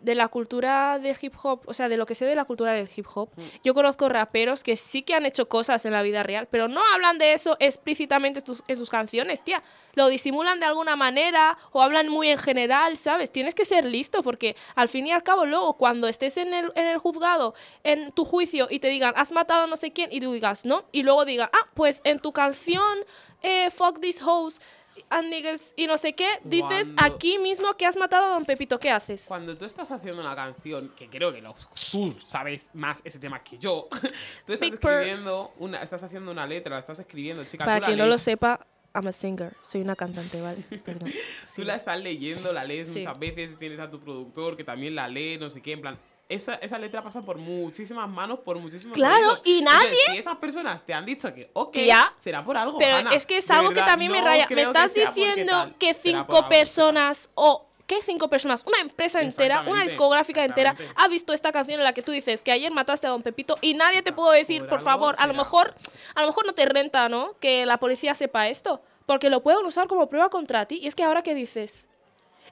de 0.02 0.16
la 0.16 0.28
cultura 0.28 1.00
del 1.00 1.18
hip 1.20 1.34
hop, 1.42 1.62
o 1.66 1.74
sea, 1.74 1.90
de 1.90 1.98
lo 1.98 2.06
que 2.06 2.14
sé 2.16 2.26
de 2.26 2.36
la 2.36 2.46
cultura 2.46 2.74
del 2.74 2.90
hip 2.96 3.08
hop, 3.16 3.30
Mm. 3.36 3.42
yo 3.64 3.74
conozco 3.74 4.08
raperos 4.10 4.64
que 4.64 4.76
sí 4.76 5.02
que 5.02 5.16
han 5.16 5.26
hecho 5.26 5.48
cosas 5.48 5.86
en 5.86 5.94
la 5.94 6.02
vida 6.02 6.22
real, 6.24 6.48
pero 6.52 6.68
no 6.68 6.82
hablan 6.94 7.18
de 7.18 7.34
eso 7.34 7.56
explícitamente 7.60 8.40
en 8.40 8.46
tus- 8.46 8.64
en 8.68 8.76
sus 8.76 8.90
canciones, 8.90 9.44
tía. 9.44 9.64
Lo 9.96 10.08
disimulan 10.08 10.60
de 10.60 10.66
alguna 10.66 10.96
manera 10.96 11.58
o 11.72 11.82
hablan 11.82 12.10
muy 12.10 12.30
en 12.30 12.38
general, 12.38 12.98
¿sabes? 12.98 13.32
Tienes 13.32 13.56
que 13.56 13.66
ser 13.66 13.86
listo 13.86 14.22
porque 14.24 14.56
al 14.76 14.90
fin 14.90 15.08
y 15.08 15.12
al 15.12 15.24
cabo 15.24 15.46
luego 15.46 15.74
cuando 15.74 16.08
estés 16.08 16.38
en 16.38 16.54
el, 16.54 16.72
en 16.76 16.86
el 16.88 16.98
juzgado, 16.98 17.54
en 17.84 18.12
tu 18.12 18.26
juicio 18.26 18.68
y 18.70 18.80
te 18.80 18.90
digan, 18.90 19.14
has 19.16 19.32
matado 19.32 19.64
a 19.64 19.68
no 19.68 19.76
sé 19.76 19.92
quién 19.92 20.10
y 20.12 20.20
tú 20.20 20.32
digas, 20.34 20.66
no, 20.66 20.86
y 20.92 21.04
luego 21.04 21.26
digan, 21.26 21.50
ah, 21.54 21.66
pues 21.74 22.02
en 22.04 22.20
tu 22.20 22.32
canción, 22.34 22.98
eh, 23.42 23.72
fuck 23.72 24.00
these 24.00 24.22
hoes 24.24 24.62
and 25.10 25.30
niggas 25.30 25.74
y 25.76 25.88
no 25.88 25.98
sé 25.98 26.14
qué, 26.14 26.28
dices 26.44 26.92
Cuando- 26.94 27.16
aquí 27.16 27.38
mismo 27.40 27.74
que 27.76 27.86
has 27.86 27.98
matado 27.98 28.26
a 28.28 28.30
don 28.34 28.46
Pepito, 28.46 28.80
¿qué 28.80 28.90
haces? 28.92 29.26
Cuando 29.28 29.58
tú 29.58 29.66
estás 29.66 29.90
haciendo 29.92 30.22
una 30.22 30.36
canción, 30.36 30.92
que 30.96 31.10
creo 31.10 31.32
que 31.34 31.42
lo- 31.42 31.56
tú 31.92 32.16
sabes 32.26 32.70
más 32.74 33.02
ese 33.04 33.20
tema 33.20 33.44
que 33.44 33.58
yo, 33.58 33.88
tú 34.46 34.54
estás 34.54 34.60
Big 34.60 34.80
Purr. 34.80 34.92
escribiendo 34.92 35.54
una, 35.60 35.82
estás 35.82 36.04
haciendo 36.04 36.32
una 36.32 36.46
letra, 36.48 36.74
la 36.74 36.80
estás 36.80 37.00
escribiendo, 37.00 37.44
chica, 37.46 37.66
Para 37.66 37.78
tú 37.78 37.82
la 37.82 37.86
quien 37.88 37.98
no 37.98 38.04
lo 38.06 38.10
lees, 38.12 38.22
sepa, 38.22 38.66
I'm 38.96 39.08
a 39.08 39.12
singer, 39.12 39.56
soy 39.64 39.82
una 39.82 39.96
cantante, 39.96 40.40
¿vale? 40.42 40.62
Perdón. 40.86 41.12
Tú 41.56 41.64
la 41.64 41.76
estás 41.76 42.00
leyendo, 42.00 42.54
la 42.54 42.64
lees 42.64 42.90
Sí. 42.90 43.00
muchas 43.00 43.18
veces, 43.18 43.58
tienes 43.58 43.80
a 43.80 43.90
tu 43.90 44.00
productor 44.00 44.56
que 44.56 44.64
también 44.64 44.94
la 44.96 45.08
lee, 45.08 45.38
no 45.40 45.50
sé 45.50 45.62
qué, 45.62 45.72
en 45.74 45.82
plan. 45.82 46.00
Esa, 46.30 46.56
esa 46.56 46.80
letra 46.80 47.04
pasa 47.04 47.22
por 47.22 47.38
muchísimas 47.38 48.10
manos, 48.10 48.40
por 48.40 48.58
muchísimos 48.58 48.96
Claro, 48.98 49.36
y 49.44 49.60
Entonces, 49.60 49.84
nadie- 49.90 50.12
si 50.12 50.18
esas 50.18 50.38
personas 50.38 50.84
te 50.86 50.94
han 50.94 51.06
dicho 51.06 51.34
que, 51.34 51.50
ok, 51.54 51.74
Tía, 51.74 52.14
será 52.18 52.44
por 52.44 52.58
algo. 52.58 52.78
Pero 52.80 52.96
Hanna. 52.98 53.14
es 53.14 53.26
que 53.26 53.38
es 53.38 53.52
algo 53.52 53.72
que 53.72 53.82
también 53.82 54.12
me 54.12 54.20
no 54.22 54.26
raya. 54.28 54.44
Me 54.44 54.48
creo 54.48 54.58
que 54.58 54.64
estás 54.64 54.94
porque 54.94 55.10
diciendo 55.22 55.74
que 55.80 55.94
cinco 55.94 56.48
personas 56.50 57.30
o... 57.36 57.68
¿Qué 57.86 58.02
cinco 58.02 58.30
personas? 58.30 58.64
Una 58.66 58.80
empresa 58.80 59.22
entera, 59.22 59.66
una 59.68 59.84
discográfica 59.84 60.46
entera 60.46 60.74
ha 60.96 61.08
visto 61.10 61.34
esta 61.34 61.52
canción 61.52 61.82
en 61.82 61.84
la 61.84 61.92
que 61.92 62.02
tú 62.02 62.14
dices 62.14 62.42
que 62.42 62.54
ayer 62.54 62.72
mataste 62.72 63.08
a 63.08 63.10
Don 63.10 63.22
Pepito 63.22 63.58
y 63.60 63.74
nadie 63.74 64.02
te 64.02 64.14
pudo 64.14 64.32
decir, 64.32 64.62
Por 64.62 64.70
por 64.70 64.82
favor, 64.82 65.16
a 65.20 65.28
lo 65.28 65.34
mejor 65.34 65.76
a 66.16 66.22
lo 66.22 66.28
mejor 66.28 66.46
no 66.46 66.54
te 66.54 66.66
renta, 66.66 67.10
¿no? 67.10 67.36
Que 67.42 67.66
la 67.66 67.78
policía 67.78 68.16
sepa 68.16 68.48
esto, 68.48 68.82
porque 69.06 69.30
lo 69.30 69.44
pueden 69.44 69.66
usar 69.66 69.90
como 69.90 70.08
prueba 70.08 70.30
contra 70.30 70.66
ti 70.66 70.80
y 70.82 70.88
es 70.88 70.96
que 70.96 71.04
ahora 71.04 71.24
qué 71.24 71.36
dices? 71.36 71.90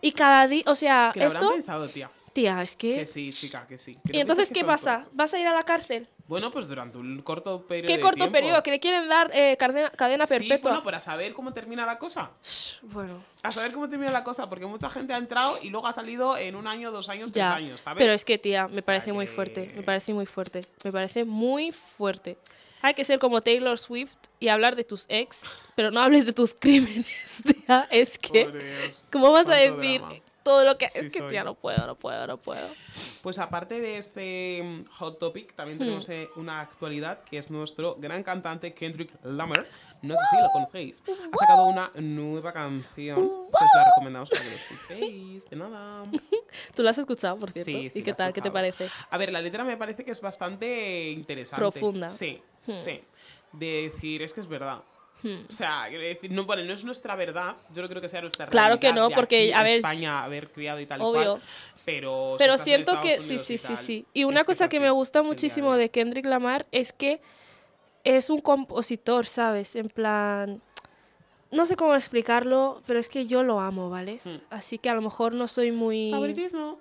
Y 0.02 0.12
cada 0.12 0.48
día, 0.50 0.64
o 0.68 0.76
sea, 0.76 1.12
Que 1.14 1.24
esto, 1.24 1.50
pensado, 1.50 1.88
tía. 1.88 2.12
Tía, 2.34 2.62
es 2.62 2.76
que 2.76 2.96
Que 3.00 3.06
sí, 3.06 3.30
chica, 3.32 3.66
que 3.68 3.78
sí. 3.78 3.96
Que 4.06 4.12
¿Y 4.12 4.16
no 4.16 4.22
entonces 4.22 4.50
qué 4.50 4.64
pasa? 4.66 5.06
¿Vas 5.14 5.34
a 5.34 5.40
ir 5.40 5.48
a 5.48 5.54
la 5.54 5.64
cárcel? 5.64 6.08
Bueno, 6.28 6.50
pues 6.50 6.70
durante 6.70 6.98
un 6.98 7.22
corto 7.24 7.66
periodo 7.68 7.88
¿Qué 7.88 7.98
de 7.98 8.02
corto 8.02 8.18
tiempo. 8.18 8.32
periodo? 8.34 8.64
Que 8.64 8.72
le 8.72 8.80
quieren 8.80 9.10
dar 9.10 9.30
eh, 9.34 9.58
cadena, 9.58 9.90
cadena 9.90 10.26
Sí, 10.26 10.36
perpetua. 10.40 10.72
bueno, 10.72 10.84
para 10.86 11.02
saber 11.02 11.34
cómo 11.34 11.52
termina 11.52 11.86
la 11.86 11.98
cosa. 11.98 12.32
Bueno, 12.84 13.22
A 13.44 13.52
saber 13.52 13.74
cómo 13.74 13.90
termina 13.90 14.12
la 14.12 14.24
cosa, 14.24 14.48
porque 14.50 14.66
mucha 14.66 14.90
gente 14.90 15.14
ha 15.14 15.18
entrado 15.18 15.58
y 15.62 15.70
luego 15.70 15.88
ha 15.88 15.94
salido 15.94 16.38
en 16.38 16.56
un 16.56 16.68
año, 16.68 16.92
dos 16.92 17.10
años, 17.10 17.32
tres 17.34 17.42
ya. 17.44 17.54
años, 17.56 17.82
¿sabes? 17.82 18.02
Pero 18.02 18.14
es 18.14 18.24
que, 18.24 18.38
tía, 18.38 18.68
me 18.68 18.76
sea 18.76 18.84
parece 18.86 19.12
muy 19.12 19.28
fuerte. 19.28 19.74
Me 19.76 19.84
parece 19.84 20.14
muy 20.14 20.26
fuerte. 20.26 20.62
Me 20.86 20.92
parece 20.94 21.26
muy 21.26 21.72
fuerte. 21.74 22.38
Hay 22.84 22.94
que 22.94 23.04
ser 23.04 23.20
como 23.20 23.42
Taylor 23.42 23.78
Swift 23.78 24.16
y 24.40 24.48
hablar 24.48 24.76
de 24.76 24.84
tus 24.86 25.06
ex, 25.10 25.42
pero 25.76 25.92
no 25.92 26.02
hables 26.02 26.26
de 26.26 26.34
tus 26.34 26.54
crímenes, 26.60 27.44
tía. 27.44 27.88
Es 27.92 28.18
que, 28.18 28.46
Por 28.46 28.54
Dios. 28.64 29.06
¿cómo 29.12 29.32
vas 29.32 29.50
a 29.50 29.56
decir 29.56 30.00
drama. 30.00 30.16
Todo 30.44 30.66
lo 30.66 30.78
que... 30.78 30.90
Sí 30.90 31.00
es 31.00 31.14
que, 31.14 31.20
soy. 31.20 31.30
tía, 31.30 31.44
no 31.44 31.56
puedo, 31.56 31.86
no 31.86 31.96
puedo, 31.96 32.26
no 32.28 32.38
puedo. 32.38 32.68
Pues 33.22 33.38
aparte 33.40 33.80
de 33.80 33.98
este 33.98 34.62
mm, 34.64 34.86
hot 34.98 35.20
topic, 35.20 35.54
también 35.56 35.78
tenemos 35.78 36.08
Hmm. 36.08 36.12
eh, 36.12 36.30
una 36.36 36.62
actualidad 36.62 37.24
que 37.24 37.38
es 37.38 37.52
nuestro 37.52 37.96
gran 38.00 38.24
cantante 38.24 38.74
Kendrick 38.74 39.12
Lamar. 39.24 39.66
No 40.02 40.16
sé 40.16 40.20
si 40.32 40.42
lo 40.42 40.50
conocéis. 40.52 41.04
Ha 41.08 41.38
sacado 41.38 41.66
una 41.68 41.92
nueva 41.96 42.52
canción. 42.52 43.30
Pues 43.52 43.64
la 43.76 43.86
recomendamos 43.86 44.30
para 44.30 44.42
que 44.44 44.50
lo 44.50 44.56
escuchéis. 44.56 45.50
De 45.50 45.56
nada. 45.56 46.04
Tú 46.76 46.82
lo 46.84 46.90
has 46.90 46.98
escuchado, 46.98 47.38
por 47.38 47.52
cierto. 47.52 47.70
Sí, 47.72 47.90
sí, 47.92 48.00
¿Y 48.00 48.02
la 48.02 48.06
qué 48.06 48.14
tal? 48.14 48.34
¿Qué 48.34 48.42
te 48.42 48.52
parece? 48.52 48.90
A 49.10 49.18
ver, 49.18 49.32
la 49.32 49.42
letra 49.42 49.64
me 49.64 49.78
parece 49.78 50.04
que 50.04 50.12
es 50.12 50.22
bastante 50.22 51.10
interesante. 51.12 51.60
Profunda. 51.62 52.08
Sí, 52.10 52.42
Hmm. 52.66 52.72
sí. 52.74 53.02
De 53.54 53.90
decir, 53.92 54.22
es 54.22 54.34
que 54.34 54.40
es 54.42 54.48
verdad. 54.48 54.82
O 55.24 55.52
sea, 55.52 55.86
quiero 55.90 56.04
decir, 56.04 56.32
no, 56.32 56.46
bueno, 56.46 56.64
no 56.64 56.74
es 56.74 56.84
nuestra 56.84 57.16
verdad. 57.16 57.56
Yo 57.74 57.82
no 57.82 57.90
creo 57.90 58.02
que 58.02 58.10
sea 58.10 58.22
nuestra 58.22 58.48
Claro 58.48 58.80
que 58.80 58.88
realidad 58.88 59.04
no, 59.04 59.10
de 59.10 59.16
porque, 59.16 59.54
aquí, 59.54 59.54
a 59.54 59.64
ver, 59.64 59.78
España, 59.78 60.24
haber 60.24 60.50
criado 60.50 60.80
y 60.80 60.86
tal 60.86 61.00
y 61.00 61.04
obvio. 61.04 61.32
cual. 61.34 61.42
Pero, 61.86 62.36
Pero 62.38 62.58
siento 62.58 63.00
que 63.02 63.20
sí, 63.20 63.38
sí, 63.38 63.58
sí, 63.58 63.76
sí. 63.76 64.06
Y 64.14 64.24
una 64.24 64.44
cosa 64.44 64.70
que 64.70 64.80
me 64.80 64.90
gusta 64.90 65.22
muchísimo 65.22 65.76
de 65.76 65.90
Kendrick 65.90 66.26
Lamar 66.26 66.66
es 66.72 66.94
que 66.94 67.22
es 68.04 68.30
un 68.30 68.42
compositor, 68.42 69.26
¿sabes? 69.26 69.76
En 69.76 69.90
plan... 69.90 70.62
No 71.52 71.66
sé 71.66 71.76
cómo 71.76 71.96
explicarlo, 71.96 72.82
pero 72.88 72.98
es 72.98 73.10
que 73.10 73.28
yo 73.28 73.44
lo 73.44 73.60
amo, 73.60 73.90
¿vale? 73.90 74.22
Hmm. 74.24 74.38
Así 74.50 74.78
que 74.78 74.90
a 74.90 74.94
lo 74.94 75.02
mejor 75.02 75.34
no 75.34 75.48
soy 75.48 75.74
muy... 75.74 76.10
Favoritismo. 76.10 76.80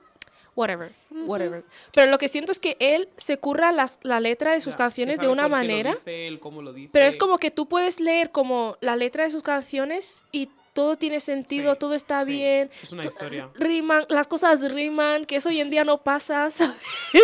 Whatever, 0.61 0.93
whatever. 1.27 1.65
Pero 1.95 2.11
lo 2.11 2.19
que 2.19 2.29
siento 2.29 2.53
es 2.53 2.59
que 2.59 2.77
él 2.81 3.09
se 3.17 3.39
curra 3.39 3.73
las, 3.73 3.99
la 4.03 4.21
letra 4.21 4.53
de 4.53 4.61
sus 4.61 4.77
canciones 4.77 5.19
que 5.19 5.25
de 5.27 5.33
una 5.33 5.49
manera. 5.49 5.93
dice 5.93 6.27
él, 6.27 6.39
cómo 6.39 6.61
lo 6.61 6.75
dice. 6.75 6.91
Pero 6.93 7.07
es 7.07 7.17
como 7.17 7.39
que 7.39 7.51
tú 7.51 7.67
puedes 7.67 7.99
leer 7.99 8.31
como 8.31 8.77
la 8.83 8.95
letra 8.95 9.25
de 9.25 9.31
sus 9.31 9.43
canciones 9.43 10.23
y 10.33 10.51
todo 10.75 10.97
tiene 10.97 11.19
sentido, 11.19 11.73
Sí, 11.73 11.79
todo 11.81 11.95
está 11.95 12.25
sí, 12.25 12.33
bien. 12.33 12.71
es 12.83 12.93
una 12.93 13.03
to- 13.03 13.09
historia. 13.09 13.49
Riman, 13.55 14.05
las 14.09 14.29
cosas 14.29 14.71
riman, 14.71 15.25
que 15.25 15.37
eso 15.37 15.49
hoy 15.49 15.61
en 15.61 15.71
día 15.71 15.83
no 15.85 15.99
pasa, 16.03 16.49
¿sabes? 16.51 16.77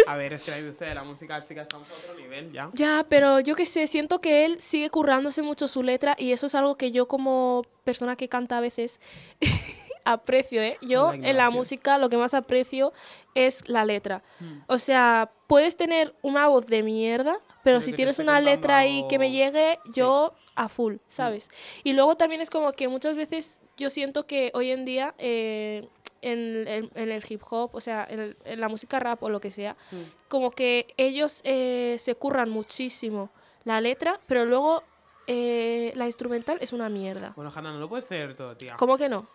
A 0.09 0.17
ver, 0.17 0.33
es 0.33 0.43
que 0.43 0.51
la 0.51 0.59
industria 0.59 0.89
de 0.89 0.95
la 0.97 1.05
música, 1.05 1.45
chica, 1.47 1.63
estamos 1.63 1.87
a 1.91 1.95
otro 1.95 2.15
nivel 2.21 2.51
ya. 2.53 2.71
Ya, 2.73 3.05
pero 3.09 3.39
yo 3.41 3.55
qué 3.55 3.67
sé, 3.67 3.87
siento 3.87 4.21
que 4.23 4.47
él 4.47 4.61
sigue 4.63 4.89
currándose 4.91 5.43
mucho 5.43 5.69
su 5.69 5.83
letra 5.83 6.17
y 6.19 6.33
eso 6.33 6.47
es 6.47 6.55
algo 6.55 6.77
que 6.77 6.91
yo 6.91 7.07
como 7.07 7.63
persona 7.85 8.17
que 8.17 8.29
canta 8.29 8.57
a 8.59 8.61
veces 8.61 8.99
aprecio, 10.07 10.63
¿eh? 10.63 10.79
Yo 10.81 11.13
La 11.13 11.29
en 11.31 11.37
la 11.37 11.51
música 11.51 11.99
lo 11.99 12.09
que 12.09 12.17
más 12.17 12.33
aprecio 12.35 12.93
es 13.35 13.69
la 13.69 13.85
letra. 13.85 14.23
Hmm. 14.41 14.61
O 14.69 14.79
sea, 14.79 15.31
puedes 15.47 15.77
tener 15.77 16.15
una 16.23 16.49
voz 16.49 16.67
de 16.67 16.83
mierda, 16.83 17.37
pero 17.39 17.57
Pero 17.63 17.81
si 17.83 17.93
tienes 17.93 18.19
una 18.19 18.41
letra 18.41 18.79
ahí 18.79 19.05
que 19.09 19.19
me 19.19 19.31
llegue, 19.31 19.79
Sí. 19.85 19.93
yo 19.97 20.33
a 20.55 20.69
full, 20.69 20.97
¿sabes? 21.09 21.51
Y 21.85 21.93
luego 21.93 22.17
también 22.17 22.41
es 22.41 22.49
como 22.49 22.73
que 22.73 22.89
muchas 22.89 23.17
veces 23.17 23.59
yo 23.77 23.91
siento 23.91 24.25
que 24.27 24.51
hoy 24.55 24.71
en 24.71 24.85
día 24.87 25.15
eh, 25.19 25.87
en, 26.23 26.67
en- 26.67 26.91
en 26.95 27.11
el 27.13 27.23
hip 27.29 27.43
hop, 27.51 27.75
o 27.75 27.81
sea, 27.81 28.07
en, 28.09 28.21
el- 28.21 28.37
en 28.45 28.61
la 28.61 28.69
música 28.69 28.99
rap 28.99 29.23
o 29.23 29.29
lo 29.29 29.39
que 29.41 29.51
sea, 29.51 29.77
Mm. 29.93 29.97
como 30.29 30.51
que 30.51 30.95
ellos 30.97 31.41
eh, 31.45 31.97
se 31.99 32.15
curran 32.15 32.49
muchísimo 32.51 33.29
la 33.65 33.81
letra, 33.81 34.19
pero 34.27 34.45
luego 34.47 34.83
eh, 35.29 35.93
la 35.97 36.07
instrumental 36.07 36.57
es 36.61 36.73
una 36.73 36.89
mierda. 36.89 37.33
Bueno, 37.35 37.51
Hanna, 37.55 37.73
no 37.73 37.81
lo 37.81 37.89
puedes 37.89 38.07
tener 38.07 38.35
todo, 38.37 38.57
tía. 38.57 38.77
¿Cómo 38.77 38.97
que 38.97 39.09
no? 39.09 39.27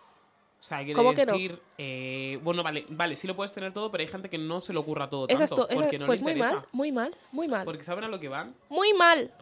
O 0.62 0.64
sea, 0.64 0.78
quiere 0.78 0.94
¿Cómo 0.94 1.12
que 1.12 1.26
no? 1.26 1.32
decir, 1.32 1.60
eh, 1.76 2.38
bueno, 2.44 2.62
vale, 2.62 2.86
vale, 2.88 3.16
sí 3.16 3.26
lo 3.26 3.34
puedes 3.34 3.52
tener 3.52 3.72
todo, 3.72 3.90
pero 3.90 4.02
hay 4.02 4.06
gente 4.06 4.30
que 4.30 4.38
no 4.38 4.60
se 4.60 4.72
le 4.72 4.78
ocurra 4.78 5.10
todo 5.10 5.26
tanto, 5.26 5.66
porque 5.74 5.98
no 5.98 6.06
pues 6.06 6.20
le 6.20 6.22
muy 6.22 6.32
interesa. 6.34 6.54
mal, 6.54 6.66
muy 6.70 6.92
mal, 6.92 7.16
muy 7.32 7.48
mal. 7.48 7.64
Porque 7.64 7.82
saben 7.82 8.04
a 8.04 8.08
lo 8.08 8.20
que 8.20 8.28
van, 8.28 8.54
Muy 8.68 8.92
mal. 8.94 9.32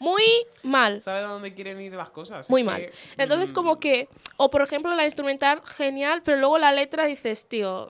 Muy 0.00 0.22
mal. 0.62 1.00
saben 1.00 1.24
a 1.24 1.28
dónde 1.28 1.54
quieren 1.54 1.80
ir 1.80 1.92
las 1.94 2.10
cosas. 2.10 2.50
Muy 2.50 2.60
es 2.60 2.66
mal. 2.66 2.80
que, 2.82 2.92
Entonces, 3.16 3.52
mm, 3.52 3.54
como 3.54 3.80
que, 3.80 4.08
o 4.36 4.50
por 4.50 4.60
ejemplo, 4.60 4.94
la 4.94 5.04
instrumental, 5.04 5.62
genial, 5.64 6.20
pero 6.22 6.36
luego 6.38 6.58
la 6.58 6.72
letra 6.72 7.06
dices, 7.06 7.46
tío, 7.46 7.88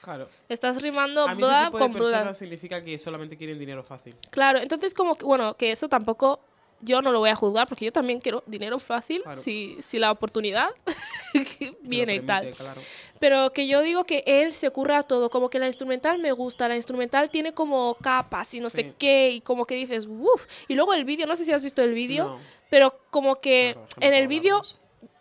Claro. 0.00 0.28
estás 0.48 0.80
rimando 0.82 1.22
A 1.26 1.34
mí 1.34 1.42
ese 1.42 1.48
bla 1.50 1.64
tipo 1.66 1.78
de 1.78 1.82
con 1.84 1.92
bla. 1.92 2.00
personas 2.02 2.38
significa 2.38 2.84
que 2.84 2.98
solamente 3.00 3.36
quieren 3.36 3.58
dinero 3.58 3.82
fácil. 3.82 4.14
Claro, 4.30 4.60
entonces 4.60 4.94
como 4.94 5.16
que, 5.16 5.24
bueno, 5.24 5.54
que 5.56 5.72
eso 5.72 5.88
tampoco 5.88 6.38
yo 6.80 7.00
no 7.02 7.10
lo 7.12 7.18
voy 7.20 7.30
a 7.30 7.36
juzgar 7.36 7.66
porque 7.68 7.84
yo 7.86 7.92
también 7.92 8.20
quiero 8.20 8.42
dinero 8.46 8.78
fácil 8.78 9.22
Claro. 9.22 9.36
si, 9.40 9.76
si 9.80 9.98
la 9.98 10.10
oportunidad 10.10 10.68
viene 11.82 12.14
y 12.16 12.20
tal. 12.20 12.40
permite, 12.44 12.62
claro. 12.62 12.80
Pero 13.18 13.52
que 13.52 13.66
yo 13.66 13.80
digo 13.82 14.04
que 14.04 14.22
él 14.26 14.52
se 14.52 14.70
curra 14.70 15.02
todo, 15.02 15.30
como 15.30 15.48
que 15.48 15.58
la 15.58 15.66
instrumental 15.66 16.18
me 16.18 16.32
gusta, 16.32 16.68
la 16.68 16.76
instrumental 16.76 17.30
tiene 17.30 17.52
como 17.54 17.96
capas 18.02 18.52
y 18.54 18.60
no 18.60 18.68
Sí. 18.68 18.76
sé 18.76 18.94
qué, 18.98 19.30
y 19.30 19.40
como 19.40 19.64
que 19.66 19.74
dices, 19.74 20.06
uff. 20.06 20.46
Y 20.68 20.74
luego 20.74 20.92
el 20.94 21.04
vídeo, 21.04 21.26
no 21.26 21.34
sé 21.36 21.44
si 21.44 21.52
has 21.52 21.62
visto 21.62 21.82
el 21.82 21.94
vídeo, 21.94 22.24
No, 22.26 22.38
pero 22.70 22.98
como 23.10 23.36
que 23.40 23.72
claro, 23.74 23.88
en 24.00 24.14
el 24.14 24.28
vídeo, 24.28 24.60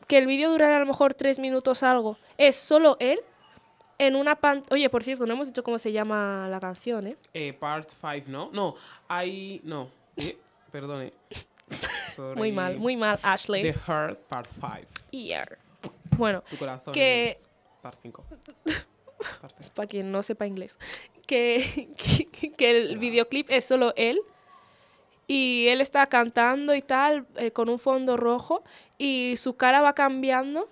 que 0.07 0.17
el 0.17 0.27
vídeo 0.27 0.51
durara 0.51 0.75
a 0.75 0.79
lo 0.79 0.85
mejor 0.85 1.13
tres 1.13 1.39
minutos 1.39 1.83
algo, 1.83 2.17
es 2.37 2.55
solo 2.57 2.97
él 2.99 3.21
en 3.97 4.17
una 4.17 4.35
pantalla. 4.35 4.73
Oye, 4.73 4.89
por 4.89 5.03
cierto, 5.03 5.25
no 5.25 5.33
hemos 5.33 5.47
dicho 5.47 5.63
cómo 5.63 5.79
se 5.79 5.93
llama 5.93 6.47
la 6.49 6.59
canción, 6.59 7.07
¿eh? 7.07 7.15
Eh, 7.33 7.53
part 7.53 7.89
5, 7.89 8.25
¿no? 8.27 8.49
No, 8.51 8.75
hay. 9.07 9.61
No. 9.63 9.89
Eh, 10.17 10.37
perdone. 10.75 11.13
Muy 12.35 12.51
mal, 12.51 12.77
muy 12.77 12.97
mal, 12.97 13.17
Ashley. 13.21 13.61
The 13.63 13.73
Heart, 13.73 14.19
part 14.27 14.47
5. 14.47 14.71
Ear. 15.13 15.57
Bueno, 16.17 16.43
Tu 16.49 16.57
corazón. 16.57 16.93
Que- 16.93 17.37
Part 17.81 17.97
5. 18.01 18.23
Parte. 19.41 19.69
para 19.73 19.87
quien 19.87 20.11
no 20.11 20.21
sepa 20.21 20.45
inglés, 20.45 20.77
que, 21.25 21.87
que, 21.97 22.51
que 22.51 22.69
el 22.71 22.97
videoclip 22.97 23.49
es 23.49 23.63
solo 23.63 23.93
él 23.95 24.19
y 25.27 25.67
él 25.69 25.79
está 25.81 26.05
cantando 26.07 26.75
y 26.75 26.81
tal, 26.81 27.25
eh, 27.37 27.51
con 27.51 27.69
un 27.69 27.79
fondo 27.79 28.17
rojo 28.17 28.63
y 28.97 29.35
su 29.37 29.55
cara 29.55 29.81
va 29.81 29.93
cambiando 29.95 30.69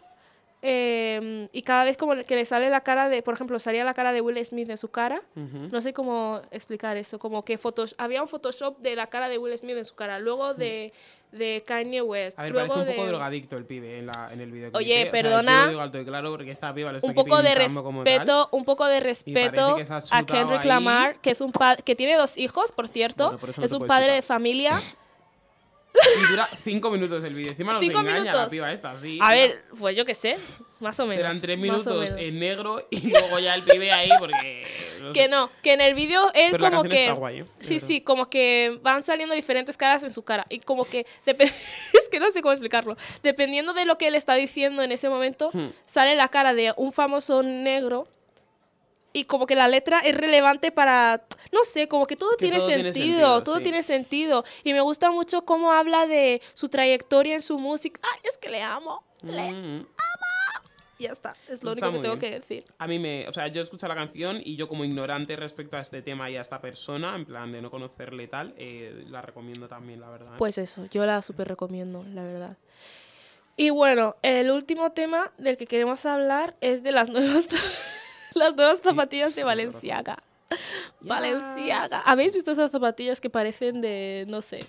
eh, 0.65 1.49
y 1.51 1.61
cada 1.63 1.83
vez 1.83 1.97
como 1.97 2.15
que 2.23 2.35
le 2.35 2.45
sale 2.45 2.69
la 2.69 2.81
cara 2.81 3.09
de, 3.09 3.21
por 3.21 3.33
ejemplo, 3.33 3.59
salía 3.59 3.83
la 3.83 3.93
cara 3.93 4.13
de 4.13 4.21
Will 4.21 4.43
Smith 4.45 4.69
en 4.69 4.77
su 4.77 4.89
cara. 4.89 5.21
Ujú. 5.35 5.67
No 5.69 5.81
sé 5.81 5.91
cómo 5.91 6.41
explicar 6.51 6.95
eso, 6.95 7.19
como 7.19 7.43
que 7.43 7.57
fotos, 7.57 7.95
había 7.97 8.21
un 8.21 8.29
Photoshop 8.29 8.79
de 8.79 8.95
la 8.95 9.07
cara 9.07 9.27
de 9.27 9.37
Will 9.37 9.57
Smith 9.57 9.75
en 9.75 9.83
su 9.83 9.93
cara, 9.93 10.19
luego 10.19 10.53
de, 10.53 10.93
de 11.33 11.63
Kanye 11.67 12.01
West. 12.01 12.39
A 12.39 12.43
ver, 12.43 12.53
luego 12.53 12.75
parece 12.75 12.91
un 12.91 12.95
poco 12.95 13.03
de... 13.05 13.11
drogadicto 13.11 13.57
el 13.57 13.65
pibe 13.65 13.99
en, 13.99 14.05
la, 14.05 14.29
en 14.31 14.39
el 14.39 14.51
video. 14.53 14.71
Oye, 14.73 15.09
perdona. 15.11 15.51
yo 15.51 15.63
lo 15.65 15.69
digo 15.71 15.81
alto 15.81 15.99
y 15.99 16.05
claro 16.05 16.31
porque 16.31 16.51
esta 16.51 16.73
piba 16.73 16.93
lo 16.93 16.97
está 16.99 17.09
un 17.09 17.13
poco 17.13 17.41
de 17.41 17.55
respeto, 17.55 18.47
un 18.53 18.63
poco 18.63 18.85
de 18.85 19.01
respeto 19.01 19.75
que 19.75 19.83
a 20.11 20.23
Kendrick 20.23 20.61
ahí. 20.61 20.67
Lamar, 20.69 21.19
que 21.19 21.31
es 21.31 21.41
un 21.41 21.51
que 21.83 21.95
tiene 21.95 22.15
dos 22.15 22.37
hijos, 22.37 22.71
por 22.71 22.87
cierto, 22.87 23.25
Bueno, 23.25 23.39
por 23.39 23.49
es 23.49 23.57
un 23.73 23.85
padre 23.85 24.05
chutar. 24.05 24.15
de 24.15 24.21
familia. 24.21 24.81
Y 25.93 26.31
dura 26.31 26.47
5 26.63 26.89
minutos 26.91 27.23
el 27.23 27.35
vídeo. 27.35 27.51
Encima 27.51 27.73
nos 27.73 27.81
Cinco 27.81 27.99
engaña 27.99 28.17
la 28.19 28.23
minutos. 28.23 28.49
piba 28.49 28.71
esta, 28.73 28.97
sí. 28.97 29.19
A 29.21 29.31
ver, 29.33 29.63
pues 29.79 29.95
yo 29.95 30.05
qué 30.05 30.15
sé, 30.15 30.35
más 30.79 30.99
o 30.99 31.05
menos. 31.05 31.15
Serán 31.17 31.39
3 31.41 31.57
más 31.59 31.85
o 31.87 31.91
minutos 31.91 32.13
en 32.17 32.39
negro 32.39 32.87
y 32.89 33.09
luego 33.09 33.37
ya 33.39 33.53
el 33.55 33.61
pibe 33.63 33.91
ahí 33.91 34.09
porque. 34.19 34.65
no 35.01 35.13
Que 35.13 35.21
sé. 35.23 35.27
no, 35.29 35.51
que 35.61 35.73
en 35.73 35.81
el 35.81 35.93
vídeo 35.93 36.31
él 36.33 36.51
Pero 36.51 36.63
la 36.63 36.69
como 36.71 36.83
que 36.83 37.01
está 37.01 37.13
guay, 37.13 37.39
¿eh? 37.41 37.45
sí, 37.59 37.79
sí, 37.79 38.01
como 38.01 38.29
que 38.29 38.79
van 38.81 39.03
saliendo 39.03 39.35
diferentes 39.35 39.77
caras 39.77 40.01
en 40.03 40.11
su 40.11 40.23
cara 40.23 40.45
y 40.49 40.59
como 40.59 40.85
que 40.85 41.05
es 41.25 42.09
que 42.09 42.19
no 42.19 42.31
sé 42.31 42.41
cómo 42.41 42.53
explicarlo. 42.53 42.95
Dependiendo 43.21 43.73
de 43.73 43.85
lo 43.85 43.97
que 43.99 44.07
él 44.07 44.15
está 44.15 44.33
diciendo 44.35 44.81
en 44.83 44.91
ese 44.91 45.09
momento, 45.09 45.51
Hmm. 45.53 45.69
sale 45.85 46.15
la 46.15 46.27
cara 46.29 46.53
de 46.53 46.73
un 46.77 46.91
famoso 46.91 47.43
negro 47.43 48.07
y 49.13 49.25
como 49.25 49.45
que 49.47 49.55
la 49.55 49.67
letra 49.67 49.99
es 49.99 50.17
relevante 50.17 50.71
para 50.71 51.23
no 51.51 51.63
sé, 51.63 51.87
como 51.87 52.07
que 52.07 52.15
todo, 52.15 52.31
Que 52.31 52.37
tiene, 52.45 52.57
todo 52.57 52.67
tiene 52.67 52.91
sentido, 52.93 53.43
todo 53.43 53.57
sí. 53.57 53.63
tiene 53.63 53.83
sentido 53.83 54.43
y 54.63 54.73
me 54.73 54.81
gusta 54.81 55.11
mucho 55.11 55.45
cómo 55.45 55.71
habla 55.71 56.07
de 56.07 56.41
su 56.55 56.67
trayectoria 56.67 57.35
en 57.35 57.41
su 57.43 57.59
música. 57.59 58.01
Ay, 58.03 58.19
es 58.23 58.37
que 58.37 58.49
le 58.49 58.61
amo. 58.63 59.03
Le 59.21 59.51
Mm. 59.51 59.85
ya 60.99 61.11
está, 61.11 61.33
es 61.49 61.63
lo 61.63 61.73
Está 61.73 61.87
único 61.89 61.91
que 61.91 62.01
tengo 62.01 62.15
bien. 62.15 62.19
que 62.19 62.39
decir. 62.39 62.65
A 62.77 62.87
mí 62.87 62.97
me. 62.97 63.27
O 63.27 63.33
sea, 63.33 63.47
yo 63.49 63.61
escucho 63.61 63.87
la 63.87 63.95
canción 63.95 64.41
y 64.43 64.55
yo, 64.55 64.67
como 64.67 64.83
ignorante 64.85 65.35
respecto 65.35 65.75
a 65.77 65.81
este 65.81 66.01
tema 66.01 66.29
y 66.31 66.37
a 66.37 66.41
esta 66.41 66.59
persona, 66.61 67.15
en 67.15 67.25
plan 67.25 67.51
de 67.51 67.61
no 67.61 67.69
conocerle 67.69 68.27
tal, 68.27 68.53
eh, 68.57 69.03
la 69.09 69.21
recomiendo 69.21 69.67
también, 69.67 69.99
la 69.99 70.09
verdad. 70.09 70.33
¿eh? 70.33 70.37
Pues 70.37 70.57
eso, 70.57 70.85
yo 70.91 71.05
la 71.05 71.21
súper 71.21 71.47
recomiendo, 71.49 72.03
la 72.13 72.23
verdad. 72.23 72.57
Y 73.57 73.69
bueno, 73.69 74.15
el 74.23 74.49
último 74.49 74.91
tema 74.93 75.31
del 75.37 75.57
que 75.57 75.67
queremos 75.67 76.05
hablar 76.05 76.55
es 76.61 76.81
de 76.83 76.91
las 76.91 77.09
nuevas, 77.09 77.47
las 78.35 78.55
nuevas 78.55 78.79
zapatillas 78.79 79.35
de 79.35 79.43
Valenciaga. 79.43 80.17
Valenciaga. 81.01 82.01
¿Habéis 82.05 82.33
visto 82.33 82.51
esas 82.51 82.71
zapatillas 82.71 83.19
que 83.19 83.29
parecen 83.29 83.81
de, 83.81 84.25
no 84.27 84.41
sé, 84.41 84.65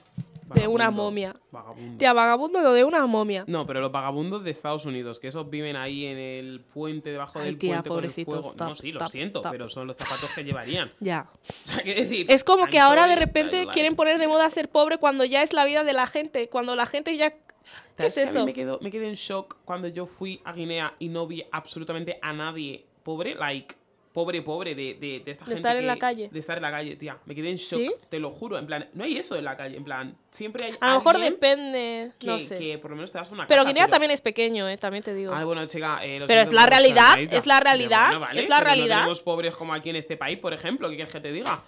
de 0.55 0.69
una 0.69 0.91
momia? 0.91 1.37
Vagabundo. 1.51 1.99
De 1.99 2.13
vagabundo, 2.13 2.63
no, 2.63 2.73
de 2.73 2.85
una 2.85 3.07
momia. 3.07 3.45
No, 3.47 3.67
pero 3.67 3.81
los 3.81 3.93
vagabundos 3.93 4.45
de 4.45 4.51
Estados 4.51 4.87
Unidos, 4.87 5.21
que 5.21 5.29
esos 5.29 5.49
viven 5.49 5.77
ahí 5.77 6.07
en 6.07 6.19
el 6.19 6.61
puente, 6.61 7.11
debajo 7.11 7.39
Ay, 7.39 7.47
del 7.47 7.59
tía, 7.59 7.83
puente 7.83 7.89
con 7.89 8.05
el 8.05 8.11
fuego. 8.11 8.51
stop, 8.51 8.69
no, 8.69 8.75
sí, 8.75 8.93
lo 8.93 8.99
stop, 8.99 9.13
siento, 9.13 9.39
stop. 9.41 9.53
pero 9.53 9.69
son 9.69 9.87
los 9.87 9.97
zapatos 9.97 10.31
que 10.35 10.45
llevarían. 10.45 10.91
Ya. 11.01 11.29
O 11.49 11.69
sea, 11.69 11.83
quiero 11.83 12.01
decir. 12.01 12.27
Es 12.31 12.45
como 12.45 12.67
que 12.67 12.79
ahora 12.79 13.07
de 13.07 13.17
repente 13.17 13.67
quieren 13.73 13.95
poner 13.95 14.19
de 14.19 14.29
moda 14.29 14.49
ser 14.51 14.69
pobre 14.69 14.99
cuando 14.99 15.25
ya 15.25 15.43
es 15.43 15.53
la 15.53 15.65
vida 15.65 15.85
de 15.85 15.93
la 15.93 16.07
gente, 16.07 16.49
cuando 16.49 16.75
la 16.77 16.87
gente 16.87 17.17
ya... 17.17 17.31
¿Qué 17.31 18.07
es 18.07 18.15
¿sabes 18.15 18.31
que 18.31 18.39
eso? 18.39 18.47
Me, 18.47 18.53
quedo, 18.53 18.79
me 18.83 18.91
quedé 18.91 19.09
en 19.09 19.15
shock 19.15 19.59
cuando 19.65 19.89
yo 19.89 20.07
fui 20.07 20.41
a 20.45 20.53
Guinea 20.53 20.95
y 20.99 21.09
no 21.09 21.27
vi 21.27 21.45
absolutamente 21.53 22.19
a 22.23 22.33
nadie 22.33 22.87
pobre, 23.05 23.35
like, 23.37 23.75
pobre, 24.13 24.43
pobre, 24.43 24.75
de, 24.77 24.95
de, 24.95 25.21
de 25.25 25.31
esta 25.31 25.45
De 25.45 25.51
gente. 25.51 25.55
estar 25.55 25.77
en 25.77 25.87
la 25.89 25.97
calle. 25.97 26.29
De 26.33 26.39
estar 26.39 26.57
en 26.57 26.63
la 26.63 26.71
calle, 26.71 26.95
tía. 26.97 27.19
Me 27.27 27.35
quedé 27.35 27.51
en 27.51 27.57
shock, 27.57 27.81
¿Sí? 27.81 27.95
te 28.09 28.19
lo 28.21 28.31
juro. 28.31 28.59
En 28.59 28.67
plan, 28.67 28.89
no 28.95 29.03
hay 29.05 29.17
eso 29.19 29.35
en 29.37 29.45
la 29.45 29.57
calle. 29.57 29.77
En 29.77 29.83
plan, 29.85 30.17
siempre 30.31 30.67
hay. 30.67 30.75
A 30.81 30.91
lo 30.91 30.95
mejor 30.99 31.19
depende, 31.21 32.13
que, 32.19 32.27
no 32.29 32.39
sé. 32.39 32.57
que 32.57 32.79
por 32.79 32.91
lo 32.91 32.97
menos 32.97 33.11
te 33.13 33.19
das 33.19 33.31
una 33.33 33.47
Pero 33.49 33.63
casa, 33.63 33.73
Guinea 33.73 33.89
también 33.89 34.13
es 34.13 34.21
pequeño, 34.21 34.69
eh, 34.69 34.77
también 34.79 35.03
te 35.03 35.13
digo. 35.15 35.33
Ah, 35.35 35.45
bueno, 35.45 35.67
chica, 35.67 35.99
eh, 36.05 36.23
Pero 36.29 36.41
es 36.43 36.53
la 36.53 36.65
realidad, 36.67 37.19
es 37.19 37.47
la 37.47 37.59
realidad, 37.61 38.07
bueno, 38.07 38.21
vale, 38.21 38.41
es 38.41 38.49
la 38.49 38.57
pero 38.59 38.67
realidad. 38.67 38.97
No 38.97 39.03
tenemos 39.03 39.21
pobres 39.23 39.57
como 39.57 39.75
aquí 39.75 39.91
en 39.91 39.97
este 39.97 40.17
país, 40.17 40.39
por 40.39 40.53
ejemplo, 40.55 40.89
¿qué 40.89 40.95
quieres 40.95 41.13
que 41.13 41.21
te 41.21 41.33
diga? 41.33 41.63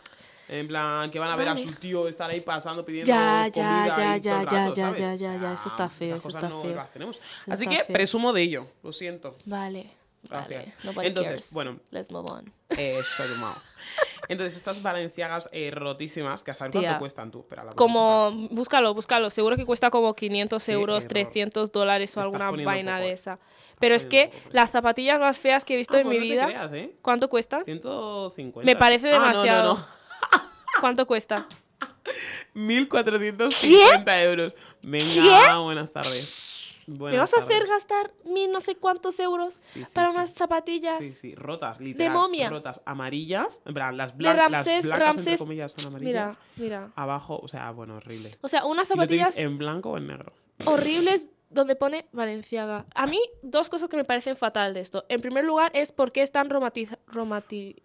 En 0.48 0.68
plan, 0.68 1.10
que 1.10 1.18
van 1.18 1.30
a 1.32 1.34
ver 1.34 1.48
a 1.48 1.56
su 1.56 1.72
tío 1.72 2.06
estar 2.06 2.30
ahí 2.30 2.40
pasando 2.40 2.86
pidiendo 2.86 3.08
Ya, 3.08 3.48
ya, 3.52 3.64
comida 3.64 3.86
ya, 3.88 3.96
ya, 3.96 4.16
ya, 4.18 4.38
rato, 4.44 4.50
ya, 4.54 4.74
¿sabes? 4.86 4.98
ya, 5.00 5.10
O 5.12 5.16
ya, 5.16 5.36
ya, 5.42 5.52
eso 5.54 5.68
está 5.68 5.88
feo, 5.88 6.16
eso 6.18 6.28
está 6.28 6.48
no 6.48 6.62
feo. 6.62 6.76
las 6.76 6.92
tenemos. 6.92 7.16
Eso 7.16 7.24
Así 7.48 7.64
está 7.64 7.76
que 7.78 7.84
feo. 7.86 7.92
presumo 7.92 8.32
de 8.32 8.42
ello, 8.42 8.66
lo 8.84 8.92
siento. 8.92 9.36
Vale. 9.44 9.90
Vale. 10.30 10.72
Nobody 10.84 11.06
Entonces, 11.08 11.32
cares. 11.32 11.52
bueno. 11.52 11.80
Let's 11.90 12.10
move 12.10 12.26
on. 12.30 12.52
Eh. 12.76 13.00
Entonces, 14.28 14.56
estas 14.56 14.82
valenciagas 14.82 15.48
eh, 15.52 15.70
rotísimas, 15.72 16.42
que 16.42 16.50
a 16.50 16.54
saber 16.54 16.72
Tía. 16.72 16.80
cuánto 16.82 16.98
cuestan 16.98 17.30
tú. 17.30 17.46
La 17.50 17.62
voy 17.62 17.72
a 17.72 17.76
Como, 17.76 18.32
búscalo, 18.50 18.92
búscalo. 18.92 19.30
Seguro 19.30 19.54
que 19.56 19.64
cuesta 19.64 19.90
como 19.90 20.14
500 20.14 20.64
Qué 20.64 20.72
euros, 20.72 21.04
error. 21.04 21.08
300 21.10 21.70
dólares 21.70 22.10
o 22.10 22.20
estás 22.20 22.24
alguna 22.24 22.50
poniendo 22.50 22.68
vaina 22.70 22.92
poco, 22.94 23.04
de 23.04 23.10
eh. 23.10 23.12
esa. 23.12 23.38
Pero 23.78 23.94
es 23.94 24.04
que 24.06 24.16
poniendo 24.16 24.30
poco 24.32 24.42
precio. 24.42 24.60
las 24.60 24.70
zapatillas 24.70 25.20
más 25.20 25.38
feas 25.38 25.64
que 25.64 25.74
he 25.74 25.76
visto 25.76 25.96
Ah, 25.96 26.00
en 26.00 26.08
mi 26.08 26.16
no 26.16 26.20
te 26.22 26.26
vida, 26.28 26.46
creas, 26.46 26.72
¿eh? 26.72 26.96
¿cuánto 27.02 27.28
cuestan? 27.30 27.64
150. 27.64 28.66
Me 28.66 28.74
parece 28.76 29.08
Ah, 29.10 29.12
no, 29.12 29.18
no, 29.18 29.28
demasiado. 29.28 29.74
no. 29.74 29.86
¿Cuánto 30.80 31.06
cuesta? 31.06 31.46
1.450 32.54 34.22
euros. 34.24 34.54
Venga, 34.82 35.58
buenas 35.58 35.92
tardes. 35.92 36.45
¿Me 36.86 37.18
vas 37.18 37.34
a 37.34 37.38
tardes. 37.38 37.56
hacer 37.56 37.68
gastar 37.68 38.12
mil 38.24 38.50
no 38.52 38.60
sé 38.60 38.76
cuántos 38.76 39.18
euros 39.20 39.54
Sí, 39.72 39.80
sí, 39.84 39.86
para 39.92 40.10
sí. 40.10 40.16
unas 40.16 40.30
zapatillas? 40.34 40.98
Sí, 40.98 41.10
sí, 41.12 41.34
rotas, 41.34 41.80
literal. 41.80 42.12
momia. 42.12 42.48
Rotas, 42.50 42.80
amarillas. 42.84 43.60
En 43.64 43.74
plan, 43.74 43.96
las, 43.96 44.16
De 44.16 44.24
blan- 44.24 44.36
Ramsés, 44.36 44.84
las 44.84 44.98
blancas, 44.98 45.16
entre 45.18 45.34
Ramsés- 45.34 45.38
comillas, 45.38 45.72
son 45.72 45.94
Mira, 45.94 46.22
amarillas. 46.22 46.38
mira. 46.56 46.92
Abajo, 46.96 47.38
o 47.42 47.48
sea, 47.48 47.70
bueno, 47.72 47.96
horrible. 47.96 48.30
O 48.40 48.48
sea, 48.48 48.64
unas 48.64 48.88
zapatillas 48.88 49.36
en 49.38 49.58
blanco 49.58 49.90
o 49.90 49.96
en 49.98 50.06
negro. 50.06 50.32
horribles 50.64 51.28
donde 51.50 51.76
pone 51.76 52.06
Valenciaga. 52.12 52.86
A 52.94 53.06
mí, 53.06 53.20
dos 53.42 53.70
cosas 53.70 53.88
que 53.88 53.96
me 53.96 54.04
parecen 54.04 54.36
fatal 54.36 54.74
de 54.74 54.80
esto. 54.80 55.04
En 55.08 55.20
primer 55.20 55.44
lugar, 55.44 55.70
es 55.74 55.92
por 55.92 56.10
qué 56.12 56.22
están 56.22 56.48
romantiza- 56.50 56.98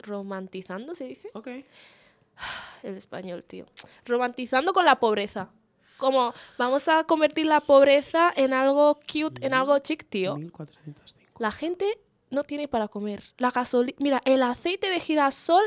romantizando, 0.02 0.95
¿se 0.95 1.06
dice? 1.06 1.30
Ok. 1.34 1.47
El 2.84 2.97
español, 2.97 3.43
tío. 3.43 3.66
Romantizando 4.06 4.74
con 4.74 4.86
la 4.86 4.99
pobreza. 4.99 5.49
Como 6.02 6.34
vamos 6.58 6.88
a 6.88 7.04
convertir 7.04 7.45
la 7.45 7.62
pobreza 7.62 8.34
en 8.36 8.54
algo 8.54 8.95
cute, 9.02 9.45
en 9.45 9.54
algo 9.54 9.78
chic, 9.80 10.10
tío. 10.10 10.36
1.405. 10.36 10.95
La 11.38 11.52
gente 11.52 11.86
no 12.32 12.43
tiene 12.43 12.68
para 12.68 12.88
comer. 12.88 13.22
La 13.38 13.52
gasolina. 13.52 13.95
Mira, 13.99 14.20
el 14.26 14.41
aceite 14.41 14.89
de 14.89 14.99
girasol 14.99 15.62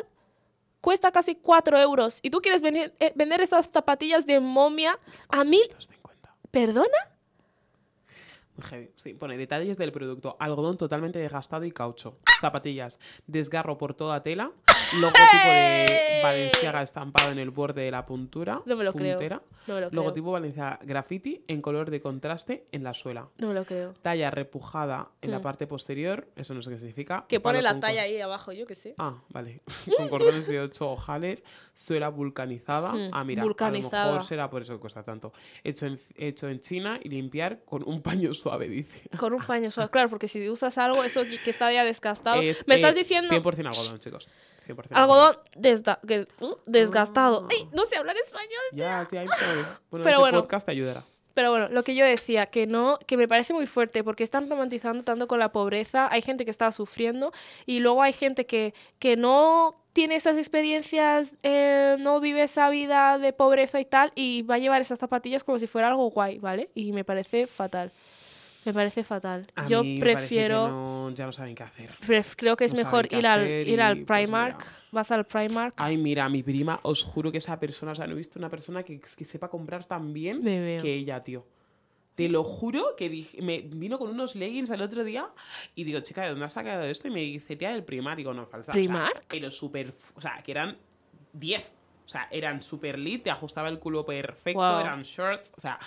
cuesta 0.80 1.12
casi 1.12 1.36
4 1.36 1.78
euros. 1.78 2.18
Y 2.20 2.30
tú 2.30 2.40
quieres 2.40 2.62
venir- 2.62 2.92
eh, 2.98 3.12
vender 3.14 3.40
esas 3.42 3.70
zapatillas 3.72 4.26
de 4.26 4.40
momia 4.40 4.98
a 5.28 5.44
mil. 5.44 5.62
250. 5.70 6.34
¿Perdona? 6.50 6.98
Muy 8.56 8.66
heavy. 8.68 8.90
Sí, 8.96 9.14
pone 9.14 9.36
detalles 9.36 9.78
del 9.78 9.92
producto. 9.92 10.36
Algodón 10.40 10.76
totalmente 10.76 11.18
desgastado 11.20 11.64
y 11.64 11.70
caucho. 11.70 12.18
Zapatillas. 12.40 12.98
Desgarro 13.28 13.78
por 13.78 13.94
toda 13.94 14.22
tela. 14.22 14.50
Logotipo 15.00 15.48
de 15.50 16.20
Valenciaga 16.22 16.82
estampado 16.82 17.30
en 17.32 17.38
el 17.38 17.50
borde 17.50 17.82
de 17.82 17.90
la 17.90 18.06
puntura. 18.06 18.62
No 18.64 18.76
me 18.76 18.84
lo 18.84 18.92
creo. 18.92 19.16
puntera. 19.16 19.42
No 19.66 19.74
me 19.74 19.80
lo 19.80 19.88
creo. 19.90 20.02
Logotipo 20.02 20.32
Valenciaga 20.32 20.78
graffiti 20.82 21.42
en 21.48 21.60
color 21.62 21.90
de 21.90 22.00
contraste 22.00 22.64
en 22.72 22.82
la 22.84 22.94
suela. 22.94 23.28
No 23.38 23.48
me 23.48 23.54
lo 23.54 23.64
creo. 23.64 23.92
Talla 24.02 24.30
repujada 24.30 25.10
en 25.20 25.30
la 25.30 25.38
Mm. 25.38 25.42
parte 25.42 25.66
posterior. 25.66 26.28
Eso 26.36 26.54
no 26.54 26.62
sé 26.62 26.70
qué 26.70 26.78
significa. 26.78 27.24
Que 27.28 27.40
pone 27.40 27.60
la 27.62 27.80
talla 27.80 28.02
ahí 28.02 28.20
abajo, 28.20 28.52
yo 28.52 28.66
qué 28.66 28.74
sé. 28.74 28.94
Ah, 28.98 29.14
vale. 29.30 29.60
Con 29.96 30.08
cordones 30.08 30.46
de 30.46 30.60
ocho 30.60 30.90
ojales, 30.90 31.42
suela 31.74 32.08
vulcanizada. 32.08 32.92
Hmm, 32.92 33.10
ah, 33.12 33.24
mira, 33.24 33.42
a 33.42 33.44
lo 33.44 33.48
vulcanizada. 33.50 34.06
mejor 34.06 34.22
será 34.22 34.48
por 34.50 34.62
eso 34.62 34.74
que 34.74 34.80
cuesta 34.80 35.02
tanto. 35.02 35.32
Hecho 35.62 35.86
en, 35.86 35.98
hecho 36.16 36.48
en 36.48 36.60
China 36.60 36.98
y 37.02 37.08
limpiar 37.08 37.60
con 37.64 37.82
un 37.86 38.00
paño 38.02 38.32
suave, 38.34 38.68
dice. 38.68 39.02
Con 39.18 39.32
un 39.34 39.42
paño 39.42 39.70
suave. 39.70 39.90
Claro, 39.90 40.08
porque 40.08 40.28
si 40.28 40.48
usas 40.48 40.78
algo, 40.78 41.02
eso 41.04 41.22
que 41.24 41.34
que 41.44 41.50
está 41.50 41.70
ya 41.72 41.84
desgastado. 41.84 42.40
Es, 42.40 42.66
Me 42.66 42.76
estás 42.76 42.92
eh, 42.94 42.98
diciendo 43.00 43.28
100% 43.34 43.66
algodón, 43.66 43.98
chicos. 43.98 44.28
100% 44.66 44.86
algodón 44.92 45.36
desda- 45.56 45.98
que- 46.06 46.26
uh, 46.40 46.56
desgastado. 46.66 47.44
Ah. 47.44 47.48
Ay, 47.50 47.68
no 47.72 47.84
sé 47.84 47.96
hablar 47.96 48.16
español. 48.16 48.62
Ya, 48.72 49.04
tía, 49.06 49.24
sorry. 49.26 49.60
Bueno, 49.90 50.04
Pero 50.04 50.10
ese 50.10 50.18
bueno. 50.18 50.40
podcast 50.40 50.66
te 50.66 50.72
ayudará. 50.72 51.02
Pero 51.34 51.50
bueno, 51.50 51.68
lo 51.68 51.82
que 51.82 51.96
yo 51.96 52.04
decía, 52.04 52.46
que 52.46 52.66
no, 52.68 52.96
que 53.08 53.16
me 53.16 53.26
parece 53.26 53.52
muy 53.54 53.66
fuerte, 53.66 54.04
porque 54.04 54.22
están 54.22 54.48
romantizando 54.48 55.02
tanto 55.02 55.26
con 55.26 55.40
la 55.40 55.50
pobreza, 55.50 56.06
hay 56.12 56.22
gente 56.22 56.44
que 56.44 56.50
está 56.52 56.70
sufriendo, 56.70 57.32
y 57.66 57.80
luego 57.80 58.02
hay 58.02 58.12
gente 58.12 58.46
que, 58.46 58.72
que 59.00 59.16
no 59.16 59.80
tiene 59.92 60.14
esas 60.14 60.36
experiencias, 60.36 61.34
eh, 61.42 61.96
no 61.98 62.20
vive 62.20 62.44
esa 62.44 62.70
vida 62.70 63.18
de 63.18 63.32
pobreza 63.32 63.80
y 63.80 63.84
tal, 63.84 64.12
y 64.14 64.42
va 64.42 64.54
a 64.54 64.58
llevar 64.58 64.80
esas 64.80 65.00
zapatillas 65.00 65.42
como 65.42 65.58
si 65.58 65.66
fuera 65.66 65.88
algo 65.88 66.08
guay, 66.10 66.38
¿vale? 66.38 66.70
Y 66.72 66.92
me 66.92 67.02
parece 67.04 67.48
fatal. 67.48 67.90
Me 68.64 68.72
parece 68.72 69.04
fatal. 69.04 69.46
A 69.56 69.66
yo 69.66 69.82
mí 69.82 69.94
me 69.94 70.00
parece 70.00 70.14
que 70.20 70.34
prefiero, 70.40 70.68
no- 70.68 71.10
ya 71.14 71.26
no 71.26 71.32
saben 71.32 71.54
qué 71.54 71.62
hacer. 71.62 71.90
creo 72.36 72.56
que 72.56 72.64
es 72.64 72.72
no 72.72 72.78
mejor 72.78 73.12
ir 73.12 73.26
al, 73.26 73.46
ir 73.48 73.80
al 73.80 73.98
y, 73.98 74.04
pues, 74.04 74.22
Primark, 74.22 74.64
vas 74.90 75.10
al 75.10 75.24
Primark, 75.26 75.74
Ay, 75.76 75.96
mira, 75.96 76.28
mi 76.28 76.42
prima, 76.42 76.80
os 76.82 77.02
juro 77.02 77.30
que 77.30 77.38
esa 77.38 77.58
persona, 77.60 77.92
o 77.92 77.94
sea, 77.94 78.06
no 78.06 78.12
he 78.14 78.16
visto 78.16 78.38
una 78.38 78.48
persona 78.48 78.82
que, 78.82 79.00
que 79.00 79.24
sepa 79.24 79.48
comprar 79.48 79.84
tan 79.84 80.12
bien 80.12 80.40
que 80.82 80.94
ella, 80.94 81.22
tío. 81.22 81.46
Te 82.14 82.28
lo 82.28 82.44
juro 82.44 82.94
que 82.96 83.10
dije- 83.10 83.42
me 83.42 83.60
vino 83.62 83.98
con 83.98 84.08
unos 84.08 84.36
leggings 84.36 84.70
el 84.70 84.80
otro 84.82 85.02
día 85.02 85.28
y 85.74 85.82
digo, 85.82 85.98
chica, 86.00 86.22
¿de 86.22 86.30
dónde 86.30 86.44
has 86.44 86.52
sacado 86.52 86.84
esto? 86.84 87.08
Y 87.08 87.10
me 87.10 87.20
dice, 87.20 87.56
tía, 87.56 87.70
del 87.70 87.82
Primark. 87.82 88.16
Digo, 88.16 88.32
no, 88.32 88.46
falsa. 88.46 88.70
O 88.70 88.74
sea, 88.74 88.80
¿Primark? 88.80 89.24
pero 89.28 89.50
súper, 89.50 89.92
o 90.14 90.20
sea, 90.20 90.38
que 90.44 90.52
eran 90.52 90.78
10. 91.32 91.72
O 92.06 92.08
sea, 92.08 92.28
eran 92.30 92.62
súper 92.62 92.98
lit, 92.98 93.24
te 93.24 93.30
ajustaba 93.30 93.68
el 93.68 93.78
culo 93.78 94.04
perfecto, 94.04 94.60
eran 94.80 95.02
shorts, 95.02 95.50
o 95.56 95.60
sea, 95.60 95.78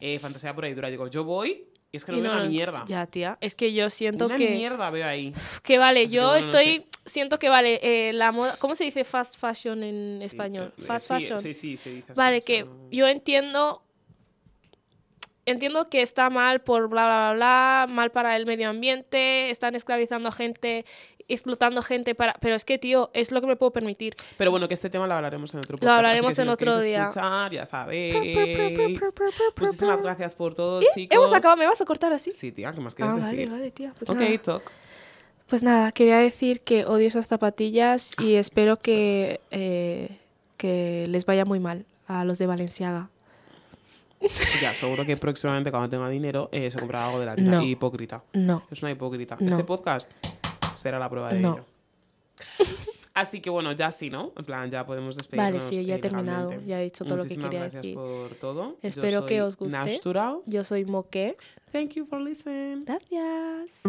eh, 0.00 0.18
fantasía 0.20 0.54
por 0.54 0.64
ahí 0.64 0.72
dura. 0.72 0.88
Digo, 0.88 1.08
yo 1.08 1.24
voy 1.24 1.66
y 1.94 1.96
es 1.96 2.04
que 2.04 2.10
no 2.10 2.18
Y 2.18 2.22
veo 2.22 2.30
no 2.32 2.36
una 2.38 2.44
lo- 2.46 2.50
mierda. 2.50 2.84
Ya, 2.88 3.06
tía. 3.06 3.38
Es 3.40 3.54
que 3.54 3.72
yo 3.72 3.88
siento 3.88 4.26
una 4.26 4.34
que... 4.36 4.50
mierda 4.50 4.90
veo 4.90 5.06
ahí. 5.06 5.32
Que 5.62 5.78
vale, 5.78 6.00
Así 6.00 6.08
que 6.08 6.14
yo 6.16 6.22
no 6.24 6.34
estoy. 6.34 6.84
Siento 7.06 7.38
que 7.38 7.48
vale, 7.48 7.78
eh, 8.08 8.12
la 8.14 8.32
moda. 8.32 8.56
¿Cómo 8.58 8.74
se 8.74 8.82
dice 8.82 9.04
fast 9.04 9.38
fashion 9.38 9.84
en 9.84 10.16
Sí, 10.18 10.26
español? 10.26 10.72
eh, 10.76 10.82
fast 10.82 11.06
sí, 11.06 11.14
fashion. 11.14 11.38
Sí, 11.38 11.54
sí, 11.54 11.76
se 11.76 11.90
dice 11.90 12.10
así, 12.10 12.18
vale, 12.18 12.38
o 12.38 12.42
sea, 12.42 12.46
que 12.46 12.64
no- 12.64 12.88
yo 12.90 13.06
entiendo. 13.06 13.80
Entiendo 15.46 15.88
que 15.90 16.00
está 16.02 16.30
mal 16.30 16.62
por 16.62 16.88
bla, 16.88 17.04
bla, 17.04 17.16
bla, 17.16 17.84
bla, 17.86 17.86
mal 17.94 18.10
para 18.10 18.34
el 18.34 18.46
medio 18.46 18.70
ambiente, 18.70 19.50
están 19.50 19.74
esclavizando 19.74 20.30
a 20.30 20.32
gente, 20.32 20.86
explotando 21.28 21.80
gente 21.82 22.14
para... 22.14 22.34
Pero 22.40 22.54
es 22.54 22.64
que, 22.64 22.78
tío, 22.78 23.10
es 23.14 23.30
lo 23.32 23.40
que 23.40 23.46
me 23.46 23.56
puedo 23.56 23.72
permitir. 23.72 24.14
Pero 24.36 24.50
bueno, 24.50 24.68
que 24.68 24.74
este 24.74 24.90
tema 24.90 25.06
lo 25.06 25.14
hablaremos 25.14 25.52
en 25.54 25.60
otro 25.60 25.74
Lo 25.74 25.78
podcast. 25.78 25.98
así 25.98 25.98
hablaremos 25.98 26.38
en 26.38 26.48
otro 26.48 26.80
día. 26.80 27.02
escuchar, 27.04 27.52
ya 27.52 27.66
sabéis. 27.66 28.14
Muchísimas 29.60 30.02
gracias 30.02 30.34
por 30.34 30.54
todo, 30.54 30.80
chicos. 30.94 31.16
Hemos 31.16 31.32
acabado, 31.32 31.56
¿me 31.58 31.66
vas 31.66 31.80
a 31.80 31.84
cortar 31.84 32.12
así? 32.12 32.30
Sí, 32.32 32.52
tía, 32.52 32.72
¿qué 32.72 32.80
más 32.80 32.92
Ah, 32.94 32.96
quieres 32.96 33.14
vale, 33.16 33.36
decir? 33.36 33.50
vale, 33.50 33.70
tía. 33.70 33.94
Pues 33.98 34.10
ok, 34.10 34.20
nada. 34.20 34.38
talk. 34.38 34.72
Pues 35.46 35.62
nada, 35.62 35.92
quería 35.92 36.16
decir 36.18 36.60
que 36.62 36.84
odio 36.86 37.06
esas 37.06 37.26
zapatillas 37.26 38.12
y 38.18 38.22
Ah, 38.22 38.24
sí, 38.24 38.36
espero 38.36 38.78
que, 38.78 39.40
eh, 39.50 40.18
que 40.56 41.04
les 41.08 41.26
vaya 41.26 41.44
muy 41.44 41.60
mal 41.60 41.84
a 42.06 42.24
los 42.24 42.38
de 42.38 42.46
Valenciaga. 42.46 43.08
Ya, 44.62 44.70
seguro 44.72 45.04
que 45.04 45.18
próximamente 45.18 45.70
cuando 45.70 45.90
tenga 45.90 46.08
dinero 46.08 46.48
eh, 46.50 46.70
se 46.70 46.78
comprará 46.78 47.06
algo 47.08 47.20
de 47.20 47.26
la 47.26 47.36
tía. 47.36 47.44
No. 47.44 47.62
Hipócrita. 47.62 48.22
No. 48.32 48.62
Es 48.70 48.80
una 48.82 48.90
hipócrita. 48.92 49.36
No. 49.38 49.48
Este 49.48 49.64
podcast 49.64 50.10
será 50.84 50.98
la 50.98 51.08
prueba 51.08 51.32
de 51.32 51.40
No. 51.40 51.54
ello. 51.54 51.64
Así 53.14 53.40
que 53.40 53.48
bueno, 53.48 53.72
ya 53.72 53.90
sí, 53.92 54.10
¿no? 54.10 54.32
En 54.36 54.44
plan, 54.44 54.70
ya 54.70 54.84
podemos 54.84 55.16
despedirnos. 55.16 55.52
Vale, 55.52 55.60
sí, 55.60 55.84
ya 55.84 55.94
he 55.94 55.98
terminado, 55.98 56.52
ya 56.66 56.80
he 56.80 56.84
dicho 56.84 57.04
todo 57.04 57.18
lo 57.18 57.22
que 57.22 57.28
Muchísimas 57.36 57.50
quería 57.50 57.60
gracias 57.60 57.82
decir. 57.82 57.94
por 57.94 58.34
todo. 58.40 58.62
Yo 58.82 58.88
Espero 58.88 59.24
que 59.24 59.40
os 59.40 59.56
guste. 59.56 59.78
Natural. 59.78 60.38
Yo 60.46 60.62
soy 60.64 60.84
Moque. 60.84 61.36
Thank 61.72 61.92
you 61.92 62.04
for 62.04 62.20
listening. 62.20 62.84
Gracias. 62.84 63.82